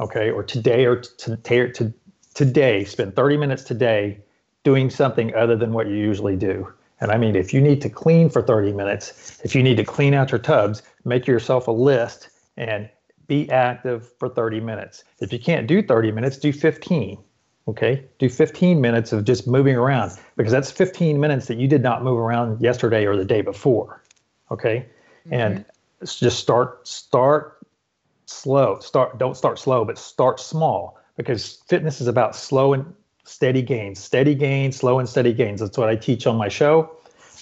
okay, 0.00 0.30
or 0.30 0.42
today 0.42 0.84
or 0.86 1.00
to, 1.00 1.36
to, 1.36 1.72
to 1.72 1.92
today, 2.34 2.84
spend 2.84 3.16
30 3.16 3.36
minutes 3.36 3.64
today 3.64 4.20
doing 4.64 4.90
something 4.90 5.34
other 5.34 5.56
than 5.56 5.72
what 5.72 5.86
you 5.88 5.94
usually 5.94 6.36
do. 6.36 6.72
And 7.00 7.10
I 7.10 7.16
mean, 7.16 7.36
if 7.36 7.54
you 7.54 7.60
need 7.60 7.80
to 7.82 7.88
clean 7.88 8.28
for 8.28 8.42
30 8.42 8.72
minutes, 8.72 9.40
if 9.44 9.54
you 9.54 9.62
need 9.62 9.76
to 9.76 9.84
clean 9.84 10.14
out 10.14 10.30
your 10.32 10.40
tubs, 10.40 10.82
make 11.04 11.26
yourself 11.26 11.68
a 11.68 11.72
list 11.72 12.28
and 12.56 12.88
be 13.28 13.48
active 13.50 14.10
for 14.18 14.28
30 14.28 14.60
minutes. 14.60 15.04
If 15.20 15.32
you 15.32 15.38
can't 15.38 15.66
do 15.66 15.82
30 15.82 16.10
minutes, 16.12 16.38
do 16.38 16.52
15. 16.52 17.18
Okay, 17.68 18.02
do 18.18 18.30
15 18.30 18.80
minutes 18.80 19.12
of 19.12 19.24
just 19.24 19.46
moving 19.46 19.76
around 19.76 20.12
because 20.38 20.52
that's 20.52 20.70
15 20.70 21.20
minutes 21.20 21.46
that 21.48 21.58
you 21.58 21.68
did 21.68 21.82
not 21.82 22.02
move 22.02 22.18
around 22.18 22.62
yesterday 22.62 23.04
or 23.04 23.14
the 23.14 23.26
day 23.26 23.42
before. 23.42 24.02
Okay, 24.50 24.86
mm-hmm. 25.26 25.34
and 25.34 25.64
just 26.02 26.38
start 26.38 26.88
start 26.88 27.57
slow. 28.28 28.78
Start 28.80 29.18
don't 29.18 29.36
start 29.36 29.58
slow, 29.58 29.84
but 29.84 29.98
start 29.98 30.40
small 30.40 30.98
because 31.16 31.62
fitness 31.66 32.00
is 32.00 32.06
about 32.06 32.36
slow 32.36 32.72
and 32.72 32.94
steady 33.24 33.62
gains. 33.62 33.98
Steady 33.98 34.34
gains, 34.34 34.76
slow 34.76 34.98
and 34.98 35.08
steady 35.08 35.32
gains. 35.32 35.60
That's 35.60 35.78
what 35.78 35.88
I 35.88 35.96
teach 35.96 36.26
on 36.26 36.36
my 36.36 36.48
show. 36.48 36.90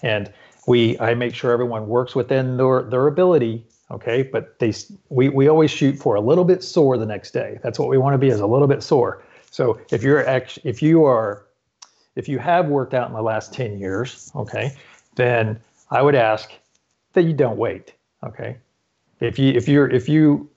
And 0.03 0.33
we 0.67 0.99
I 0.99 1.15
make 1.15 1.35
sure 1.35 1.53
everyone 1.53 1.89
works 1.89 2.15
within 2.15 2.57
their 2.57 2.83
their 2.83 3.07
ability, 3.07 3.67
okay? 3.91 4.23
But 4.23 4.59
they 4.59 4.73
we 5.09 5.29
we 5.29 5.49
always 5.49 5.71
shoot 5.71 5.99
for 5.99 6.15
a 6.15 6.21
little 6.21 6.45
bit 6.45 6.63
sore 6.63 6.97
the 6.99 7.07
next 7.07 7.33
day. 7.33 7.59
That's 7.63 7.79
what 7.79 7.89
we 7.89 7.99
want 7.99 8.15
to 8.15 8.19
be 8.19 8.29
is 8.29 8.41
a 8.41 8.47
little 8.47 8.69
bit 8.69 8.83
sore. 8.83 9.25
So 9.51 9.79
if 9.91 10.03
you're 10.03 10.27
actually 10.27 10.69
if 10.69 10.83
you 10.83 11.05
are 11.05 11.47
if 12.15 12.29
you 12.29 12.39
have 12.39 12.69
worked 12.69 12.95
out 12.95 13.09
in 13.09 13.15
the 13.15 13.23
last 13.23 13.53
10 13.53 13.79
years, 13.79 14.31
okay, 14.35 14.75
then 15.17 15.61
I 15.91 16.01
would 16.03 16.15
ask 16.15 16.51
that 17.13 17.23
you 17.23 17.35
don't 17.35 17.59
wait. 17.59 17.95
Okay. 18.25 18.57
If 19.21 19.39
you 19.39 19.53
if 19.53 19.69
you're 19.69 19.89
if 19.89 20.09
you 20.09 20.51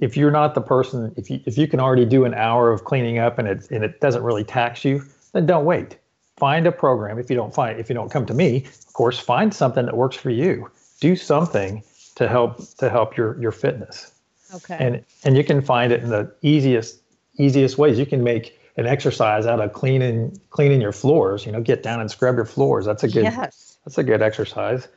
if 0.00 0.16
you're 0.16 0.30
not 0.30 0.54
the 0.54 0.60
person, 0.60 1.12
if 1.16 1.30
you 1.30 1.40
if 1.44 1.56
you 1.56 1.68
can 1.68 1.78
already 1.78 2.04
do 2.04 2.24
an 2.24 2.34
hour 2.34 2.72
of 2.72 2.84
cleaning 2.84 3.18
up 3.18 3.38
and 3.38 3.46
it 3.46 3.70
and 3.70 3.84
it 3.84 4.00
doesn't 4.00 4.22
really 4.22 4.44
tax 4.44 4.84
you, 4.84 5.04
then 5.32 5.46
don't 5.46 5.64
wait. 5.64 5.98
Find 6.38 6.66
a 6.66 6.72
program. 6.72 7.18
If 7.18 7.28
you 7.28 7.36
don't 7.36 7.54
find 7.54 7.78
if 7.78 7.88
you 7.88 7.94
don't 7.94 8.10
come 8.10 8.26
to 8.26 8.34
me, 8.34 8.64
of 8.86 8.92
course, 8.94 9.18
find 9.18 9.52
something 9.54 9.84
that 9.86 9.96
works 9.96 10.16
for 10.16 10.30
you. 10.30 10.70
Do 11.00 11.16
something 11.16 11.82
to 12.16 12.28
help 12.28 12.76
to 12.78 12.88
help 12.88 13.16
your 13.16 13.40
your 13.40 13.52
fitness. 13.52 14.12
Okay. 14.54 14.76
And 14.80 15.04
and 15.24 15.36
you 15.36 15.44
can 15.44 15.60
find 15.60 15.92
it 15.92 16.02
in 16.02 16.08
the 16.08 16.34
easiest 16.42 16.98
easiest 17.36 17.76
ways. 17.76 17.98
You 17.98 18.06
can 18.06 18.24
make 18.24 18.58
an 18.76 18.86
exercise 18.86 19.44
out 19.44 19.60
of 19.60 19.74
cleaning 19.74 20.40
cleaning 20.48 20.80
your 20.80 20.92
floors. 20.92 21.44
You 21.44 21.52
know, 21.52 21.60
get 21.60 21.82
down 21.82 22.00
and 22.00 22.10
scrub 22.10 22.36
your 22.36 22.46
floors. 22.46 22.86
That's 22.86 23.04
a 23.04 23.08
good 23.08 23.24
yes. 23.24 23.78
that's 23.84 23.98
a 23.98 24.02
good 24.02 24.22
exercise. 24.22 24.88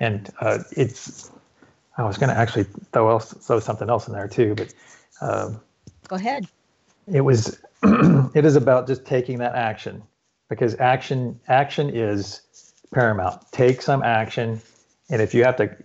And 0.00 0.30
uh, 0.40 0.58
it's 0.72 1.30
I 1.96 2.04
was 2.04 2.18
going 2.18 2.30
to 2.30 2.36
actually 2.36 2.64
throw 2.92 3.10
else 3.10 3.32
throw 3.32 3.60
something 3.60 3.88
else 3.88 4.08
in 4.08 4.14
there 4.14 4.28
too, 4.28 4.54
but 4.54 4.74
um, 5.20 5.60
go 6.08 6.16
ahead. 6.16 6.46
It 7.06 7.20
was 7.20 7.60
it 7.82 8.44
is 8.44 8.56
about 8.56 8.86
just 8.86 9.04
taking 9.04 9.38
that 9.38 9.54
action 9.54 10.02
because 10.48 10.74
action 10.80 11.38
action 11.48 11.90
is 11.90 12.42
paramount. 12.92 13.40
Take 13.52 13.82
some 13.82 14.02
action, 14.02 14.60
and 15.10 15.22
if 15.22 15.34
you 15.34 15.44
have 15.44 15.56
to 15.56 15.76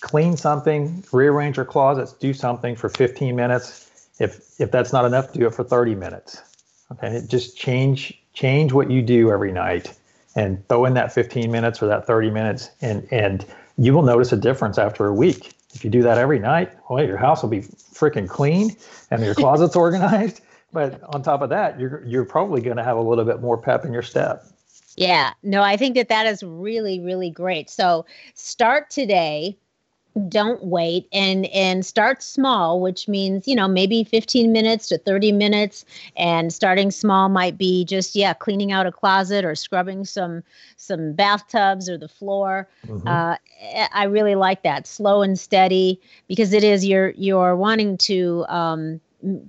clean 0.00 0.36
something, 0.36 1.04
rearrange 1.12 1.56
your 1.56 1.66
closets, 1.66 2.12
do 2.14 2.32
something 2.32 2.74
for 2.74 2.88
15 2.88 3.36
minutes. 3.36 4.08
If 4.18 4.60
if 4.60 4.70
that's 4.70 4.92
not 4.92 5.04
enough, 5.04 5.32
do 5.32 5.46
it 5.46 5.54
for 5.54 5.64
30 5.64 5.94
minutes. 5.94 6.42
Okay, 6.92 7.22
just 7.26 7.56
change 7.56 8.18
change 8.32 8.72
what 8.72 8.90
you 8.90 9.02
do 9.02 9.30
every 9.30 9.52
night 9.52 9.94
and 10.36 10.66
throw 10.68 10.84
in 10.84 10.94
that 10.94 11.12
15 11.12 11.50
minutes 11.50 11.82
or 11.82 11.86
that 11.86 12.06
30 12.06 12.30
minutes 12.30 12.70
and 12.80 13.06
and 13.10 13.44
you 13.80 13.94
will 13.94 14.02
notice 14.02 14.30
a 14.30 14.36
difference 14.36 14.76
after 14.76 15.06
a 15.06 15.14
week. 15.14 15.54
If 15.72 15.84
you 15.84 15.90
do 15.90 16.02
that 16.02 16.18
every 16.18 16.38
night, 16.38 16.70
well, 16.88 17.02
your 17.02 17.16
house 17.16 17.42
will 17.42 17.48
be 17.48 17.60
freaking 17.60 18.28
clean 18.28 18.76
and 19.10 19.24
your 19.24 19.34
closet's 19.36 19.74
organized. 19.74 20.42
But 20.70 21.02
on 21.14 21.22
top 21.22 21.40
of 21.40 21.48
that, 21.48 21.80
you're 21.80 22.04
you're 22.06 22.26
probably 22.26 22.60
going 22.60 22.76
to 22.76 22.84
have 22.84 22.98
a 22.98 23.00
little 23.00 23.24
bit 23.24 23.40
more 23.40 23.56
pep 23.56 23.84
in 23.84 23.92
your 23.92 24.02
step. 24.02 24.44
Yeah, 24.96 25.32
no, 25.42 25.62
I 25.62 25.76
think 25.76 25.96
that 25.96 26.08
that 26.10 26.26
is 26.26 26.42
really 26.42 27.00
really 27.00 27.30
great. 27.30 27.70
So 27.70 28.04
start 28.34 28.90
today 28.90 29.56
don't 30.28 30.64
wait 30.64 31.08
and 31.12 31.46
and 31.46 31.84
start 31.84 32.22
small 32.22 32.80
which 32.80 33.08
means 33.08 33.46
you 33.46 33.54
know 33.54 33.68
maybe 33.68 34.04
15 34.04 34.52
minutes 34.52 34.88
to 34.88 34.98
30 34.98 35.32
minutes. 35.32 35.84
And 36.16 36.52
starting 36.52 36.90
small 36.90 37.28
might 37.28 37.56
be 37.56 37.84
just 37.84 38.14
yeah 38.14 38.34
cleaning 38.34 38.72
out 38.72 38.86
a 38.86 38.92
closet 38.92 39.44
or 39.44 39.54
scrubbing 39.54 40.04
some 40.04 40.42
some 40.76 41.12
bathtubs 41.12 41.88
or 41.88 41.96
the 41.98 42.08
floor. 42.08 42.68
Mm-hmm. 42.86 43.08
uh, 43.08 43.36
i 43.92 44.04
really 44.04 44.34
like 44.34 44.62
that. 44.62 44.86
Slow 44.86 45.22
and 45.22 45.38
steady 45.38 46.00
because 46.28 46.52
it 46.52 46.64
is 46.64 46.84
you're 46.84 47.10
you're 47.10 47.56
wanting 47.56 47.96
to 47.98 48.44
um, 48.48 49.00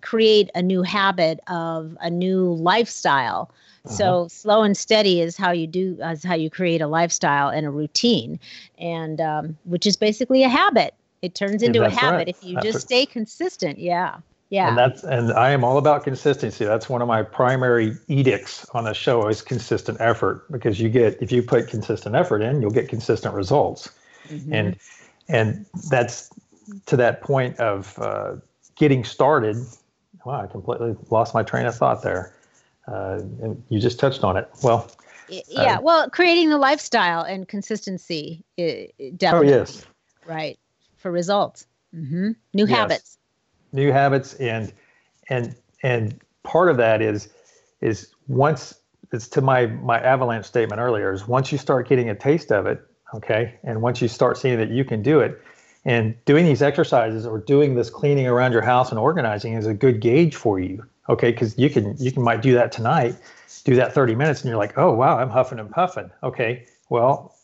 create 0.02 0.50
a 0.56 0.62
new 0.62 0.82
habit 0.84 1.40
of 1.48 1.98
a 2.02 2.10
new 2.10 2.54
lifestyle 2.54 3.52
uh-huh. 3.86 3.96
So 3.96 4.28
slow 4.28 4.62
and 4.62 4.78
steady 4.78 5.22
is 5.22 5.36
how 5.36 5.52
you 5.52 5.66
do 5.66 5.98
is 6.02 6.24
how 6.24 6.36
you 6.36 6.52
create 6.52 6.82
a 6.82 6.88
lifestyle 6.88 7.50
and 7.50 7.66
a 7.66 7.72
routine, 7.72 8.40
and 8.78 9.20
um, 9.20 9.58
which 9.64 9.88
is 9.88 9.96
basically 9.96 10.44
a 10.44 10.50
habit. 10.50 10.94
It 11.24 11.34
turns 11.34 11.64
into 11.64 11.84
a 11.84 11.90
habit 11.90 12.18
right. 12.18 12.28
if 12.28 12.44
you 12.44 12.56
that's 12.56 12.66
just 12.66 12.82
stay 12.82 13.06
consistent. 13.06 13.80
Yeah. 13.80 14.20
Yeah. 14.50 14.68
And 14.68 14.78
that's 14.78 15.04
and 15.04 15.32
I 15.34 15.52
am 15.52 15.64
all 15.64 15.78
about 15.78 16.04
consistency. 16.04 16.66
That's 16.66 16.90
one 16.90 17.02
of 17.02 17.08
my 17.08 17.24
primary 17.24 17.96
edicts 18.08 18.68
on 18.74 18.84
the 18.84 18.94
show 18.94 19.28
is 19.28 19.42
consistent 19.42 20.00
effort 20.02 20.52
because 20.52 20.80
you 20.80 20.90
get 20.90 21.20
if 21.22 21.32
you 21.32 21.42
put 21.42 21.68
consistent 21.68 22.16
effort 22.16 22.42
in, 22.42 22.62
you'll 22.62 22.70
get 22.70 22.90
consistent 22.90 23.34
results. 23.34 23.90
Mm-hmm. 24.28 24.54
And 24.54 24.78
and 25.28 25.66
that's 25.90 26.30
to 26.88 26.98
that 26.98 27.22
point 27.22 27.58
of 27.60 27.98
uh, 27.98 28.36
getting 28.76 29.04
started. 29.06 29.58
Wow, 30.26 30.42
I 30.42 30.48
completely 30.48 30.96
lost 31.10 31.34
my 31.34 31.42
train 31.42 31.66
of 31.66 31.76
thought 31.76 32.04
there 32.04 32.36
uh, 32.88 33.20
and 33.42 33.64
you 33.70 33.80
just 33.80 34.00
touched 34.00 34.24
on 34.24 34.38
it. 34.38 34.50
Well, 34.64 34.90
yeah, 35.30 35.78
uh, 35.78 35.82
well, 35.82 36.10
creating 36.10 36.50
the 36.50 36.58
lifestyle 36.58 37.22
and 37.22 37.48
consistency, 37.48 38.44
it, 38.58 39.18
definitely. 39.18 39.54
Oh 39.54 39.58
yes, 39.60 39.86
right 40.26 40.60
for 40.98 41.12
results. 41.12 41.66
Mm-hmm. 41.96 42.32
New 42.54 42.66
yes. 42.66 42.78
habits. 42.78 43.18
New 43.72 43.92
habits, 43.92 44.34
and 44.36 44.74
and 45.30 45.56
and 45.84 46.20
part 46.44 46.70
of 46.70 46.78
that 46.78 47.02
is 47.02 47.30
is 47.82 48.14
once 48.28 48.76
it's 49.12 49.28
to 49.30 49.42
my 49.42 49.68
my 49.68 50.00
avalanche 50.00 50.46
statement 50.46 50.82
earlier 50.82 51.14
is 51.14 51.28
once 51.28 51.52
you 51.52 51.58
start 51.58 51.88
getting 51.88 52.10
a 52.10 52.16
taste 52.16 52.52
of 52.52 52.66
it, 52.66 52.82
okay, 53.14 53.56
and 53.64 53.82
once 53.82 54.02
you 54.02 54.08
start 54.08 54.38
seeing 54.38 54.58
that 54.58 54.70
you 54.70 54.84
can 54.84 55.02
do 55.02 55.20
it, 55.20 55.42
and 55.86 56.16
doing 56.26 56.46
these 56.46 56.62
exercises 56.62 57.26
or 57.26 57.40
doing 57.40 57.76
this 57.76 57.90
cleaning 57.90 58.28
around 58.28 58.52
your 58.52 58.62
house 58.62 58.90
and 58.90 59.00
organizing 59.00 59.54
is 59.54 59.66
a 59.66 59.74
good 59.74 60.02
gauge 60.02 60.36
for 60.36 60.60
you 60.60 60.86
okay 61.10 61.32
because 61.32 61.58
you 61.58 61.70
can 61.70 61.96
you 61.98 62.12
can 62.12 62.24
might 62.24 62.42
do 62.42 62.54
that 62.54 62.72
tonight 62.72 63.16
do 63.64 63.76
that 63.76 63.94
30 63.94 64.16
minutes 64.16 64.42
and 64.42 64.50
you're 64.50 64.58
like 64.58 64.78
oh 64.78 64.94
wow 64.94 65.18
i'm 65.18 65.30
huffing 65.30 65.60
and 65.60 65.70
puffing 65.70 66.10
okay 66.24 66.66
well 66.90 67.36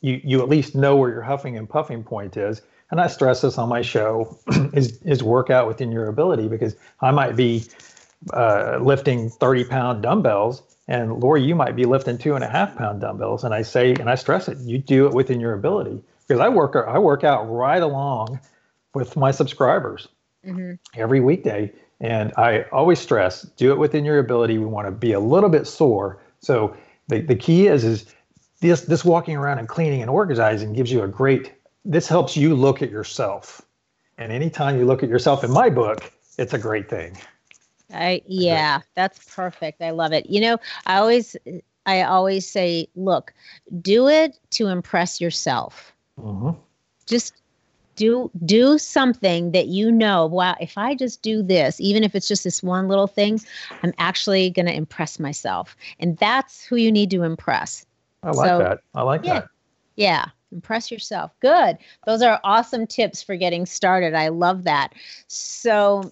you 0.00 0.20
you 0.24 0.40
at 0.40 0.48
least 0.48 0.74
know 0.74 0.96
where 0.96 1.10
your 1.10 1.22
huffing 1.22 1.56
and 1.56 1.68
puffing 1.68 2.02
point 2.02 2.36
is 2.36 2.62
and 2.90 3.00
i 3.00 3.06
stress 3.06 3.40
this 3.42 3.58
on 3.58 3.68
my 3.68 3.82
show 3.82 4.38
is 4.72 5.00
is 5.02 5.22
workout 5.22 5.66
within 5.66 5.92
your 5.92 6.08
ability 6.08 6.48
because 6.48 6.76
i 7.00 7.10
might 7.10 7.36
be 7.36 7.64
uh, 8.34 8.78
lifting 8.82 9.30
30 9.30 9.64
pound 9.64 10.02
dumbbells 10.02 10.62
and 10.88 11.20
lori 11.20 11.42
you 11.42 11.54
might 11.54 11.74
be 11.74 11.84
lifting 11.84 12.18
two 12.18 12.34
and 12.34 12.44
a 12.44 12.48
half 12.48 12.76
pound 12.76 13.00
dumbbells 13.00 13.44
and 13.44 13.54
i 13.54 13.62
say 13.62 13.92
and 13.94 14.10
i 14.10 14.14
stress 14.14 14.48
it 14.48 14.58
you 14.58 14.78
do 14.78 15.06
it 15.06 15.14
within 15.14 15.40
your 15.40 15.54
ability 15.54 16.02
because 16.26 16.40
i 16.40 16.48
work 16.48 16.76
i 16.76 16.98
work 16.98 17.24
out 17.24 17.44
right 17.44 17.82
along 17.82 18.38
with 18.94 19.16
my 19.16 19.30
subscribers 19.30 20.08
mm-hmm. 20.44 20.72
every 21.00 21.20
weekday 21.20 21.72
and 22.00 22.32
I 22.36 22.62
always 22.72 22.98
stress, 22.98 23.42
do 23.42 23.72
it 23.72 23.78
within 23.78 24.04
your 24.04 24.18
ability. 24.18 24.58
We 24.58 24.66
want 24.66 24.86
to 24.86 24.92
be 24.92 25.12
a 25.12 25.20
little 25.20 25.50
bit 25.50 25.66
sore. 25.66 26.20
So 26.40 26.74
the, 27.08 27.20
the 27.20 27.36
key 27.36 27.66
is 27.66 27.84
is 27.84 28.06
this 28.60 28.82
this 28.82 29.04
walking 29.04 29.36
around 29.36 29.58
and 29.58 29.68
cleaning 29.68 30.00
and 30.00 30.10
organizing 30.10 30.72
gives 30.72 30.90
you 30.90 31.02
a 31.02 31.08
great 31.08 31.52
this 31.84 32.08
helps 32.08 32.36
you 32.36 32.54
look 32.54 32.82
at 32.82 32.90
yourself. 32.90 33.62
And 34.18 34.32
anytime 34.32 34.78
you 34.78 34.84
look 34.84 35.02
at 35.02 35.08
yourself 35.08 35.42
in 35.42 35.50
my 35.50 35.70
book, 35.70 36.12
it's 36.38 36.52
a 36.52 36.58
great 36.58 36.88
thing. 36.90 37.16
I 37.92 38.22
yeah, 38.26 38.80
that's 38.94 39.34
perfect. 39.34 39.82
I 39.82 39.90
love 39.90 40.12
it. 40.12 40.26
You 40.28 40.40
know, 40.40 40.58
I 40.86 40.98
always 40.98 41.36
I 41.86 42.02
always 42.02 42.48
say, 42.48 42.88
look, 42.94 43.32
do 43.80 44.08
it 44.08 44.38
to 44.50 44.68
impress 44.68 45.20
yourself. 45.20 45.92
Mm-hmm. 46.18 46.50
Just 47.06 47.34
do 48.00 48.30
do 48.46 48.78
something 48.78 49.52
that 49.52 49.66
you 49.66 49.92
know 49.92 50.24
wow 50.26 50.56
if 50.58 50.78
i 50.78 50.94
just 50.94 51.20
do 51.20 51.42
this 51.42 51.78
even 51.80 52.02
if 52.02 52.14
it's 52.14 52.26
just 52.26 52.44
this 52.44 52.62
one 52.62 52.88
little 52.88 53.06
thing 53.06 53.38
i'm 53.82 53.92
actually 53.98 54.48
going 54.48 54.66
to 54.66 54.74
impress 54.74 55.18
myself. 55.18 55.76
And 55.98 56.16
that's 56.18 56.64
who 56.64 56.76
you 56.76 56.90
need 56.90 57.10
to 57.10 57.22
impress. 57.22 57.86
I 58.22 58.30
like 58.30 58.48
so, 58.48 58.58
that. 58.58 58.78
I 58.94 59.02
like 59.02 59.24
yeah, 59.24 59.40
that. 59.40 59.48
Yeah 59.96 60.24
impress 60.52 60.90
yourself. 60.90 61.30
Good. 61.38 61.78
Those 62.06 62.22
are 62.22 62.40
awesome 62.42 62.84
tips 62.84 63.22
for 63.22 63.36
getting 63.36 63.66
started. 63.66 64.14
I 64.14 64.30
love 64.30 64.64
that. 64.64 64.92
So 65.28 66.10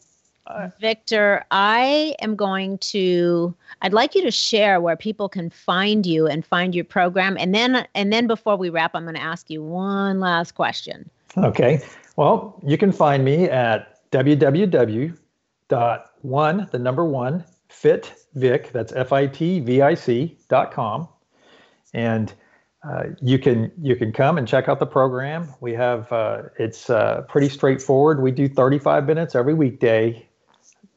Victor, 0.81 1.45
I 1.51 2.15
am 2.21 2.37
going 2.37 2.79
to 2.79 3.53
I'd 3.83 3.93
like 3.93 4.15
you 4.15 4.23
to 4.23 4.31
share 4.31 4.81
where 4.81 4.95
people 4.95 5.29
can 5.29 5.51
find 5.51 6.07
you 6.07 6.29
and 6.29 6.47
find 6.47 6.73
your 6.73 6.85
program. 6.85 7.37
And 7.37 7.53
then 7.53 7.85
and 7.97 8.13
then 8.13 8.29
before 8.29 8.57
we 8.57 8.71
wrap 8.71 8.93
I'm 8.95 9.03
going 9.03 9.17
to 9.17 9.21
ask 9.21 9.51
you 9.51 9.61
one 9.61 10.21
last 10.21 10.55
question. 10.55 11.11
Okay. 11.37 11.81
Well, 12.17 12.61
you 12.67 12.79
can 12.79 12.91
find 12.93 13.25
me 13.25 13.45
at 13.45 14.11
www.one, 14.11 15.17
the 16.73 16.79
number 16.79 17.05
one, 17.05 17.45
fitvic, 17.71 18.73
that's 18.73 18.93
F-I-T-V-I-C 18.93 20.39
dot 20.49 20.73
com. 20.73 21.09
And 21.95 22.33
uh, 22.89 23.05
you 23.21 23.39
can 23.39 23.73
you 23.81 23.97
can 23.97 24.13
come 24.13 24.39
and 24.39 24.47
check 24.47 24.69
out 24.69 24.79
the 24.79 24.87
program. 24.87 25.53
We 25.61 25.73
have 25.75 26.11
uh, 26.13 26.43
it's 26.59 26.89
uh, 26.89 27.23
pretty 27.29 27.49
straightforward. 27.49 28.23
We 28.23 28.31
do 28.31 28.49
35 28.49 29.07
minutes 29.07 29.35
every 29.35 29.55
weekday, 29.55 30.27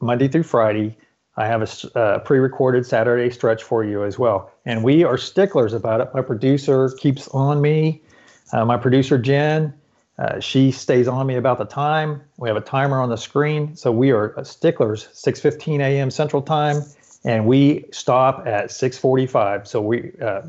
Monday 0.00 0.28
through 0.28 0.44
Friday. 0.44 0.96
I 1.36 1.46
have 1.46 1.62
a 1.62 1.98
uh, 1.98 2.18
pre-recorded 2.20 2.84
Saturday 2.86 3.30
stretch 3.30 3.62
for 3.62 3.84
you 3.84 4.04
as 4.04 4.18
well, 4.18 4.52
and 4.64 4.84
we 4.84 5.02
are 5.02 5.16
sticklers 5.16 5.72
about 5.72 6.00
it. 6.00 6.08
My 6.14 6.22
producer 6.22 6.90
keeps 6.98 7.26
on 7.28 7.60
me. 7.60 8.02
Uh, 8.52 8.64
my 8.66 8.76
producer 8.76 9.16
Jen, 9.18 9.72
uh, 10.18 10.40
she 10.40 10.70
stays 10.70 11.08
on 11.08 11.26
me 11.26 11.36
about 11.36 11.58
the 11.58 11.64
time. 11.64 12.22
We 12.36 12.48
have 12.48 12.56
a 12.56 12.62
timer 12.62 13.00
on 13.00 13.08
the 13.08 13.16
screen, 13.16 13.74
so 13.76 13.90
we 13.90 14.10
are 14.12 14.34
sticklers. 14.44 15.08
6:15 15.12 15.80
a.m. 15.80 16.10
Central 16.10 16.42
Time, 16.42 16.82
and 17.24 17.46
we 17.46 17.84
stop 17.92 18.46
at 18.46 18.70
6:45. 18.70 19.66
So 19.66 19.80
we, 19.80 20.12
uh, 20.20 20.42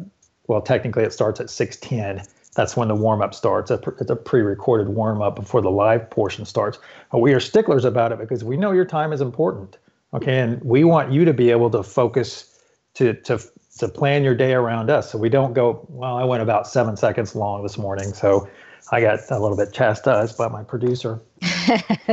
well, 0.47 0.61
technically 0.61 1.03
it 1.03 1.14
starts 1.14 1.39
at 1.39 1.49
6:10. 1.49 2.28
That's 2.55 2.78
when 2.78 2.88
the 2.88 2.95
warm 2.95 3.22
up 3.22 3.34
starts. 3.34 3.72
It's 3.72 4.11
a 4.11 4.16
pre-recorded 4.16 4.89
warm 4.89 5.22
up 5.22 5.36
before 5.36 5.61
the 5.61 5.72
live 5.72 6.07
portion 6.09 6.45
starts. 6.45 6.78
But 7.11 7.20
we 7.20 7.34
are 7.34 7.39
sticklers 7.39 7.84
about 7.84 8.11
it 8.11 8.20
because 8.20 8.43
we 8.43 8.57
know 8.57 8.74
your 8.74 8.86
time 8.86 9.11
is 9.11 9.22
important. 9.22 9.78
Okay, 10.14 10.39
and 10.39 10.61
we 10.64 10.84
want 10.84 11.11
you 11.11 11.26
to 11.26 11.34
be 11.34 11.49
able 11.49 11.72
to 11.72 11.82
focus 11.82 12.59
to 12.95 13.14
to 13.14 13.39
to 13.80 13.88
plan 13.88 14.24
your 14.24 14.36
day 14.36 14.53
around 14.53 14.89
us. 14.89 15.09
So 15.11 15.18
we 15.18 15.30
don't 15.30 15.53
go. 15.53 15.86
Well, 15.89 16.18
I 16.18 16.26
went 16.26 16.43
about 16.43 16.68
seven 16.68 16.97
seconds 16.97 17.34
long 17.34 17.64
this 17.64 17.78
morning, 17.78 18.14
so 18.14 18.47
I 18.92 19.02
got 19.02 19.20
a 19.30 19.40
little 19.40 19.58
bit 19.58 19.74
chastised 19.74 20.38
by 20.38 20.48
my 20.48 20.64
producer. 20.64 21.22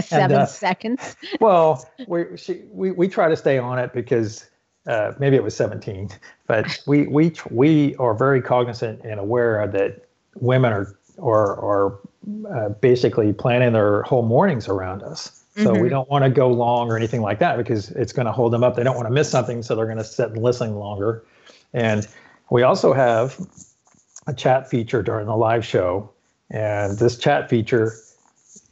Seven 0.01 0.07
and, 0.13 0.33
uh, 0.33 0.47
seconds. 0.47 1.17
well, 1.41 1.89
we, 2.07 2.37
she, 2.37 2.63
we 2.71 2.93
we 2.93 3.09
try 3.09 3.29
to 3.29 3.37
stay 3.37 3.59
on 3.59 3.79
it 3.79 3.93
because 3.93 4.49
uh, 4.87 5.13
maybe 5.19 5.37
it 5.37 5.43
was 5.43 5.57
17, 5.57 6.11
but 6.47 6.79
we 6.87 7.07
we 7.09 7.33
we 7.51 7.97
are 7.97 8.15
very 8.15 8.41
cognizant 8.41 9.01
and 9.05 9.19
aware 9.19 9.67
that 9.67 10.07
women 10.37 10.73
are 10.73 10.97
are 11.21 11.57
are 11.59 11.99
uh, 12.51 12.69
basically 12.69 13.33
planning 13.33 13.73
their 13.73 14.03
whole 14.03 14.23
mornings 14.23 14.69
around 14.69 15.03
us. 15.03 15.43
So 15.57 15.73
mm-hmm. 15.73 15.83
we 15.83 15.89
don't 15.89 16.09
want 16.09 16.25
to 16.25 16.31
go 16.31 16.49
long 16.49 16.91
or 16.91 16.97
anything 16.97 17.23
like 17.23 17.41
that 17.41 17.57
because 17.57 17.91
it's 17.91 18.13
going 18.13 18.27
to 18.27 18.33
hold 18.33 18.53
them 18.53 18.63
up. 18.63 18.77
They 18.77 18.85
don't 18.85 18.95
want 18.95 19.09
to 19.09 19.13
miss 19.13 19.29
something, 19.29 19.63
so 19.63 19.75
they're 19.75 19.87
going 19.87 19.99
to 19.99 20.05
sit 20.05 20.31
and 20.31 20.43
listen 20.43 20.77
longer. 20.77 21.25
And 21.73 22.07
we 22.51 22.63
also 22.63 22.93
have 22.93 23.39
a 24.27 24.35
chat 24.35 24.71
feature 24.71 25.03
during 25.03 25.27
the 25.27 25.37
live 25.37 25.67
show 25.67 26.11
and 26.51 26.99
this 26.99 27.17
chat 27.17 27.49
feature 27.49 27.95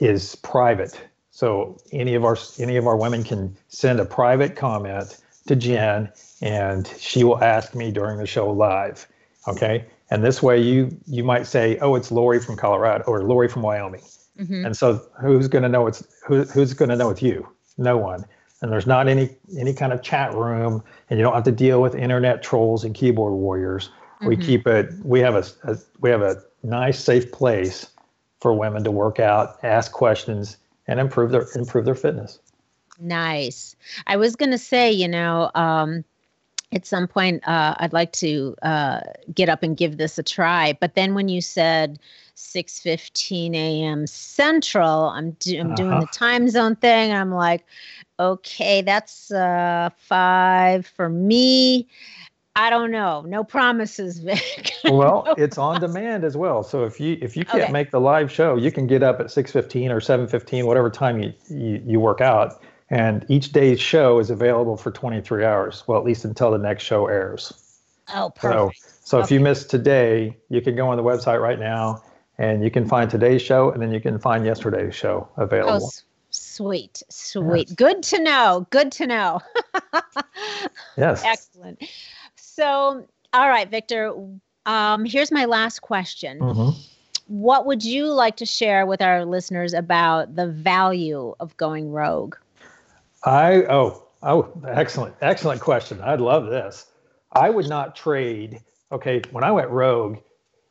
is 0.00 0.34
private. 0.36 1.00
So 1.30 1.78
any 1.92 2.14
of 2.14 2.24
our 2.24 2.36
any 2.58 2.76
of 2.76 2.86
our 2.86 2.96
women 2.96 3.22
can 3.22 3.56
send 3.68 4.00
a 4.00 4.04
private 4.04 4.56
comment 4.56 5.18
to 5.46 5.56
Jen 5.56 6.10
and 6.42 6.86
she 6.98 7.24
will 7.24 7.42
ask 7.42 7.74
me 7.74 7.90
during 7.90 8.18
the 8.18 8.26
show 8.26 8.50
live. 8.50 9.06
Okay. 9.46 9.86
And 10.10 10.24
this 10.24 10.42
way 10.42 10.60
you 10.60 10.96
you 11.06 11.22
might 11.22 11.46
say, 11.46 11.78
oh, 11.78 11.94
it's 11.94 12.10
Lori 12.10 12.40
from 12.40 12.56
Colorado 12.56 13.04
or 13.06 13.22
Lori 13.22 13.48
from 13.48 13.62
Wyoming. 13.62 14.02
Mm-hmm. 14.38 14.66
And 14.66 14.76
so 14.76 15.00
who's 15.20 15.48
gonna 15.48 15.68
know 15.68 15.86
it's 15.86 16.02
who, 16.26 16.42
who's 16.44 16.74
gonna 16.74 16.96
know 16.96 17.10
it's 17.10 17.22
you? 17.22 17.48
No 17.76 17.96
one. 17.96 18.24
And 18.60 18.72
there's 18.72 18.86
not 18.86 19.06
any 19.06 19.36
any 19.56 19.72
kind 19.72 19.92
of 19.92 20.02
chat 20.02 20.34
room 20.34 20.82
and 21.08 21.18
you 21.18 21.24
don't 21.24 21.34
have 21.34 21.44
to 21.44 21.52
deal 21.52 21.80
with 21.80 21.94
internet 21.94 22.42
trolls 22.42 22.84
and 22.84 22.94
keyboard 22.94 23.32
warriors. 23.32 23.88
Mm-hmm. 23.88 24.26
We 24.26 24.36
keep 24.36 24.66
it 24.66 24.92
we 25.04 25.20
have 25.20 25.36
a, 25.36 25.44
a 25.70 25.78
we 26.00 26.10
have 26.10 26.22
a 26.22 26.42
nice, 26.62 27.02
safe 27.02 27.30
place 27.32 27.86
for 28.40 28.52
women 28.52 28.84
to 28.84 28.90
work 28.90 29.18
out, 29.18 29.58
ask 29.62 29.92
questions, 29.92 30.56
and 30.86 31.00
improve 31.00 31.30
their 31.30 31.46
improve 31.54 31.84
their 31.84 31.94
fitness. 31.94 32.38
Nice. 32.98 33.76
I 34.06 34.16
was 34.16 34.34
going 34.34 34.50
to 34.50 34.58
say, 34.58 34.90
you 34.90 35.06
know, 35.06 35.50
um, 35.54 36.04
at 36.72 36.84
some 36.86 37.06
point 37.06 37.46
uh, 37.46 37.74
I'd 37.78 37.92
like 37.92 38.12
to 38.12 38.54
uh, 38.62 39.00
get 39.32 39.48
up 39.48 39.62
and 39.62 39.76
give 39.76 39.96
this 39.96 40.18
a 40.18 40.22
try. 40.22 40.76
But 40.80 40.94
then 40.94 41.14
when 41.14 41.28
you 41.28 41.40
said 41.40 41.98
6:15 42.36 43.54
a.m. 43.54 44.06
Central, 44.06 45.08
I'm, 45.10 45.32
do- 45.32 45.58
I'm 45.58 45.68
uh-huh. 45.68 45.74
doing 45.76 46.00
the 46.00 46.06
time 46.06 46.48
zone 46.48 46.76
thing. 46.76 47.12
I'm 47.12 47.32
like, 47.32 47.64
okay, 48.20 48.82
that's 48.82 49.30
uh, 49.30 49.90
five 49.96 50.86
for 50.86 51.08
me. 51.08 51.88
I 52.58 52.70
don't 52.70 52.90
know. 52.90 53.22
No 53.24 53.44
promises, 53.44 54.18
Vic. 54.24 54.72
well, 54.84 55.22
no 55.24 55.34
it's 55.38 55.58
on 55.58 55.80
demand 55.80 56.24
as 56.24 56.36
well. 56.36 56.64
So 56.64 56.84
if 56.84 56.98
you 56.98 57.16
if 57.22 57.36
you 57.36 57.44
can't 57.44 57.64
okay. 57.64 57.72
make 57.72 57.92
the 57.92 58.00
live 58.00 58.32
show, 58.32 58.56
you 58.56 58.72
can 58.72 58.88
get 58.88 59.04
up 59.04 59.20
at 59.20 59.26
6:15 59.26 59.90
or 59.90 60.00
7:15, 60.00 60.64
whatever 60.64 60.90
time 60.90 61.22
you, 61.22 61.32
you 61.48 61.80
you 61.86 62.00
work 62.00 62.20
out, 62.20 62.60
and 62.90 63.24
each 63.28 63.52
day's 63.52 63.80
show 63.80 64.18
is 64.18 64.28
available 64.28 64.76
for 64.76 64.90
23 64.90 65.44
hours. 65.44 65.84
Well, 65.86 66.00
at 66.00 66.04
least 66.04 66.24
until 66.24 66.50
the 66.50 66.58
next 66.58 66.82
show 66.82 67.06
airs. 67.06 67.52
Oh, 68.12 68.32
perfect. 68.34 68.80
So, 68.80 68.90
so 69.04 69.18
okay. 69.18 69.24
if 69.24 69.30
you 69.30 69.38
missed 69.38 69.70
today, 69.70 70.36
you 70.48 70.60
can 70.60 70.74
go 70.74 70.88
on 70.88 70.96
the 70.96 71.04
website 71.04 71.40
right 71.40 71.60
now 71.60 72.02
and 72.38 72.64
you 72.64 72.70
can 72.70 72.88
find 72.88 73.08
today's 73.08 73.42
show 73.42 73.70
and 73.70 73.80
then 73.80 73.92
you 73.92 74.00
can 74.00 74.18
find 74.18 74.44
yesterday's 74.44 74.94
show 74.94 75.28
available. 75.36 75.86
Oh, 75.86 75.90
sweet, 76.30 77.02
sweet. 77.08 77.68
Yes. 77.68 77.76
Good 77.76 78.02
to 78.04 78.22
know. 78.22 78.66
Good 78.70 78.90
to 78.92 79.06
know. 79.06 79.40
yes. 80.96 81.22
Excellent. 81.24 81.82
So, 82.58 83.06
all 83.34 83.48
right, 83.48 83.70
Victor, 83.70 84.12
um, 84.66 85.04
here's 85.04 85.30
my 85.30 85.44
last 85.44 85.78
question. 85.78 86.40
Mm-hmm. 86.40 86.80
What 87.28 87.66
would 87.66 87.84
you 87.84 88.06
like 88.06 88.36
to 88.38 88.46
share 88.46 88.84
with 88.84 89.00
our 89.00 89.24
listeners 89.24 89.74
about 89.74 90.34
the 90.34 90.48
value 90.48 91.36
of 91.38 91.56
going 91.56 91.92
rogue? 91.92 92.34
I 93.22 93.62
oh 93.70 94.02
oh 94.24 94.50
excellent 94.66 95.14
excellent 95.20 95.60
question. 95.60 96.00
I'd 96.00 96.20
love 96.20 96.46
this. 96.46 96.86
I 97.30 97.48
would 97.48 97.68
not 97.68 97.94
trade. 97.94 98.60
Okay, 98.90 99.22
when 99.30 99.44
I 99.44 99.52
went 99.52 99.70
rogue, 99.70 100.18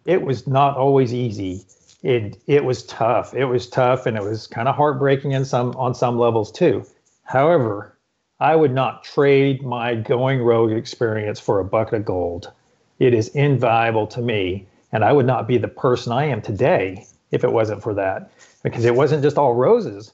it 0.03 0.23
was 0.23 0.45
not 0.45 0.75
always 0.75 1.13
easy. 1.13 1.65
It 2.03 2.37
it 2.47 2.65
was 2.65 2.83
tough. 2.83 3.33
It 3.33 3.45
was 3.45 3.69
tough, 3.69 4.05
and 4.05 4.17
it 4.17 4.23
was 4.23 4.45
kind 4.45 4.67
of 4.67 4.75
heartbreaking 4.75 5.31
in 5.31 5.45
some 5.45 5.73
on 5.77 5.95
some 5.95 6.19
levels 6.19 6.51
too. 6.51 6.85
However, 7.23 7.96
I 8.39 8.55
would 8.55 8.73
not 8.73 9.03
trade 9.03 9.63
my 9.63 9.95
going 9.95 10.41
rogue 10.41 10.71
experience 10.71 11.39
for 11.39 11.59
a 11.59 11.65
bucket 11.65 11.95
of 11.95 12.05
gold. 12.05 12.51
It 12.99 13.13
is 13.13 13.29
invaluable 13.29 14.07
to 14.07 14.21
me, 14.21 14.67
and 14.91 15.03
I 15.03 15.13
would 15.13 15.25
not 15.25 15.47
be 15.47 15.57
the 15.57 15.67
person 15.67 16.11
I 16.11 16.25
am 16.25 16.41
today 16.41 17.05
if 17.31 17.43
it 17.43 17.51
wasn't 17.51 17.83
for 17.83 17.93
that. 17.95 18.31
Because 18.63 18.85
it 18.85 18.95
wasn't 18.95 19.23
just 19.23 19.37
all 19.37 19.53
roses 19.53 20.13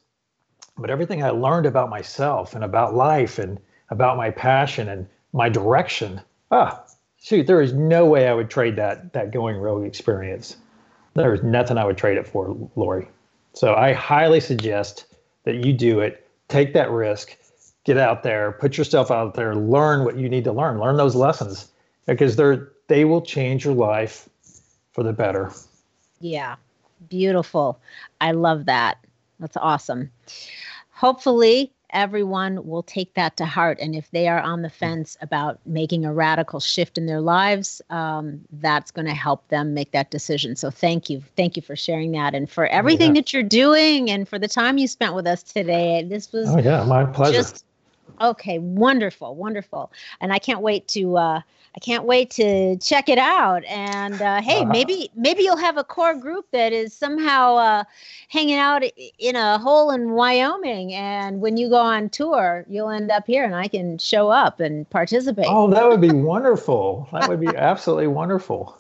but 0.78 0.89
everything 0.89 1.24
I 1.24 1.30
learned 1.30 1.65
about 1.65 1.89
myself 1.89 2.55
and 2.55 2.63
about 2.63 2.95
life 2.95 3.38
and 3.38 3.59
about 3.89 4.17
my 4.17 4.32
passion 4.32 4.89
and 4.89 5.07
my 5.32 5.49
direction, 5.49 6.21
ah, 6.51 6.84
shoot, 7.21 7.45
there 7.45 7.61
is 7.61 7.74
no 7.74 8.05
way 8.05 8.28
I 8.28 8.34
would 8.34 8.49
trade 8.49 8.76
that 8.78 9.13
that 9.13 9.32
going 9.32 9.57
rogue 9.57 9.86
experience. 9.86 10.57
There 11.13 11.34
is 11.34 11.43
nothing 11.43 11.78
I 11.78 11.86
would 11.86 11.97
trade 11.97 12.17
it 12.17 12.28
for, 12.28 12.55
Lori. 12.76 13.07
So 13.53 13.76
I 13.76 13.93
highly 13.93 14.39
suggest 14.39 15.05
that 15.43 15.63
you 15.63 15.74
do 15.74 15.99
it. 15.99 16.28
Take 16.47 16.74
that 16.74 16.89
risk. 16.89 17.38
Get 17.86 17.97
out 17.97 18.23
there. 18.23 18.53
Put 18.53 18.77
yourself 18.77 19.11
out 19.11 19.34
there. 19.34 19.55
Learn 19.55 20.05
what 20.05 20.17
you 20.17 20.29
need 20.29 20.45
to 20.45 20.53
learn. 20.53 20.79
Learn 20.79 20.97
those 20.97 21.15
lessons 21.15 21.69
because 22.05 22.36
they're 22.36 22.69
they 22.88 23.05
will 23.05 23.21
change 23.21 23.65
your 23.65 23.73
life 23.73 24.29
for 24.91 25.03
the 25.03 25.13
better. 25.13 25.51
Yeah, 26.19 26.55
beautiful. 27.09 27.79
I 28.21 28.31
love 28.31 28.65
that. 28.65 28.97
That's 29.39 29.57
awesome 29.57 30.11
hopefully 31.03 31.69
everyone 31.89 32.65
will 32.65 32.81
take 32.81 33.13
that 33.13 33.36
to 33.38 33.45
heart. 33.45 33.77
And 33.81 33.93
if 33.93 34.09
they 34.11 34.29
are 34.29 34.39
on 34.39 34.61
the 34.61 34.69
fence 34.69 35.17
about 35.21 35.59
making 35.65 36.05
a 36.05 36.13
radical 36.13 36.61
shift 36.61 36.97
in 36.97 37.05
their 37.05 37.19
lives, 37.19 37.81
um, 37.89 38.39
that's 38.53 38.89
going 38.89 39.05
to 39.05 39.13
help 39.13 39.47
them 39.49 39.73
make 39.73 39.91
that 39.91 40.09
decision. 40.09 40.55
So 40.55 40.71
thank 40.71 41.09
you. 41.09 41.21
Thank 41.36 41.57
you 41.57 41.61
for 41.61 41.75
sharing 41.75 42.13
that 42.13 42.34
and 42.34 42.49
for 42.49 42.67
everything 42.67 43.15
yeah. 43.15 43.21
that 43.21 43.34
you're 43.34 43.43
doing 43.43 44.09
and 44.09 44.27
for 44.27 44.39
the 44.39 44.47
time 44.47 44.77
you 44.77 44.88
spent 44.88 45.13
with 45.13 45.27
us 45.27 45.43
today. 45.43 46.03
This 46.07 46.31
was 46.31 46.49
oh, 46.49 46.57
yeah, 46.57 46.84
my 46.86 47.03
pleasure. 47.03 47.34
Just, 47.34 47.65
okay, 48.22 48.59
wonderful, 48.59 49.36
wonderful. 49.36 49.91
And 50.22 50.34
I 50.34 50.39
can't 50.39 50.61
wait 50.61 50.88
to. 50.89 51.18
Uh, 51.18 51.41
I 51.76 51.80
can't 51.80 52.03
wait 52.03 52.30
to 52.32 52.78
check 52.78 53.09
it 53.09 53.18
out. 53.18 53.66
And 53.66 54.22
uh, 54.22 54.41
hey, 54.41 54.61
uh-huh. 54.61 54.72
maybe 54.72 55.09
maybe 55.16 55.41
you'll 55.41 55.57
have 55.57 55.78
a 55.78 55.84
core 55.84 56.14
group 56.14 56.45
that 56.51 56.72
is 56.72 56.93
somehow 56.93 57.55
uh, 57.55 57.84
hanging 58.30 58.57
out 58.57 58.84
in 59.18 59.36
a 59.36 59.57
hole 59.57 59.89
in 59.89 60.11
Wyoming. 60.11 60.93
And 60.93 61.41
when 61.41 61.57
you 61.57 61.70
go 61.70 61.78
on 61.78 62.09
tour, 62.09 62.66
you'll 62.70 62.91
end 62.91 63.09
up 63.09 63.26
here, 63.26 63.43
and 63.43 63.55
I 63.55 63.68
can 63.68 63.97
show 63.97 64.30
up 64.30 64.59
and 64.59 64.88
participate. 64.91 65.47
Oh, 65.49 65.70
that 65.72 65.88
would 65.88 66.01
be 66.01 66.11
wonderful. 66.14 67.07
that 67.11 67.28
would 67.28 67.39
be 67.39 67.47
absolutely 67.47 68.07
wonderful. 68.07 68.80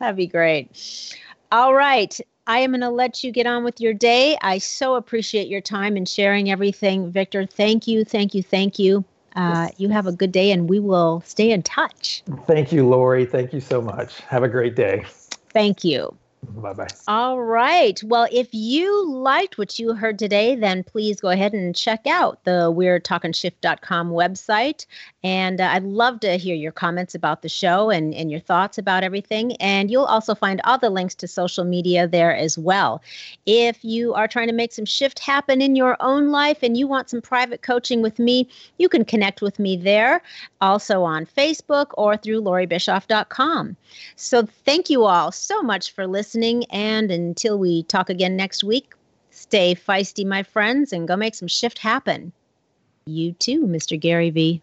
That'd 0.00 0.16
be 0.16 0.26
great. 0.26 1.16
All 1.52 1.74
right. 1.74 2.18
I 2.46 2.60
am 2.60 2.70
going 2.70 2.80
to 2.80 2.90
let 2.90 3.24
you 3.24 3.32
get 3.32 3.46
on 3.46 3.64
with 3.64 3.80
your 3.80 3.92
day. 3.92 4.38
I 4.40 4.58
so 4.58 4.94
appreciate 4.94 5.48
your 5.48 5.60
time 5.60 5.96
and 5.96 6.08
sharing 6.08 6.50
everything. 6.50 7.10
Victor, 7.10 7.44
thank 7.44 7.86
you, 7.86 8.04
thank 8.04 8.34
you, 8.34 8.42
thank 8.42 8.78
you. 8.78 9.04
Uh, 9.34 9.68
you 9.76 9.88
have 9.88 10.06
a 10.06 10.12
good 10.12 10.32
day 10.32 10.50
and 10.50 10.68
we 10.68 10.78
will 10.78 11.22
stay 11.26 11.50
in 11.50 11.62
touch. 11.62 12.22
Thank 12.46 12.72
you, 12.72 12.88
Lori. 12.88 13.26
Thank 13.26 13.52
you 13.52 13.60
so 13.60 13.82
much. 13.82 14.20
Have 14.20 14.42
a 14.42 14.48
great 14.48 14.74
day. 14.76 15.04
Thank 15.52 15.84
you. 15.84 16.16
Bye 16.42 16.72
bye. 16.72 16.88
All 17.08 17.42
right. 17.42 18.02
Well, 18.04 18.28
if 18.30 18.48
you 18.52 19.10
liked 19.10 19.58
what 19.58 19.78
you 19.78 19.94
heard 19.94 20.18
today, 20.18 20.54
then 20.54 20.84
please 20.84 21.20
go 21.20 21.28
ahead 21.28 21.52
and 21.52 21.74
check 21.74 22.06
out 22.06 22.42
the 22.44 22.72
weirdtalkingshift.com 22.72 24.10
website. 24.10 24.86
And 25.22 25.60
uh, 25.60 25.70
I'd 25.72 25.82
love 25.82 26.20
to 26.20 26.36
hear 26.36 26.54
your 26.54 26.72
comments 26.72 27.14
about 27.14 27.42
the 27.42 27.48
show 27.48 27.90
and, 27.90 28.14
and 28.14 28.30
your 28.30 28.40
thoughts 28.40 28.78
about 28.78 29.02
everything. 29.02 29.56
And 29.56 29.90
you'll 29.90 30.04
also 30.04 30.34
find 30.34 30.60
all 30.64 30.78
the 30.78 30.90
links 30.90 31.14
to 31.16 31.28
social 31.28 31.64
media 31.64 32.06
there 32.06 32.34
as 32.34 32.56
well. 32.56 33.02
If 33.44 33.84
you 33.84 34.14
are 34.14 34.28
trying 34.28 34.48
to 34.48 34.54
make 34.54 34.72
some 34.72 34.84
shift 34.84 35.18
happen 35.18 35.60
in 35.60 35.74
your 35.74 35.96
own 36.00 36.30
life 36.30 36.58
and 36.62 36.76
you 36.76 36.86
want 36.86 37.10
some 37.10 37.20
private 37.20 37.62
coaching 37.62 38.02
with 38.02 38.18
me, 38.18 38.48
you 38.78 38.88
can 38.88 39.04
connect 39.04 39.42
with 39.42 39.58
me 39.58 39.76
there, 39.76 40.22
also 40.60 41.02
on 41.02 41.26
Facebook 41.26 41.88
or 41.94 42.16
through 42.16 42.40
lauribischoff.com. 42.40 43.76
So 44.14 44.46
thank 44.64 44.90
you 44.90 45.04
all 45.04 45.32
so 45.32 45.62
much 45.62 45.92
for 45.92 46.06
listening 46.06 46.25
listening. 46.26 46.64
And 46.70 47.12
until 47.12 47.56
we 47.56 47.84
talk 47.84 48.10
again 48.10 48.36
next 48.36 48.64
week, 48.64 48.94
stay 49.30 49.76
feisty, 49.76 50.26
my 50.26 50.42
friends, 50.42 50.92
and 50.92 51.06
go 51.06 51.14
make 51.14 51.36
some 51.36 51.46
shift 51.46 51.78
happen. 51.78 52.32
You 53.06 53.32
too, 53.34 53.64
Mr. 53.64 53.96
Gary 53.96 54.30
Vee. 54.30 54.60